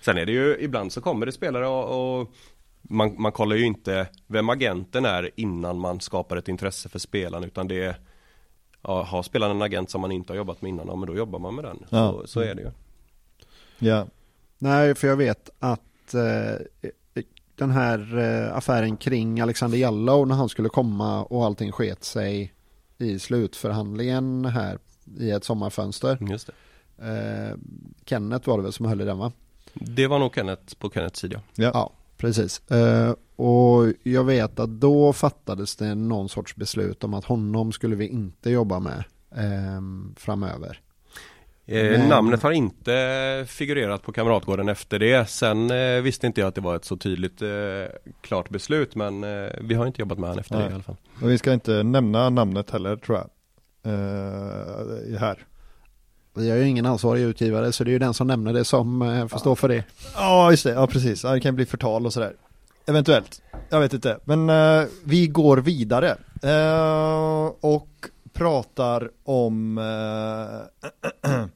Sen 0.00 0.18
är 0.18 0.26
det 0.26 0.32
ju, 0.32 0.56
ibland 0.60 0.92
så 0.92 1.00
kommer 1.00 1.26
det 1.26 1.32
spelare 1.32 1.66
och, 1.66 2.20
och 2.20 2.32
man, 2.82 3.22
man 3.22 3.32
kollar 3.32 3.56
ju 3.56 3.64
inte 3.64 4.06
vem 4.26 4.48
agenten 4.48 5.04
är 5.04 5.30
innan 5.36 5.78
man 5.78 6.00
skapar 6.00 6.36
ett 6.36 6.48
intresse 6.48 6.88
för 6.88 6.98
spelaren 6.98 7.44
utan 7.44 7.68
det 7.68 7.84
är 7.84 7.96
ja, 8.82 9.02
Har 9.02 9.22
spelaren 9.22 9.56
en 9.56 9.62
agent 9.62 9.90
som 9.90 10.00
man 10.00 10.12
inte 10.12 10.32
har 10.32 10.36
jobbat 10.36 10.62
med 10.62 10.68
innan, 10.68 10.86
ja, 10.86 10.96
men 10.96 11.06
då 11.06 11.16
jobbar 11.16 11.38
man 11.38 11.54
med 11.54 11.64
den. 11.64 11.84
Ja. 11.88 12.12
Så, 12.12 12.26
så 12.26 12.40
är 12.40 12.54
det 12.54 12.62
ju. 12.62 12.70
Ja. 13.78 14.06
Nej, 14.58 14.94
för 14.94 15.08
jag 15.08 15.16
vet 15.16 15.50
att 15.58 16.14
eh, 16.14 16.92
den 17.56 17.70
här 17.70 18.18
eh, 18.18 18.56
affären 18.56 18.96
kring 18.96 19.40
Alexander 19.40 19.78
Jallow 19.78 20.26
när 20.26 20.34
han 20.34 20.48
skulle 20.48 20.68
komma 20.68 21.24
och 21.24 21.44
allting 21.44 21.72
sket 21.72 22.04
sig 22.04 22.54
i 22.98 23.18
slutförhandlingen 23.18 24.44
här 24.44 24.78
i 25.18 25.30
ett 25.30 25.44
sommarfönster. 25.44 26.18
Just 26.30 26.46
det. 26.46 26.52
Eh, 27.02 27.56
Kenneth 28.04 28.48
var 28.48 28.56
det 28.56 28.62
väl 28.62 28.72
som 28.72 28.86
höll 28.86 29.00
i 29.00 29.04
den 29.04 29.18
va? 29.18 29.32
Det 29.74 30.06
var 30.06 30.18
nog 30.18 30.34
Kenneth 30.34 30.74
på 30.78 30.90
Kenneths 30.90 31.20
sida. 31.20 31.40
Ja. 31.54 31.70
ja, 31.74 31.92
precis. 32.16 32.70
Eh, 32.70 33.14
och 33.36 33.92
jag 34.02 34.24
vet 34.24 34.60
att 34.60 34.70
då 34.70 35.12
fattades 35.12 35.76
det 35.76 35.94
någon 35.94 36.28
sorts 36.28 36.56
beslut 36.56 37.04
om 37.04 37.14
att 37.14 37.24
honom 37.24 37.72
skulle 37.72 37.96
vi 37.96 38.08
inte 38.08 38.50
jobba 38.50 38.78
med 38.80 39.04
eh, 39.30 39.80
framöver. 40.16 40.80
Eh, 41.66 41.90
Men... 41.90 42.08
Namnet 42.08 42.42
har 42.42 42.50
inte 42.50 43.44
figurerat 43.48 44.02
på 44.02 44.12
Kamratgården 44.12 44.68
efter 44.68 44.98
det. 44.98 45.28
Sen 45.28 45.70
eh, 45.70 46.00
visste 46.00 46.26
inte 46.26 46.40
jag 46.40 46.48
att 46.48 46.54
det 46.54 46.60
var 46.60 46.76
ett 46.76 46.84
så 46.84 46.96
tydligt 46.96 47.42
eh, 47.42 47.48
klart 48.20 48.48
beslut 48.50 48.94
men 48.94 49.24
eh, 49.24 49.50
vi 49.60 49.74
har 49.74 49.86
inte 49.86 50.00
jobbat 50.00 50.18
med 50.18 50.28
honom 50.28 50.40
efter 50.40 50.54
Nej. 50.54 50.64
det 50.64 50.70
i 50.70 50.74
alla 50.74 50.82
fall. 50.82 50.96
Och 51.22 51.30
vi 51.30 51.38
ska 51.38 51.52
inte 51.52 51.82
nämna 51.82 52.30
namnet 52.30 52.70
heller 52.70 52.96
tror 52.96 53.18
jag. 53.18 53.28
Eh, 53.92 55.18
här. 55.20 55.46
Vi 56.38 56.50
har 56.50 56.56
ju 56.56 56.68
ingen 56.68 56.86
ansvarig 56.86 57.22
utgivare 57.22 57.72
så 57.72 57.84
det 57.84 57.90
är 57.90 57.92
ju 57.92 57.98
den 57.98 58.14
som 58.14 58.26
nämner 58.26 58.52
det 58.52 58.64
som 58.64 59.02
eh, 59.02 59.26
får 59.26 59.38
stå 59.38 59.56
för 59.56 59.68
det. 59.68 59.84
Ja, 60.14 60.50
just 60.50 60.64
det. 60.64 60.70
Ja, 60.70 60.86
precis. 60.86 61.24
Ja, 61.24 61.30
det 61.30 61.40
kan 61.40 61.54
bli 61.54 61.66
förtal 61.66 62.06
och 62.06 62.12
sådär. 62.12 62.32
Eventuellt. 62.86 63.42
Jag 63.68 63.80
vet 63.80 63.92
inte. 63.92 64.18
Men 64.24 64.50
uh, 64.50 64.86
vi 65.04 65.26
går 65.26 65.56
vidare. 65.56 66.16
Uh, 66.44 67.52
och 67.60 67.88
pratar 68.32 69.10
om 69.24 69.78
uh, 69.78 70.60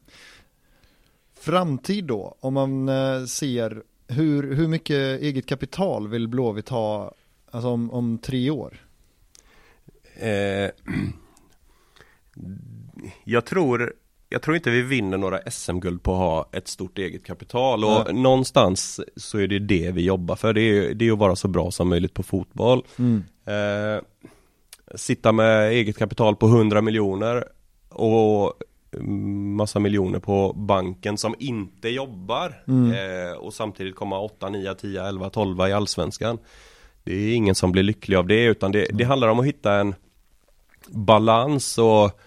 framtid 1.41 2.05
då. 2.05 2.37
Om 2.41 2.55
man 2.55 2.89
ser 3.28 3.83
hur, 4.09 4.55
hur 4.55 4.68
mycket 4.68 5.20
eget 5.20 5.47
kapital 5.47 6.09
vill 6.09 6.28
Blåvitt 6.28 6.68
ha 6.68 7.14
alltså 7.51 7.68
om, 7.68 7.91
om 7.91 8.18
tre 8.18 8.51
år? 8.51 8.80
jag 13.24 13.45
tror 13.45 13.95
jag 14.33 14.43
tror 14.43 14.57
inte 14.57 14.70
vi 14.70 14.83
vinner 14.83 15.18
några 15.18 15.51
SM-guld 15.51 16.03
på 16.03 16.12
att 16.12 16.18
ha 16.18 16.49
ett 16.53 16.68
stort 16.68 16.99
eget 16.99 17.24
kapital 17.24 17.85
och 17.85 18.11
mm. 18.11 18.22
någonstans 18.22 19.01
så 19.16 19.39
är 19.39 19.47
det 19.47 19.59
det 19.59 19.91
vi 19.91 20.03
jobbar 20.03 20.37
för. 20.37 20.53
Det 20.53 20.61
är, 20.61 20.95
det 20.95 21.09
är 21.09 21.12
att 21.12 21.18
vara 21.18 21.37
så 21.37 21.49
bra 21.49 21.70
som 21.70 21.89
möjligt 21.89 22.14
på 22.14 22.22
fotboll. 22.22 22.85
Mm. 22.99 23.22
Eh, 23.45 24.03
sitta 24.95 25.33
med 25.33 25.70
eget 25.70 25.99
kapital 25.99 26.37
på 26.37 26.47
100 26.47 26.80
miljoner 26.80 27.45
och 27.89 28.53
massa 29.57 29.78
miljoner 29.78 30.18
på 30.18 30.53
banken 30.53 31.18
som 31.18 31.35
inte 31.39 31.89
jobbar 31.89 32.62
mm. 32.68 32.93
eh, 32.93 33.37
och 33.37 33.55
samtidigt 33.55 33.97
komma 33.97 34.20
8, 34.20 34.49
9, 34.49 34.74
10, 34.74 35.03
11, 35.03 35.30
12 35.30 35.61
i 35.68 35.72
Allsvenskan. 35.72 36.39
Det 37.05 37.14
är 37.14 37.35
ingen 37.35 37.55
som 37.55 37.72
blir 37.72 37.83
lycklig 37.83 38.16
av 38.16 38.26
det 38.26 38.45
utan 38.45 38.72
det, 38.72 38.87
det 38.93 39.05
handlar 39.05 39.28
om 39.28 39.41
att 39.41 39.47
hitta 39.47 39.74
en 39.74 39.95
balans 40.89 41.78
och 41.78 42.20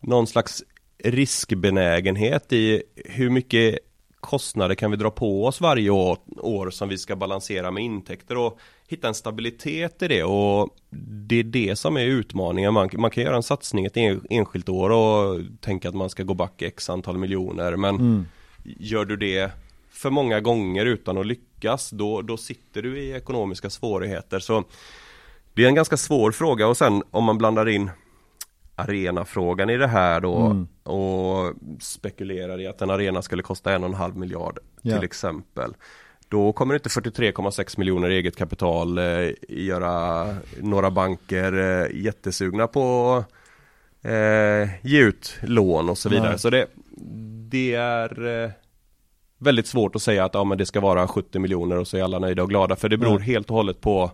någon 0.00 0.26
slags 0.26 0.64
riskbenägenhet 1.04 2.52
i 2.52 2.82
hur 2.96 3.30
mycket 3.30 3.78
kostnader 4.20 4.74
kan 4.74 4.90
vi 4.90 4.96
dra 4.96 5.10
på 5.10 5.46
oss 5.46 5.60
varje 5.60 5.90
år, 5.90 6.18
år 6.36 6.70
som 6.70 6.88
vi 6.88 6.98
ska 6.98 7.16
balansera 7.16 7.70
med 7.70 7.84
intäkter 7.84 8.36
och 8.36 8.58
hitta 8.88 9.08
en 9.08 9.14
stabilitet 9.14 10.02
i 10.02 10.08
det 10.08 10.24
och 10.24 10.76
det 10.90 11.36
är 11.36 11.42
det 11.42 11.76
som 11.76 11.96
är 11.96 12.04
utmaningen. 12.04 12.74
Man, 12.74 12.90
man 12.92 13.10
kan 13.10 13.24
göra 13.24 13.36
en 13.36 13.42
satsning 13.42 13.84
ett 13.84 13.96
enskilt 14.30 14.68
år 14.68 14.90
och 14.90 15.40
tänka 15.60 15.88
att 15.88 15.94
man 15.94 16.10
ska 16.10 16.22
gå 16.22 16.34
back 16.34 16.62
x 16.62 16.90
antal 16.90 17.18
miljoner 17.18 17.76
men 17.76 17.94
mm. 17.94 18.26
gör 18.62 19.04
du 19.04 19.16
det 19.16 19.52
för 19.90 20.10
många 20.10 20.40
gånger 20.40 20.86
utan 20.86 21.18
att 21.18 21.26
lyckas 21.26 21.90
då, 21.90 22.22
då 22.22 22.36
sitter 22.36 22.82
du 22.82 22.98
i 22.98 23.12
ekonomiska 23.12 23.70
svårigheter 23.70 24.38
så 24.38 24.64
det 25.54 25.64
är 25.64 25.68
en 25.68 25.74
ganska 25.74 25.96
svår 25.96 26.32
fråga 26.32 26.66
och 26.66 26.76
sen 26.76 27.02
om 27.10 27.24
man 27.24 27.38
blandar 27.38 27.68
in 27.68 27.90
arenafrågan 28.78 29.70
i 29.70 29.76
det 29.76 29.86
här 29.86 30.20
då 30.20 30.36
mm. 30.36 30.68
och 30.82 31.54
spekulerar 31.80 32.60
i 32.60 32.66
att 32.66 32.82
en 32.82 32.90
arena 32.90 33.22
skulle 33.22 33.42
kosta 33.42 33.72
en 33.72 33.84
och 33.84 33.88
en 33.88 33.94
halv 33.94 34.16
miljard 34.16 34.58
yeah. 34.82 34.98
till 34.98 35.06
exempel. 35.06 35.74
Då 36.28 36.52
kommer 36.52 36.74
inte 36.74 36.88
43,6 36.88 37.78
miljoner 37.78 38.08
eget 38.08 38.36
kapital 38.36 38.98
eh, 38.98 39.30
göra 39.48 40.26
några 40.60 40.90
banker 40.90 41.52
eh, 41.52 42.02
jättesugna 42.02 42.66
på 42.66 43.24
eh, 44.02 44.86
ge 44.86 45.00
ut 45.00 45.38
lån 45.42 45.88
och 45.88 45.98
så 45.98 46.08
vidare. 46.08 46.30
Nej. 46.30 46.38
Så 46.38 46.50
det, 46.50 46.66
det 47.50 47.74
är 47.74 48.44
eh, 48.44 48.50
väldigt 49.38 49.66
svårt 49.66 49.96
att 49.96 50.02
säga 50.02 50.24
att 50.24 50.34
ja, 50.34 50.44
men 50.44 50.58
det 50.58 50.66
ska 50.66 50.80
vara 50.80 51.08
70 51.08 51.38
miljoner 51.38 51.76
och 51.76 51.88
så 51.88 51.96
är 51.96 52.02
alla 52.02 52.18
nöjda 52.18 52.42
och 52.42 52.48
glada. 52.48 52.76
För 52.76 52.88
det 52.88 52.96
beror 52.96 53.18
Nej. 53.18 53.26
helt 53.26 53.50
och 53.50 53.56
hållet 53.56 53.80
på 53.80 54.10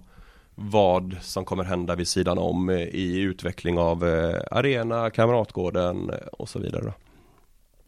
vad 0.54 1.16
som 1.22 1.44
kommer 1.44 1.64
hända 1.64 1.94
vid 1.94 2.08
sidan 2.08 2.38
om 2.38 2.68
eh, 2.68 2.76
i 2.76 3.20
utveckling 3.20 3.78
av 3.78 4.08
eh, 4.08 4.40
arena, 4.50 5.10
kamratgården 5.10 6.10
eh, 6.10 6.16
och 6.16 6.48
så 6.48 6.58
vidare. 6.58 6.92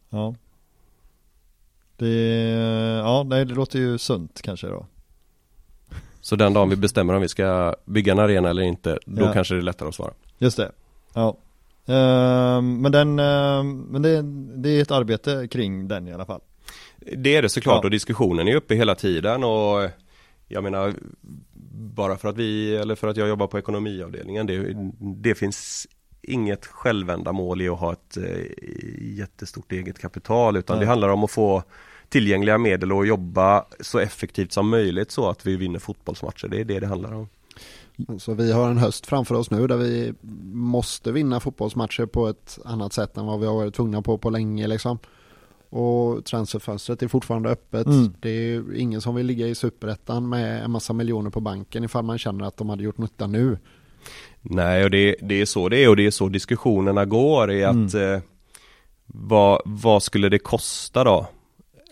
Ja. 0.09 0.35
Det, 1.97 2.07
ja, 3.03 3.23
nej, 3.23 3.45
det 3.45 3.53
låter 3.53 3.79
ju 3.79 3.97
sunt 3.97 4.41
kanske 4.41 4.67
då. 4.67 4.85
Så 6.21 6.35
den 6.35 6.53
dagen 6.53 6.69
vi 6.69 6.75
bestämmer 6.75 7.13
om 7.13 7.21
vi 7.21 7.27
ska 7.27 7.75
bygga 7.85 8.11
en 8.11 8.19
arena 8.19 8.49
eller 8.49 8.61
inte, 8.61 8.99
då 9.05 9.25
ja. 9.25 9.33
kanske 9.33 9.53
det 9.53 9.59
är 9.59 9.63
lättare 9.63 9.89
att 9.89 9.95
svara. 9.95 10.13
Just 10.37 10.57
det. 10.57 10.71
Ja. 11.13 11.37
Uh, 11.89 12.61
men 12.61 12.91
den, 12.91 13.19
uh, 13.19 13.63
men 13.63 14.01
det, 14.01 14.21
det, 14.61 14.69
är 14.69 14.81
ett 14.81 14.91
arbete 14.91 15.47
kring 15.51 15.87
den 15.87 16.07
i 16.07 16.13
alla 16.13 16.25
fall. 16.25 16.41
Det 16.97 17.35
är 17.35 17.41
det 17.41 17.49
såklart 17.49 17.83
ja. 17.83 17.83
och 17.83 17.91
diskussionen 17.91 18.47
är 18.47 18.55
uppe 18.55 18.75
hela 18.75 18.95
tiden 18.95 19.43
och 19.43 19.89
jag 20.47 20.63
menar 20.63 20.93
bara 21.77 22.17
för 22.17 22.29
att 22.29 22.37
vi, 22.37 22.75
eller 22.75 22.95
för 22.95 23.07
att 23.07 23.17
jag 23.17 23.27
jobbar 23.27 23.47
på 23.47 23.59
ekonomiavdelningen, 23.59 24.47
det, 24.47 24.75
det 24.99 25.35
finns 25.35 25.87
inget 26.21 26.65
självändamål 26.65 27.61
i 27.61 27.69
att 27.69 27.79
ha 27.79 27.93
ett 27.93 28.17
eh, 28.17 29.17
jättestort 29.17 29.71
eget 29.71 29.99
kapital 29.99 30.57
utan 30.57 30.75
Nej. 30.77 30.85
det 30.85 30.89
handlar 30.89 31.09
om 31.09 31.23
att 31.23 31.31
få 31.31 31.63
tillgängliga 32.09 32.57
medel 32.57 32.91
och 32.93 33.07
jobba 33.07 33.65
så 33.79 33.99
effektivt 33.99 34.51
som 34.51 34.69
möjligt 34.69 35.11
så 35.11 35.29
att 35.29 35.45
vi 35.45 35.55
vinner 35.55 35.79
fotbollsmatcher. 35.79 36.47
Det 36.47 36.59
är 36.59 36.65
det 36.65 36.79
det 36.79 36.87
handlar 36.87 37.13
om. 37.13 37.29
Så 38.19 38.33
vi 38.33 38.51
har 38.51 38.69
en 38.69 38.77
höst 38.77 39.05
framför 39.05 39.35
oss 39.35 39.51
nu 39.51 39.67
där 39.67 39.77
vi 39.77 40.13
måste 40.53 41.11
vinna 41.11 41.39
fotbollsmatcher 41.39 42.05
på 42.05 42.27
ett 42.27 42.59
annat 42.65 42.93
sätt 42.93 43.17
än 43.17 43.25
vad 43.25 43.39
vi 43.39 43.45
har 43.45 43.53
varit 43.53 43.75
tvungna 43.75 44.01
på 44.01 44.17
på 44.17 44.29
länge 44.29 44.67
liksom. 44.67 44.99
Och 45.69 46.25
transferfönstret 46.25 47.03
är 47.03 47.07
fortfarande 47.07 47.49
öppet. 47.49 47.87
Mm. 47.87 48.13
Det 48.19 48.29
är 48.29 48.75
ingen 48.75 49.01
som 49.01 49.15
vill 49.15 49.25
ligga 49.25 49.47
i 49.47 49.55
superettan 49.55 50.29
med 50.29 50.63
en 50.63 50.71
massa 50.71 50.93
miljoner 50.93 51.29
på 51.29 51.39
banken 51.39 51.83
ifall 51.83 52.03
man 52.03 52.17
känner 52.17 52.45
att 52.45 52.57
de 52.57 52.69
hade 52.69 52.83
gjort 52.83 52.97
nytta 52.97 53.27
nu. 53.27 53.57
Nej, 54.41 54.83
och 54.83 54.91
det, 54.91 55.15
det 55.21 55.41
är 55.41 55.45
så 55.45 55.69
det 55.69 55.83
är 55.83 55.89
och 55.89 55.95
det 55.95 56.05
är 56.05 56.11
så 56.11 56.29
diskussionerna 56.29 57.05
går 57.05 57.51
i 57.51 57.63
att 57.63 57.93
mm. 57.93 58.13
eh, 58.13 58.21
vad, 59.05 59.61
vad 59.65 60.03
skulle 60.03 60.29
det 60.29 60.39
kosta 60.39 61.03
då? 61.03 61.27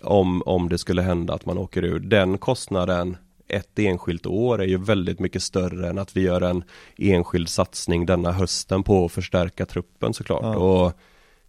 Om, 0.03 0.41
om 0.45 0.69
det 0.69 0.77
skulle 0.77 1.01
hända 1.01 1.33
att 1.33 1.45
man 1.45 1.57
åker 1.57 1.83
ur. 1.83 1.99
Den 1.99 2.37
kostnaden 2.37 3.17
ett 3.47 3.79
enskilt 3.79 4.25
år 4.25 4.61
är 4.61 4.67
ju 4.67 4.77
väldigt 4.77 5.19
mycket 5.19 5.43
större 5.43 5.89
än 5.89 5.97
att 5.97 6.17
vi 6.17 6.21
gör 6.21 6.41
en 6.41 6.63
enskild 6.97 7.49
satsning 7.49 8.05
denna 8.05 8.31
hösten 8.31 8.83
på 8.83 9.05
att 9.05 9.11
förstärka 9.11 9.65
truppen 9.65 10.13
såklart. 10.13 10.43
Ja. 10.43 10.57
Och 10.57 10.93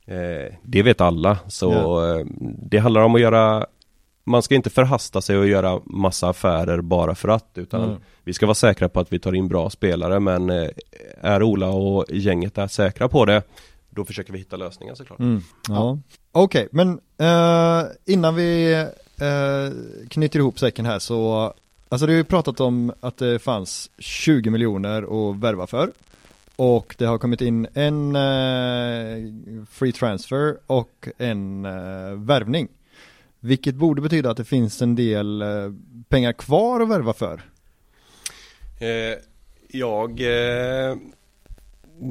Eh, 0.07 0.55
det 0.63 0.83
vet 0.83 1.01
alla, 1.01 1.39
så 1.49 1.73
ja. 1.73 2.19
Eh, 2.19 2.27
det 2.43 2.79
handlar 2.79 3.01
om 3.01 3.15
att 3.15 3.21
göra 3.21 3.67
Man 4.25 4.43
ska 4.43 4.55
inte 4.55 4.71
förhasta 4.71 5.21
sig 5.21 5.39
och 5.39 5.47
göra 5.47 5.81
massa 5.85 6.29
affärer 6.29 6.81
bara 6.81 7.15
för 7.15 7.29
att 7.29 7.51
utan 7.55 7.83
mm. 7.83 7.97
Vi 8.25 8.33
ska 8.33 8.47
vara 8.47 8.55
säkra 8.55 8.89
på 8.89 9.01
att 9.01 9.13
vi 9.13 9.19
tar 9.19 9.35
in 9.35 9.49
bra 9.49 9.71
spelare 9.71 10.21
men 10.21 10.51
eh, 10.51 10.69
Är 11.21 11.43
Ola 11.43 11.69
och 11.69 12.05
gänget 12.09 12.59
är 12.59 12.67
säkra 12.67 13.09
på 13.09 13.25
det 13.25 13.43
Då 13.91 14.05
försöker 14.05 14.33
vi 14.33 14.39
hitta 14.39 14.57
lösningar 14.57 14.95
såklart 14.95 15.19
mm. 15.19 15.43
Ja, 15.69 15.75
ja. 15.75 15.99
Okej, 16.33 16.67
okay, 16.67 16.69
men 16.71 17.01
uh, 17.29 17.87
innan 18.05 18.35
vi 18.35 18.75
uh, 19.23 20.07
knyter 20.09 20.39
ihop 20.39 20.59
säcken 20.59 20.87
här 20.87 20.99
så 20.99 21.53
Alltså 21.89 22.07
du 22.07 22.13
har 22.13 22.17
ju 22.17 22.25
pratat 22.25 22.61
om 22.61 22.93
att 23.01 23.17
det 23.17 23.39
fanns 23.39 23.91
20 23.99 24.51
miljoner 24.51 25.03
att 25.03 25.37
värva 25.37 25.67
för 25.67 25.93
och 26.57 26.95
det 26.99 27.05
har 27.05 27.19
kommit 27.19 27.41
in 27.41 27.67
en 27.75 28.17
eh, 28.17 29.33
free 29.71 29.93
transfer 29.93 30.57
och 30.67 31.09
en 31.19 31.65
eh, 31.65 32.13
värvning. 32.13 32.69
Vilket 33.41 33.75
borde 33.75 34.03
betyda 34.03 34.31
att 34.31 34.37
det 34.37 34.45
finns 34.45 34.83
en 34.83 34.95
del 34.95 35.43
eh, 35.43 35.49
pengar 36.09 36.33
kvar 36.33 36.81
att 36.81 36.89
värva 36.89 37.13
för. 37.13 37.43
Eh, 38.81 39.19
jag 39.69 40.21
eh, 40.21 40.97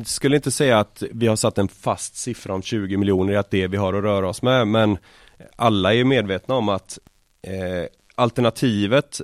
skulle 0.05 0.35
inte 0.35 0.51
säga 0.51 0.79
att 0.79 1.03
vi 1.11 1.27
har 1.27 1.35
satt 1.35 1.57
en 1.57 1.67
fast 1.67 2.15
siffra 2.15 2.53
om 2.53 2.61
20 2.61 2.97
miljoner 2.97 3.33
i 3.33 3.37
att 3.37 3.51
det 3.51 3.67
vi 3.67 3.77
har 3.77 3.93
att 3.93 4.03
röra 4.03 4.29
oss 4.29 4.41
med 4.41 4.67
men 4.67 4.97
alla 5.55 5.93
är 5.93 6.03
medvetna 6.03 6.55
om 6.55 6.69
att 6.69 6.99
eh, 7.41 7.85
alternativet 8.15 9.21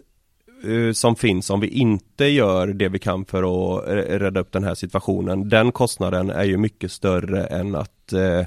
som 0.93 1.15
finns 1.15 1.49
om 1.49 1.59
vi 1.59 1.67
inte 1.67 2.25
gör 2.25 2.67
det 2.67 2.89
vi 2.89 2.99
kan 2.99 3.25
för 3.25 3.43
att 3.43 3.83
rädda 4.21 4.39
upp 4.39 4.51
den 4.51 4.63
här 4.63 4.75
situationen. 4.75 5.49
Den 5.49 5.71
kostnaden 5.71 6.29
är 6.29 6.43
ju 6.43 6.57
mycket 6.57 6.91
större 6.91 7.43
än 7.43 7.75
att 7.75 8.13
eh, 8.13 8.45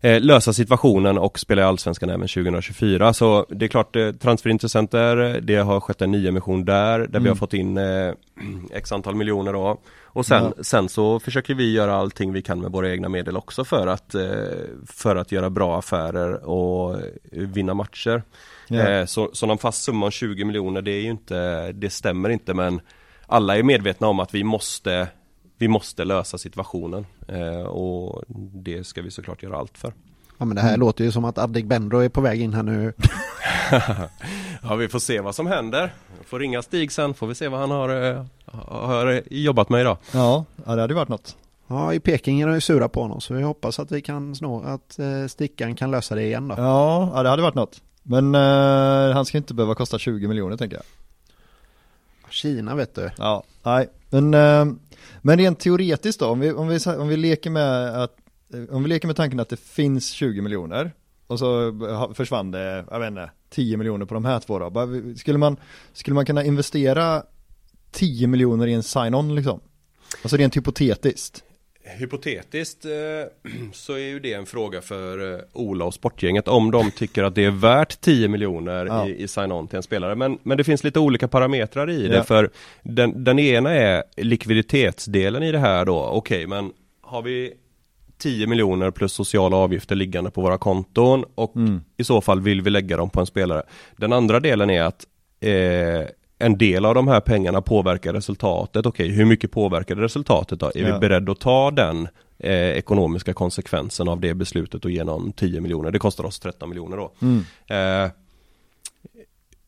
eh 0.00 0.20
lösa 0.20 0.52
situationen 0.52 1.18
och 1.18 1.38
spela 1.38 1.62
i 1.62 1.64
Allsvenskan 1.64 2.10
även 2.10 2.28
2024. 2.28 3.12
Så 3.12 3.46
det 3.48 3.64
är 3.64 3.68
klart, 3.68 3.96
eh, 3.96 4.12
transferintressenter, 4.12 5.40
det 5.40 5.56
har 5.56 5.80
skett 5.80 6.02
en 6.02 6.10
nyemission 6.10 6.64
där, 6.64 6.98
där 6.98 7.06
mm. 7.06 7.22
vi 7.22 7.28
har 7.28 7.36
fått 7.36 7.54
in 7.54 7.76
eh, 7.78 8.12
x 8.72 8.92
antal 8.92 9.14
miljoner 9.14 9.52
då. 9.52 9.80
Och 10.02 10.26
sen, 10.26 10.52
ja. 10.56 10.62
sen 10.64 10.88
så 10.88 11.20
försöker 11.20 11.54
vi 11.54 11.72
göra 11.72 11.94
allting 11.94 12.32
vi 12.32 12.42
kan 12.42 12.60
med 12.60 12.72
våra 12.72 12.90
egna 12.90 13.08
medel 13.08 13.36
också 13.36 13.64
för 13.64 13.86
att, 13.86 14.14
eh, 14.14 14.22
för 14.86 15.16
att 15.16 15.32
göra 15.32 15.50
bra 15.50 15.78
affärer 15.78 16.44
och 16.44 16.96
vinna 17.32 17.74
matcher. 17.74 18.22
Yeah. 18.70 19.06
Så, 19.06 19.30
så 19.32 19.46
någon 19.46 19.58
fast 19.58 19.82
summa 19.82 20.06
om 20.06 20.12
20 20.12 20.44
miljoner 20.44 20.82
det 20.82 20.90
är 20.90 21.00
ju 21.00 21.10
inte, 21.10 21.72
det 21.72 21.90
stämmer 21.90 22.28
inte 22.28 22.54
men 22.54 22.80
alla 23.26 23.56
är 23.56 23.62
medvetna 23.62 24.06
om 24.06 24.20
att 24.20 24.34
vi 24.34 24.44
måste 24.44 25.08
vi 25.58 25.68
måste 25.68 26.04
lösa 26.04 26.38
situationen 26.38 27.06
eh, 27.28 27.66
och 27.66 28.24
det 28.52 28.86
ska 28.86 29.02
vi 29.02 29.10
såklart 29.10 29.42
göra 29.42 29.56
allt 29.56 29.78
för. 29.78 29.92
Ja 30.38 30.44
men 30.44 30.56
det 30.56 30.62
här 30.62 30.68
mm. 30.68 30.80
låter 30.80 31.04
ju 31.04 31.12
som 31.12 31.24
att 31.24 31.38
Addik 31.38 31.64
Bendro 31.64 31.98
är 31.98 32.08
på 32.08 32.20
väg 32.20 32.40
in 32.40 32.54
här 32.54 32.62
nu. 32.62 32.92
ja 34.62 34.74
vi 34.74 34.88
får 34.88 34.98
se 34.98 35.20
vad 35.20 35.34
som 35.34 35.46
händer. 35.46 35.94
Jag 36.18 36.26
får 36.26 36.38
ringa 36.38 36.62
Stig 36.62 36.92
sen 36.92 37.14
får 37.14 37.26
vi 37.26 37.34
se 37.34 37.48
vad 37.48 37.60
han 37.60 37.70
har, 37.70 38.12
eh, 38.12 38.24
har 38.46 39.22
jobbat 39.30 39.68
med 39.68 39.80
idag. 39.80 39.96
Ja, 40.12 40.44
det 40.64 40.80
hade 40.80 40.94
varit 40.94 41.08
något. 41.08 41.36
Ja, 41.66 41.94
i 41.94 42.00
Peking 42.00 42.40
är 42.40 42.46
de 42.46 42.54
ju 42.54 42.60
sura 42.60 42.88
på 42.88 43.02
honom 43.02 43.20
så 43.20 43.34
vi 43.34 43.42
hoppas 43.42 43.78
att 43.78 43.92
vi 43.92 44.02
kan 44.02 44.34
snå, 44.34 44.62
att 44.62 44.98
eh, 44.98 45.26
Stickan 45.28 45.74
kan 45.74 45.90
lösa 45.90 46.14
det 46.14 46.22
igen 46.22 46.48
då. 46.48 46.54
Ja, 46.58 47.12
ja 47.14 47.22
det 47.22 47.28
hade 47.28 47.42
varit 47.42 47.54
något. 47.54 47.80
Men 48.06 48.34
uh, 48.34 49.14
han 49.14 49.24
ska 49.24 49.38
inte 49.38 49.54
behöva 49.54 49.74
kosta 49.74 49.98
20 49.98 50.28
miljoner 50.28 50.56
tänker 50.56 50.76
jag. 50.76 50.84
Kina 52.32 52.74
vet 52.74 52.94
du. 52.94 53.10
Ja, 53.18 53.44
nej. 53.62 53.88
Men, 54.10 54.34
uh, 54.34 54.74
men 55.22 55.38
rent 55.38 55.60
teoretiskt 55.60 56.20
då, 56.20 56.26
om 56.26 56.40
vi, 56.40 56.52
om, 56.52 56.68
vi, 56.68 56.78
om 56.86 57.08
vi 57.08 57.16
leker 57.16 57.50
med 57.50 58.02
att 58.02 58.16
om 58.70 58.82
vi 58.82 58.88
leker 58.88 59.06
med 59.06 59.16
tanken 59.16 59.40
att 59.40 59.48
det 59.48 59.60
finns 59.60 60.10
20 60.10 60.40
miljoner 60.40 60.92
och 61.26 61.38
så 61.38 61.72
försvann 62.14 62.50
det, 62.50 62.84
jag 62.90 63.00
vet 63.00 63.08
inte, 63.08 63.30
10 63.50 63.76
miljoner 63.76 64.06
på 64.06 64.14
de 64.14 64.24
här 64.24 64.40
två 64.40 64.58
då. 64.58 64.88
Skulle 65.16 65.38
man, 65.38 65.56
skulle 65.92 66.14
man 66.14 66.26
kunna 66.26 66.44
investera 66.44 67.22
10 67.92 68.26
miljoner 68.26 68.66
i 68.66 68.72
en 68.72 68.82
sign-on 68.82 69.34
liksom? 69.34 69.60
Alltså 70.22 70.36
rent 70.36 70.56
hypotetiskt. 70.56 71.44
Hypotetiskt 71.98 72.84
eh, 72.84 73.50
så 73.72 73.92
är 73.92 73.98
ju 73.98 74.20
det 74.20 74.32
en 74.32 74.46
fråga 74.46 74.80
för 74.80 75.34
eh, 75.34 75.40
Ola 75.52 75.84
och 75.84 75.94
sportgänget 75.94 76.48
om 76.48 76.70
de 76.70 76.90
tycker 76.90 77.22
att 77.24 77.34
det 77.34 77.44
är 77.44 77.50
värt 77.50 78.00
10 78.00 78.28
miljoner 78.28 78.86
Ja. 78.86 79.08
i, 79.08 79.22
i 79.22 79.28
sign-on 79.28 79.68
till 79.68 79.76
en 79.76 79.82
spelare. 79.82 80.14
Men, 80.14 80.38
men 80.42 80.58
det 80.58 80.64
finns 80.64 80.84
lite 80.84 80.98
olika 81.00 81.28
parametrar 81.28 81.90
i 81.90 82.08
det 82.08 82.16
Ja. 82.16 82.22
för 82.24 82.50
den, 82.82 83.24
den 83.24 83.38
ena 83.38 83.70
är 83.70 84.02
likviditetsdelen 84.16 85.42
i 85.42 85.52
det 85.52 85.58
här 85.58 85.84
då. 85.84 85.98
Okej, 86.06 86.46
men 86.46 86.72
har 87.02 87.22
vi 87.22 87.52
10 88.18 88.46
miljoner 88.46 88.90
plus 88.90 89.12
sociala 89.12 89.56
avgifter 89.56 89.94
liggande 89.96 90.30
på 90.30 90.40
våra 90.40 90.58
konton 90.58 91.24
och 91.34 91.56
Mm. 91.56 91.80
i 91.96 92.04
så 92.04 92.20
fall 92.20 92.40
vill 92.40 92.62
vi 92.62 92.70
lägga 92.70 92.96
dem 92.96 93.10
på 93.10 93.20
en 93.20 93.26
spelare. 93.26 93.62
Den 93.96 94.12
andra 94.12 94.40
delen 94.40 94.70
är 94.70 94.82
att 94.82 95.06
eh, 95.40 96.08
en 96.44 96.58
del 96.58 96.84
av 96.84 96.94
de 96.94 97.08
här 97.08 97.20
pengarna 97.20 97.60
påverkar 97.62 98.12
resultatet. 98.12 98.86
Okej, 98.86 99.08
hur 99.08 99.24
mycket 99.24 99.50
påverkar 99.50 99.96
resultatet 99.96 100.60
då? 100.60 100.66
Är 100.66 100.78
Ja. 100.88 100.94
vi 100.94 101.00
beredda 101.00 101.32
att 101.32 101.40
ta 101.40 101.70
den 101.70 102.08
eh, 102.38 102.52
ekonomiska 102.52 103.32
konsekvensen 103.32 104.08
av 104.08 104.20
det 104.20 104.34
beslutet 104.34 104.84
och 104.84 104.90
ge 104.90 105.04
någon 105.04 105.32
10 105.32 105.60
miljoner? 105.60 105.90
Det 105.90 105.98
kostar 105.98 106.24
oss 106.24 106.38
13 106.40 106.68
miljoner 106.68 106.96
då. 106.96 107.12
Mm. 107.22 107.38
Eh, 108.06 108.10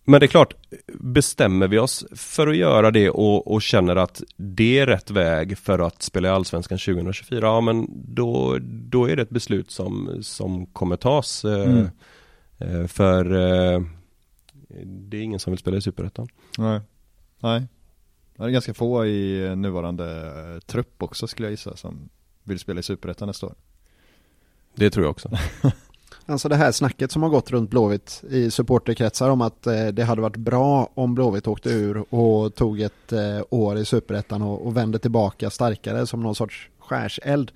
men 0.08 0.20
det 0.20 0.26
är 0.26 0.28
klart, 0.28 0.54
bestämmer 1.00 1.68
vi 1.68 1.78
oss 1.78 2.04
för 2.16 2.46
att 2.46 2.56
göra 2.56 2.90
det 2.90 3.10
och, 3.10 3.52
och 3.52 3.62
känner 3.62 3.96
att 3.96 4.22
det 4.36 4.78
är 4.78 4.86
rätt 4.86 5.10
väg 5.10 5.58
för 5.58 5.78
att 5.78 6.02
spela 6.02 6.28
i 6.28 6.30
Allsvenskan 6.30 6.78
2024, 6.78 7.46
ja 7.46 7.60
men 7.60 7.86
då, 8.14 8.58
då 8.62 9.04
är 9.10 9.16
det 9.16 9.22
ett 9.22 9.30
beslut 9.30 9.70
som, 9.70 10.18
som 10.22 10.66
kommer 10.66 10.96
tas. 10.96 11.44
Eh, 11.44 11.62
Mm. 12.58 12.80
eh, 12.82 12.86
för 12.86 13.34
eh, 13.74 13.80
det 14.84 15.16
är 15.16 15.22
ingen 15.22 15.40
som 15.40 15.50
vill 15.50 15.58
spela 15.58 15.76
i 15.76 15.80
Superettan. 15.80 16.28
Nej. 16.58 16.80
Nej. 17.40 17.66
Det 18.36 18.44
är 18.44 18.48
ganska 18.48 18.74
få 18.74 19.06
i 19.06 19.52
nuvarande 19.56 20.26
eh, 20.54 20.60
trupp 20.60 21.02
också 21.02 21.26
skulle 21.26 21.46
jag 21.46 21.50
gissa 21.50 21.76
som 21.76 22.08
vill 22.42 22.58
spela 22.58 22.80
i 22.80 22.82
Superettan 22.82 23.28
nästa 23.28 23.46
år. 23.46 23.54
Det 24.74 24.90
tror 24.90 25.04
jag 25.04 25.10
också. 25.10 25.30
Alltså 26.28 26.48
det 26.48 26.56
här 26.56 26.72
snacket 26.72 27.12
som 27.12 27.22
har 27.22 27.30
gått 27.30 27.50
runt 27.50 27.70
Blåvitt 27.70 28.24
i 28.30 28.50
supporterkretsar 28.50 29.30
om 29.30 29.40
att 29.40 29.66
eh, 29.66 29.86
det 29.86 30.04
hade 30.04 30.22
varit 30.22 30.36
bra 30.36 30.90
om 30.94 31.14
Blåvitt 31.14 31.46
åkte 31.46 31.70
ur 31.70 32.14
och 32.14 32.54
tog 32.54 32.80
ett 32.80 33.12
eh, 33.12 33.40
år 33.50 33.78
i 33.78 33.84
Superettan 33.84 34.42
och, 34.42 34.76
vände 34.76 34.98
tillbaka 34.98 35.50
starkare 35.50 36.06
som 36.06 36.22
någon 36.22 36.34
sorts 36.34 36.68
skärseld. 36.78 37.52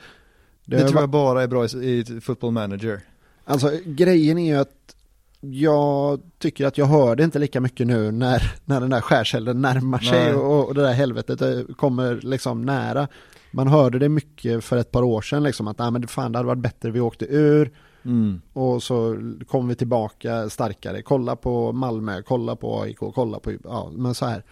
Det, 0.65 0.77
har 0.77 0.83
tror 0.83 0.95
varit- 0.95 1.03
jag 1.03 1.11
bara 1.11 1.43
är 1.43 1.47
bra 1.47 1.67
i, 1.67 1.99
i 1.99 2.21
football 2.21 2.51
manager. 2.51 3.01
Alltså 3.45 3.71
grejen 3.85 4.39
är 4.39 4.47
ju 4.55 4.61
att 4.61 4.97
jag 5.41 6.21
tycker 6.39 6.67
att 6.67 6.79
jag 6.79 6.87
hör 6.87 7.17
det 7.17 7.25
inte 7.25 7.39
lika 7.39 7.61
mycket 7.61 7.87
nu 7.87 8.11
när, 8.11 8.53
när 8.65 8.81
den 8.81 8.91
där 8.91 9.01
skärselden 9.01 9.63
närmar 9.63 9.99
sig 9.99 10.25
Nej. 10.25 10.35
och, 10.35 10.69
och 10.69 10.75
det 10.75 10.83
där 10.83 10.93
helvetet 10.93 11.43
eh, 11.43 11.61
kommer 11.77 12.21
liksom 12.23 12.63
nära. 12.63 13.09
Man 13.53 13.69
hörde 13.69 13.99
det 13.99 14.09
mycket 14.09 14.65
för 14.65 14.77
ett 14.77 14.91
par 14.91 15.03
år 15.03 15.23
sedan 15.23 15.43
liksom 15.43 15.69
att 15.69 15.79
nej 15.79 15.91
men 15.91 16.07
fan 16.09 16.33
det 16.33 16.39
hade 16.39 16.47
varit 16.47 16.59
bättre 16.63 16.91
vi 16.91 17.01
åkte 17.01 17.25
ur 17.25 17.71
Mm. 18.05 18.41
och 18.53 18.83
så 18.83 19.17
kom 19.49 19.69
vi 19.69 19.75
tillbaka 19.75 20.51
starkare. 20.51 21.03
Kolla 21.03 21.37
på 21.37 21.73
Malmö, 21.73 22.23
kolla 22.23 22.57
på 22.57 22.81
AIK, 22.81 22.99
kolla 23.15 23.39
på, 23.41 23.53
ja 23.65 23.91
men 23.95 24.15
så 24.15 24.27
här. 24.27 24.43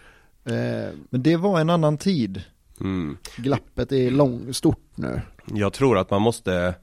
Eh, 0.45 0.93
Men 1.09 1.23
det 1.23 1.35
var 1.35 1.59
en 1.59 1.69
annan 1.69 1.97
tid. 1.97 2.43
Mm. 2.81 3.17
glappet 3.37 3.91
är 3.91 4.11
lång, 4.11 4.53
stort 4.53 4.91
nu. 4.95 5.21
Jag 5.45 5.73
tror 5.73 5.97
att 5.97 6.11
man 6.11 6.21
måste 6.21 6.75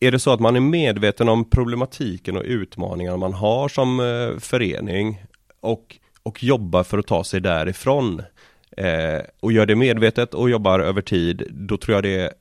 Är 0.00 0.10
det 0.12 0.18
så 0.18 0.30
att 0.32 0.40
man 0.40 0.56
är 0.56 0.60
medveten 0.60 1.28
om 1.28 1.50
problematiken 1.50 2.36
och 2.36 2.42
utmaningarna 2.46 3.16
man 3.16 3.32
har 3.32 3.68
som 3.68 4.00
eh, 4.00 4.38
förening 4.38 5.22
och, 5.60 5.96
och 6.22 6.44
jobbar 6.44 6.82
för 6.82 6.98
att 6.98 7.06
ta 7.06 7.24
sig 7.24 7.40
därifrån 7.40 8.22
eh, 8.76 9.20
och 9.40 9.52
gör 9.52 9.66
det 9.66 9.74
medvetet 9.76 10.34
och 10.34 10.50
jobbar 10.50 10.80
över 10.80 11.00
tid, 11.02 11.42
då 11.50 11.76
tror 11.76 11.94
jag 11.94 12.04
det 12.04 12.14
är 12.20 12.32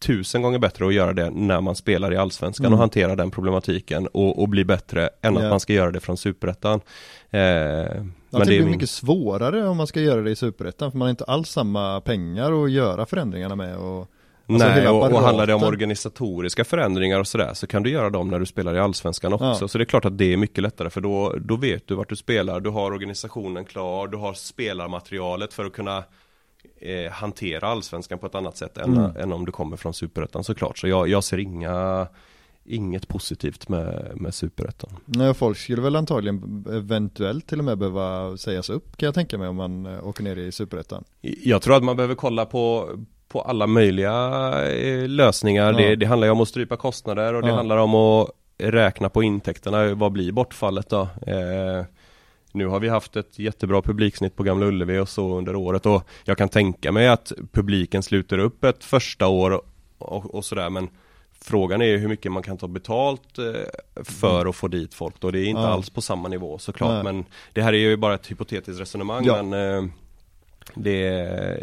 tusen 0.00 0.42
gånger 0.42 0.58
bättre 0.58 0.86
att 0.86 0.94
göra 0.94 1.12
det 1.12 1.30
när 1.30 1.60
man 1.60 1.74
spelar 1.76 2.12
i 2.12 2.16
Allsvenskan 2.16 2.66
Mm. 2.66 2.72
och 2.74 2.80
hantera 2.80 3.16
den 3.16 3.30
problematiken 3.30 4.06
och, 4.06 4.42
och 4.42 4.48
bli 4.48 4.64
bättre 4.64 5.10
än 5.22 5.34
Ja. 5.34 5.40
att 5.42 5.50
man 5.50 5.60
ska 5.60 5.72
göra 5.72 5.90
det 5.90 6.00
från 6.00 6.16
Superettan. 6.16 6.80
Eh, 7.30 7.40
det 8.30 8.46
blir 8.46 8.60
min- 8.62 8.70
mycket 8.70 8.90
svårare 8.90 9.68
om 9.68 9.76
man 9.76 9.86
ska 9.86 10.00
göra 10.00 10.20
det 10.20 10.30
i 10.30 10.36
Superettan 10.36 10.90
för 10.90 10.98
man 10.98 11.06
har 11.06 11.10
inte 11.10 11.24
alls 11.24 11.48
samma 11.50 12.00
pengar 12.00 12.64
att 12.64 12.70
göra 12.70 13.06
förändringarna 13.06 13.56
med 13.56 13.76
och 13.76 14.10
Alltså 14.48 14.68
Nej, 14.68 14.88
och, 14.88 15.12
och 15.12 15.20
handlar 15.20 15.46
det 15.46 15.54
om 15.54 15.62
organisatoriska 15.62 16.64
förändringar 16.64 17.20
och 17.20 17.26
sådär 17.26 17.54
så 17.54 17.66
kan 17.66 17.82
du 17.82 17.90
göra 17.90 18.10
dem 18.10 18.28
när 18.28 18.38
du 18.38 18.46
spelar 18.46 18.74
i 18.74 18.78
Allsvenskan 18.78 19.32
också. 19.32 19.58
Ja. 19.60 19.68
Så 19.68 19.78
det 19.78 19.84
är 19.84 19.86
klart 19.86 20.04
att 20.04 20.18
det 20.18 20.32
är 20.32 20.36
mycket 20.36 20.62
lättare 20.62 20.90
för 20.90 21.00
då, 21.00 21.34
då 21.40 21.56
vet 21.56 21.86
du 21.86 21.94
vart 21.94 22.08
du 22.08 22.16
spelar, 22.16 22.60
du 22.60 22.70
har 22.70 22.92
organisationen 22.92 23.64
klar, 23.64 24.08
du 24.08 24.16
har 24.16 24.34
spelarmaterialet 24.34 25.52
för 25.52 25.64
att 25.64 25.72
kunna 25.72 26.04
eh, 26.80 27.12
hantera 27.12 27.68
Allsvenskan 27.68 28.18
på 28.18 28.26
ett 28.26 28.34
annat 28.34 28.56
sätt 28.56 28.78
än, 28.78 28.96
Mm. 28.96 29.16
än 29.16 29.32
om 29.32 29.44
du 29.44 29.52
kommer 29.52 29.76
från 29.76 29.94
Superettan 29.94 30.44
såklart. 30.44 30.78
Så 30.78 30.88
jag, 30.88 31.08
jag 31.08 31.24
ser 31.24 31.38
inga 31.38 32.06
Inget 32.70 33.08
positivt 33.08 33.68
med, 33.68 34.12
med 34.14 34.34
Superettan. 34.34 34.90
Nej, 35.04 35.34
folk 35.34 35.58
skulle 35.58 35.82
väl 35.82 35.96
antagligen 35.96 36.64
eventuellt 36.72 37.46
till 37.46 37.58
och 37.58 37.64
med 37.64 37.78
behöva 37.78 38.36
sägas 38.36 38.70
upp 38.70 38.96
kan 38.96 39.06
jag 39.06 39.14
tänka 39.14 39.38
mig 39.38 39.48
om 39.48 39.56
man 39.56 39.86
eh, 39.86 40.06
åker 40.06 40.24
ner 40.24 40.36
i 40.36 40.52
Superettan. 40.52 41.04
Jag 41.20 41.62
tror 41.62 41.76
att 41.76 41.84
man 41.84 41.96
behöver 41.96 42.14
kolla 42.14 42.46
på 42.46 42.90
på 43.28 43.40
alla 43.40 43.66
möjliga 43.66 44.12
eh, 44.72 45.08
lösningar. 45.08 45.72
Ja. 45.72 45.78
Det, 45.78 45.96
det 45.96 46.06
handlar 46.06 46.26
ju 46.26 46.30
om 46.32 46.40
att 46.40 46.48
strypa 46.48 46.76
kostnader 46.76 47.34
och 47.34 47.42
det 47.42 47.48
Ja. 47.48 47.54
handlar 47.54 47.76
om 47.76 47.94
att 47.94 48.30
räkna 48.58 49.08
på 49.08 49.22
intäkterna. 49.22 49.94
Vad 49.94 50.12
blir 50.12 50.32
bortfallet 50.32 50.88
då? 50.90 51.00
Eh, 51.26 51.84
nu 52.52 52.66
har 52.66 52.80
vi 52.80 52.88
haft 52.88 53.16
ett 53.16 53.38
jättebra 53.38 53.82
publiksnitt 53.82 54.36
på 54.36 54.42
Gamla 54.42 54.66
Ullevi 54.66 54.98
och 54.98 55.08
så 55.08 55.38
under 55.38 55.56
året 55.56 55.86
och 55.86 56.08
jag 56.24 56.38
kan 56.38 56.48
tänka 56.48 56.92
mig 56.92 57.08
att 57.08 57.32
publiken 57.52 58.02
sluter 58.02 58.38
upp 58.38 58.64
ett 58.64 58.84
första 58.84 59.26
år 59.26 59.62
och, 59.98 60.34
och 60.34 60.44
sådär 60.44 60.70
men 60.70 60.88
Frågan 61.40 61.82
är 61.82 61.86
ju 61.86 61.98
hur 61.98 62.08
mycket 62.08 62.32
man 62.32 62.42
kan 62.42 62.56
ta 62.58 62.68
betalt 62.68 63.38
eh, 63.38 64.02
för 64.04 64.46
att 64.46 64.56
få 64.56 64.68
dit 64.68 64.94
folk 64.94 65.20
då. 65.20 65.30
Det 65.30 65.40
är 65.40 65.44
inte 65.46 65.60
Ja. 65.62 65.68
alls 65.68 65.90
på 65.90 66.00
samma 66.00 66.28
nivå 66.28 66.58
såklart 66.58 67.04
Nej. 67.04 67.12
men 67.12 67.24
Det 67.52 67.62
här 67.62 67.72
är 67.72 67.76
ju 67.78 67.96
bara 67.96 68.14
ett 68.14 68.30
hypotetiskt 68.30 68.80
resonemang 68.80 69.26
men 69.26 69.52
eh, 69.52 69.90
det, 70.74 71.02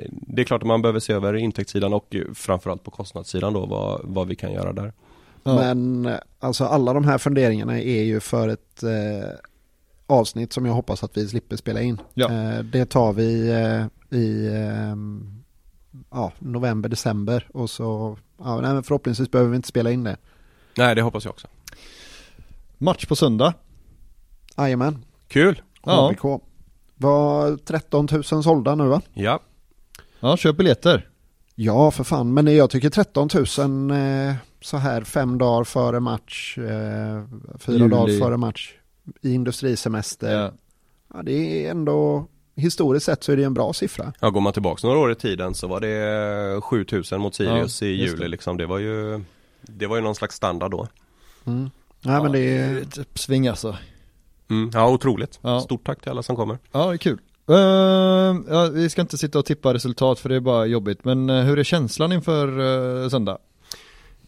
det 0.09 0.41
är 0.41 0.45
klart 0.45 0.61
att 0.61 0.67
man 0.67 0.81
behöver 0.81 0.99
se 0.99 1.13
över 1.13 1.33
intäktssidan 1.35 1.93
och 1.93 2.15
framförallt 2.33 2.83
på 2.83 2.91
kostnadssidan 2.91 3.53
då 3.53 3.65
vad, 3.65 4.01
vad 4.03 4.27
vi 4.27 4.35
kan 4.35 4.53
göra 4.53 4.73
där. 4.73 4.93
Ja. 5.43 5.55
Men 5.55 6.09
alltså 6.39 6.65
alla 6.65 6.93
de 6.93 7.03
här 7.03 7.17
funderingarna 7.17 7.79
är 7.79 8.03
ju 8.03 8.19
för 8.19 8.47
ett 8.47 8.83
eh, 8.83 9.29
avsnitt 10.07 10.53
som 10.53 10.65
jag 10.65 10.73
hoppas 10.73 11.03
att 11.03 11.17
vi 11.17 11.27
slipper 11.27 11.55
spela 11.55 11.81
in. 11.81 12.01
Ja. 12.13 12.31
Eh, 12.31 12.59
det 12.59 12.85
tar 12.85 13.13
vi 13.13 13.49
eh, 13.49 14.17
i 14.19 14.47
eh, 14.47 14.95
ja, 16.11 16.31
november, 16.39 16.89
december 16.89 17.47
och 17.53 17.69
så 17.69 18.17
ja, 18.37 18.61
nej, 18.61 18.73
men 18.73 18.83
förhoppningsvis 18.83 19.31
behöver 19.31 19.51
vi 19.51 19.55
inte 19.55 19.67
spela 19.67 19.91
in 19.91 20.03
det. 20.03 20.17
Nej 20.77 20.95
det 20.95 21.01
hoppas 21.01 21.25
jag 21.25 21.31
också. 21.31 21.47
Match 22.77 23.05
på 23.05 23.15
söndag. 23.15 23.53
Jajamän, 24.57 25.05
Kul! 25.27 25.61
Ja. 25.83 26.09
ABK. 26.09 26.43
Var 26.95 27.57
13 27.57 28.07
000 28.11 28.23
sålda 28.43 28.75
nu 28.75 28.87
va? 28.87 29.01
Ja, 29.13 29.39
Ja, 30.19 30.37
köp 30.37 30.57
biljetter. 30.57 31.09
Ja, 31.55 31.91
för 31.91 32.03
fan. 32.03 32.33
Men 32.33 32.55
jag 32.55 32.69
tycker 32.69 32.89
13 32.89 33.29
000 33.57 33.91
eh, 33.91 34.35
så 34.61 34.77
här 34.77 35.01
fem 35.03 35.37
dagar 35.37 35.63
före 35.63 35.99
match, 35.99 36.57
eh, 36.57 37.23
fyra 37.59 37.75
Juli. 37.77 37.87
dagar 37.89 38.19
före 38.19 38.37
match 38.37 38.73
i 39.21 39.33
industrisemester. 39.33 40.31
Ja. 40.41 40.51
Ja. 41.13 41.23
det 41.23 41.65
är 41.65 41.71
ändå, 41.71 42.27
historiskt 42.55 43.05
sett 43.05 43.23
så 43.23 43.31
är 43.31 43.37
det 43.37 43.43
en 43.43 43.53
bra 43.53 43.73
siffra. 43.73 44.13
ja 44.19 44.29
går 44.29 44.41
man 44.41 44.53
tillbaks 44.53 44.83
några 44.83 44.99
år 44.99 45.11
i 45.11 45.15
tiden 45.15 45.53
så 45.55 45.67
var 45.67 45.79
det 45.81 46.61
7000 46.61 47.21
mot 47.21 47.35
Sirius 47.35 47.81
Ja, 47.81 47.87
i 47.87 47.91
juli 47.91 48.17
det. 48.21 48.27
liksom. 48.27 48.57
Det 48.57 48.65
var 48.65 48.79
ju 48.79 49.23
Det 49.61 49.87
var 49.87 49.95
ju 49.95 50.01
någon 50.01 50.15
slags 50.15 50.35
standard 50.35 50.71
då. 50.71 50.87
Mm. 51.45 51.69
Nej, 52.01 52.21
men 52.23 52.31
det 52.31 52.39
är, 52.57 52.81
ett 52.81 52.97
uppsving 52.97 53.47
alltså. 53.47 53.75
Mm. 54.49 54.69
Ja, 54.73 54.89
otroligt. 54.89 55.39
Ja. 55.41 55.59
Stort 55.59 55.85
tack 55.85 56.01
till 56.01 56.11
alla 56.11 56.23
som 56.23 56.35
kommer. 56.35 56.57
Ja, 56.71 56.87
det 56.87 56.93
är 56.93 56.97
kul. 56.97 57.19
Ehm, 57.49 58.45
ja, 58.49 58.69
vi 58.73 58.89
ska 58.89 59.01
inte 59.01 59.17
sitta 59.17 59.39
och 59.39 59.45
tippa 59.45 59.73
resultat 59.73 60.19
för 60.19 60.29
det 60.29 60.35
är 60.35 60.39
bara 60.39 60.65
jobbigt. 60.65 61.05
Men 61.05 61.29
eh, 61.29 61.43
hur 61.43 61.59
är 61.59 61.63
känslan 61.63 62.11
inför 62.11 62.59
uh, 62.59 63.09
söndag? 63.09 63.37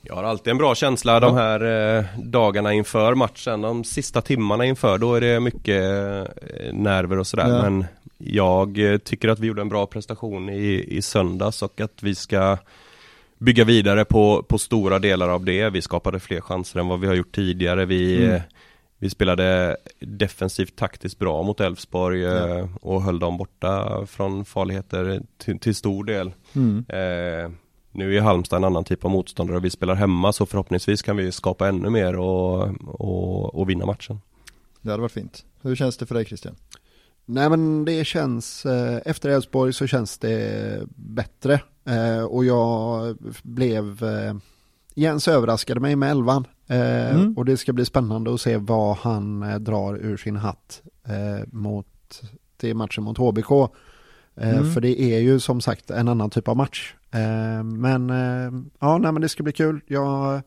Jag 0.02 0.16
har 0.16 0.24
alltid 0.24 0.52
en 0.52 0.58
bra 0.58 0.76
känsla 0.76 1.20
de 1.20 1.36
här 1.36 1.98
eh, 1.98 2.06
dagarna 2.24 2.74
inför 2.74 3.16
matchen. 3.16 3.62
De 3.62 3.84
sista 3.84 4.22
timmarna 4.22 4.66
inför, 4.66 4.98
då 4.98 5.16
är 5.16 5.22
det 5.22 5.40
mycket 5.40 5.84
eh, 5.84 6.74
nerver 6.74 7.20
och 7.20 7.28
sådär. 7.28 7.50
Ja. 7.50 7.62
Men 7.62 7.86
jag 8.18 8.94
eh, 8.94 8.98
tycker 8.98 9.30
att 9.30 9.40
vi 9.40 9.48
gjorde 9.48 9.62
en 9.62 9.70
bra 9.70 9.86
prestation 9.86 10.50
i, 10.50 10.86
i 10.88 11.02
söndags 11.02 11.62
och 11.62 11.82
att 11.82 12.04
vi 12.04 12.16
ska 12.16 12.58
bygga 13.38 13.64
vidare 13.64 14.06
på, 14.06 14.44
på 14.44 14.58
stora 14.58 15.00
delar 15.00 15.30
av 15.30 15.46
det. 15.46 15.70
Vi 15.70 15.82
skapade 15.82 16.20
fler 16.20 16.42
chanser 16.42 16.80
än 16.80 16.88
vad 16.88 17.00
vi 17.00 17.08
har 17.08 17.16
gjort 17.16 17.36
tidigare. 17.36 17.86
Vi, 17.86 18.26
Mm. 18.26 18.42
Eh, 18.98 19.00
vi 19.00 19.10
spelade 19.10 19.78
defensivt 20.00 20.76
taktiskt 20.76 21.20
bra 21.20 21.44
mot 21.44 21.60
Elfsborg 21.60 22.26
eh, 22.26 22.32
Ja. 22.32 22.70
och 22.82 23.02
höll 23.04 23.20
dem 23.20 23.38
borta 23.38 24.06
från 24.06 24.46
farligheter 24.46 25.22
till, 25.38 25.60
till 25.60 25.76
stor 25.76 26.04
del. 26.04 26.32
Mm. 26.56 26.78
Eh, 26.90 27.52
nu 27.92 28.18
är 28.18 28.22
Halmstad 28.22 28.58
en 28.58 28.64
annan 28.64 28.84
typ 28.84 29.06
av 29.06 29.12
motståndare 29.12 29.58
och 29.58 29.66
vi 29.66 29.70
spelar 29.70 29.96
hemma 29.96 30.34
så 30.34 30.46
förhoppningsvis 30.46 31.02
kan 31.02 31.18
vi 31.18 31.32
skapa 31.32 31.68
ännu 31.68 31.90
mer 31.90 32.18
och, 32.18 32.62
och, 33.02 33.56
och 33.56 33.70
vinna 33.70 33.86
matchen. 33.86 34.20
Det 34.82 34.92
hade 34.92 35.02
varit 35.02 35.12
fint. 35.12 35.46
Hur 35.62 35.76
känns 35.76 35.98
det 35.98 36.06
för 36.06 36.16
dig 36.16 36.26
Christian? 36.26 36.56
Nej 37.26 37.50
men 37.50 37.86
det 37.86 38.06
känns, 38.08 38.66
eh, 38.66 39.00
efter 39.06 39.30
Elfsborg 39.30 39.74
så 39.74 39.88
känns 39.88 40.18
det 40.18 40.80
bättre. 40.96 41.62
Eh, 41.86 42.24
och 42.24 42.46
jag 42.46 43.18
blev, 43.44 44.04
eh, 44.04 44.36
Jens 44.98 45.28
överraskade 45.28 45.80
mig 45.80 45.96
med 45.96 46.12
elvan. 46.12 46.48
Mm. 46.68 47.38
Och 47.38 47.46
det 47.46 47.58
ska 47.58 47.74
bli 47.74 47.86
spännande 47.86 48.34
att 48.34 48.42
se 48.42 48.58
vad 48.58 48.98
han 48.98 49.40
drar 49.64 49.96
ur 49.96 50.18
sin 50.18 50.36
hatt 50.36 50.82
mot, 51.48 52.22
till 52.58 52.76
matchen 52.76 53.04
mot 53.04 53.18
HBK. 53.18 53.52
Mm. 54.36 54.74
För 54.74 54.82
det 54.82 55.02
är 55.02 55.20
ju 55.20 55.40
som 55.40 55.62
sagt 55.62 55.92
en 55.92 56.08
annan 56.08 56.30
typ 56.30 56.48
av 56.48 56.58
match. 56.58 56.96
Men 57.64 58.10
ja, 58.80 58.98
nej, 58.98 59.12
men 59.12 59.22
det 59.22 59.30
ska 59.30 59.44
bli 59.44 59.54
kul. 59.54 59.82
Jag 59.88 60.42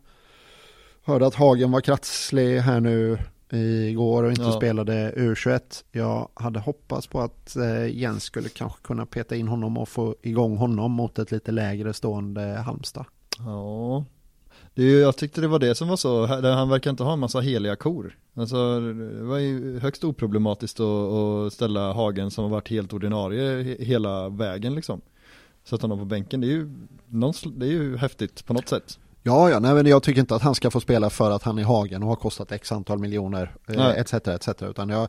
hörde 1.05 1.27
att 1.27 1.35
Hagen 1.35 1.71
var 1.71 1.81
kratslig 1.81 2.59
här 2.59 2.81
nu 2.81 3.19
igår 3.53 4.23
och 4.23 4.31
inte 4.31 4.43
ja. 4.43 4.53
spelade 4.53 5.13
U21. 5.17 5.85
Jag 5.93 6.29
hade 6.35 6.61
hoppats 6.61 7.07
på 7.07 7.21
att 7.21 7.57
eh, 7.57 7.87
Jens 7.87 8.25
skulle 8.25 8.49
kanske 8.49 8.83
kunna 8.83 9.07
peta 9.07 9.37
in 9.37 9.49
honom 9.49 9.79
och 9.79 9.89
få 9.89 10.15
igång 10.23 10.57
honom 10.57 10.93
mot 10.93 11.19
ett 11.19 11.31
lite 11.31 11.53
lägre 11.53 11.93
stående 11.93 12.43
Halmstad. 12.43 13.05
Ja, 13.39 14.05
det 14.75 14.83
är, 14.83 15.01
jag 15.01 15.17
tyckte 15.17 15.41
det 15.41 15.49
var 15.49 15.59
det 15.59 15.75
som 15.75 15.89
var 15.89 15.97
så, 15.97 16.27
han 16.27 16.69
verkar 16.69 16.91
inte 16.91 17.03
ha 17.03 17.13
en 17.13 17.19
massa 17.19 17.41
heliga 17.41 17.77
kor. 17.77 18.17
Alltså 18.35 18.81
det 18.81 19.23
var 19.23 19.39
ju 19.39 19.79
högst 19.79 20.05
oproblematiskt 20.05 20.81
att, 20.81 21.13
att 21.13 21.53
ställa 21.53 21.93
Hagen 21.93 22.31
som 22.31 22.45
har 22.45 22.51
varit 22.51 22.69
helt 22.69 22.93
ordinarie 22.93 23.77
hela 23.81 24.29
vägen 24.29 24.75
liksom. 24.75 25.01
Sätta 25.65 25.83
honom 25.83 25.99
på 25.99 26.05
bänken, 26.05 26.41
det 26.41 26.47
är 26.47 26.51
ju, 26.51 26.71
det 27.57 27.67
är 27.67 27.71
ju 27.71 27.97
häftigt 27.97 28.47
på 28.47 28.53
något 28.53 28.69
sätt. 28.69 28.99
Ja, 29.23 29.51
ja, 29.51 29.59
nej, 29.59 29.75
men 29.75 29.87
jag 29.87 30.03
tycker 30.03 30.21
inte 30.21 30.35
att 30.35 30.43
han 30.43 30.55
ska 30.55 30.71
få 30.71 30.81
spela 30.81 31.11
för 31.11 31.31
att 31.31 31.43
han 31.43 31.59
är 31.59 31.65
Hagen 31.65 32.03
och 32.03 32.09
har 32.09 32.17
kostat 32.17 32.53
x 32.53 32.73
antal 32.73 32.99
miljoner, 32.99 33.55
eh, 33.69 33.89
etc, 33.89 34.13
etc, 34.15 34.63
utan 34.63 34.89
jag, 34.89 35.09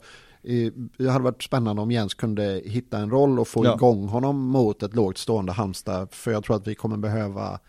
det 0.97 1.09
hade 1.09 1.23
varit 1.23 1.43
spännande 1.43 1.81
om 1.81 1.91
Jens 1.91 2.13
kunde 2.13 2.61
hitta 2.65 2.97
en 2.97 3.09
roll 3.09 3.39
och 3.39 3.47
få 3.47 3.65
ja. 3.65 3.75
igång 3.75 4.07
honom 4.07 4.47
mot 4.47 4.83
ett 4.83 4.95
lågt 4.95 5.17
stående 5.17 5.51
Halmstad, 5.51 6.07
för 6.11 6.31
jag 6.31 6.43
tror 6.43 6.55
att 6.55 6.67
vi 6.67 6.75
kommer 6.75 6.97
behöva 6.97 7.51
eh, 7.53 7.59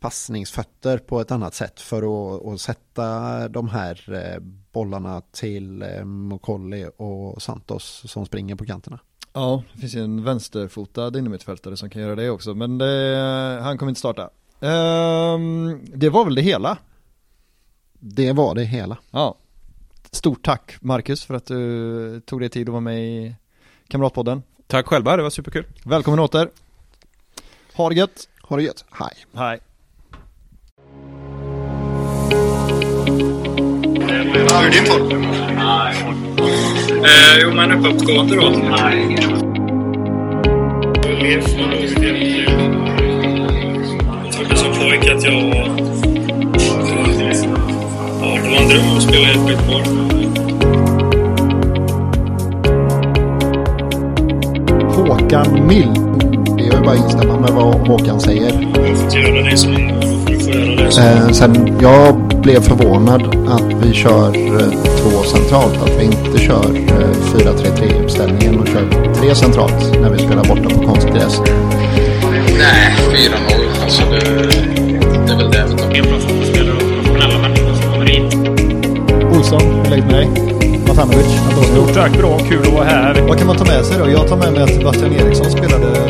passningsfötter 0.00 0.98
på 0.98 1.20
ett 1.20 1.30
annat 1.30 1.54
sätt 1.54 1.80
för 1.80 1.98
att, 1.98 2.46
att 2.46 2.60
sätta 2.60 3.48
de 3.48 3.68
här 3.68 4.12
eh, 4.12 4.40
bollarna 4.72 5.20
till 5.20 5.82
eh, 5.82 6.04
Mokolli 6.04 6.86
och 6.96 7.42
Santos 7.42 8.02
som 8.06 8.26
springer 8.26 8.54
på 8.54 8.66
kanterna. 8.66 9.00
Ja, 9.32 9.62
det 9.72 9.80
finns 9.80 9.94
ju 9.94 10.04
en 10.04 10.24
vänsterfotad 10.24 11.18
innermittfältare 11.18 11.76
som 11.76 11.90
kan 11.90 12.02
göra 12.02 12.14
det 12.14 12.30
också, 12.30 12.54
men 12.54 12.78
det, 12.78 13.60
han 13.62 13.78
kommer 13.78 13.90
inte 13.90 13.98
starta. 13.98 14.30
Um, 14.60 15.80
det 15.94 16.08
var 16.08 16.24
väl 16.24 16.34
det 16.34 16.42
hela? 16.42 16.78
Det 17.92 18.32
var 18.32 18.54
det 18.54 18.64
hela. 18.64 18.98
Ja. 19.10 19.36
Stort 20.10 20.44
tack 20.44 20.76
Marcus 20.80 21.24
för 21.24 21.34
att 21.34 21.46
du 21.46 22.20
tog 22.20 22.40
dig 22.40 22.48
tid 22.48 22.68
att 22.68 22.72
vara 22.72 22.80
med 22.80 23.04
i 23.04 23.34
Kamratpodden. 23.88 24.42
Tack 24.66 24.86
själva, 24.86 25.16
det 25.16 25.22
var 25.22 25.30
superkul. 25.30 25.66
Välkommen 25.84 26.20
åter. 26.20 26.50
Ha 27.74 27.88
det 27.88 27.94
gött. 27.94 28.28
Ha 28.50 28.56
det 28.56 28.62
gött. 28.62 28.84
Hej. 28.90 29.12
Hej. 29.36 29.60
Hur 34.32 34.52
är 34.52 34.70
din 34.70 34.84
form? 34.84 35.22
Eh, 37.04 37.38
jo, 37.42 37.54
men 37.54 37.72
uppåtgående 37.72 38.36
då. 38.36 38.48
Nej. 38.48 39.16
pojk 44.80 45.08
att 45.08 45.24
jag... 45.24 45.34
Ja, 48.20 48.38
det 48.42 48.48
var 48.50 48.62
en 48.62 48.68
dröm 48.68 48.96
att 48.96 49.02
spela 49.02 49.28
i 49.28 49.30
ett 49.30 49.46
skitboll. 49.46 49.84
Håkan 54.94 55.66
Mild. 55.66 56.09
Det 56.90 56.96
är 56.96 56.98
bara 56.98 57.06
instämma 57.06 57.40
med 57.40 57.50
vad 57.50 57.88
Håkan 57.88 58.20
säger. 58.20 58.68
Jag 58.76 59.12
får 59.12 59.20
göra 59.20 59.50
det 59.50 59.56
som 59.56 59.90
Eh, 60.98 61.30
sen 61.30 61.78
jag 61.80 62.14
blev 62.42 62.60
förvånad 62.60 63.22
att 63.48 63.84
vi 63.84 63.94
kör 63.94 64.26
eh, 64.26 64.70
två 64.70 65.22
centralt. 65.22 65.82
Att 65.82 66.00
vi 66.00 66.04
inte 66.04 66.38
kör 66.38 66.64
eh, 66.64 67.38
4-3-3 67.38 68.04
uppställningen 68.04 68.60
och 68.60 68.68
kör 68.68 69.14
tre 69.14 69.34
centralt 69.34 70.00
när 70.00 70.10
vi 70.10 70.18
spelar 70.18 70.44
borta 70.44 70.74
på 70.74 70.86
konstgräs. 70.86 71.40
Nej, 72.58 72.96
4-0. 73.10 73.82
Alltså 73.82 74.02
det 74.10 74.20
det 75.26 75.32
är 75.32 75.36
väl 75.36 75.50
det. 75.50 75.98
En 75.98 76.04
bra 76.04 76.18
fotbollsspelare 76.18 76.76
och 76.76 76.82
professionella 76.82 77.38
människor 77.38 77.74
som 77.74 77.92
kommer 77.92 78.10
in. 78.10 78.24
Olsson, 79.36 79.62
hur 79.62 79.90
läget 79.90 80.04
med 80.04 80.14
dig? 80.14 80.28
Matanovic, 80.88 81.40
Stort 81.72 81.94
tack, 81.94 82.18
bra, 82.18 82.38
kul 82.38 82.60
att 82.60 82.72
vara 82.72 82.84
här. 82.84 83.22
Vad 83.28 83.38
kan 83.38 83.46
man 83.46 83.56
ta 83.56 83.64
med 83.64 83.84
sig 83.84 83.98
då? 83.98 84.10
Jag 84.10 84.28
tar 84.28 84.36
med 84.36 84.52
mig 84.52 84.62
att 84.62 84.74
Sebastian 84.74 85.12
Eriksson 85.12 85.50
spelade 85.50 86.09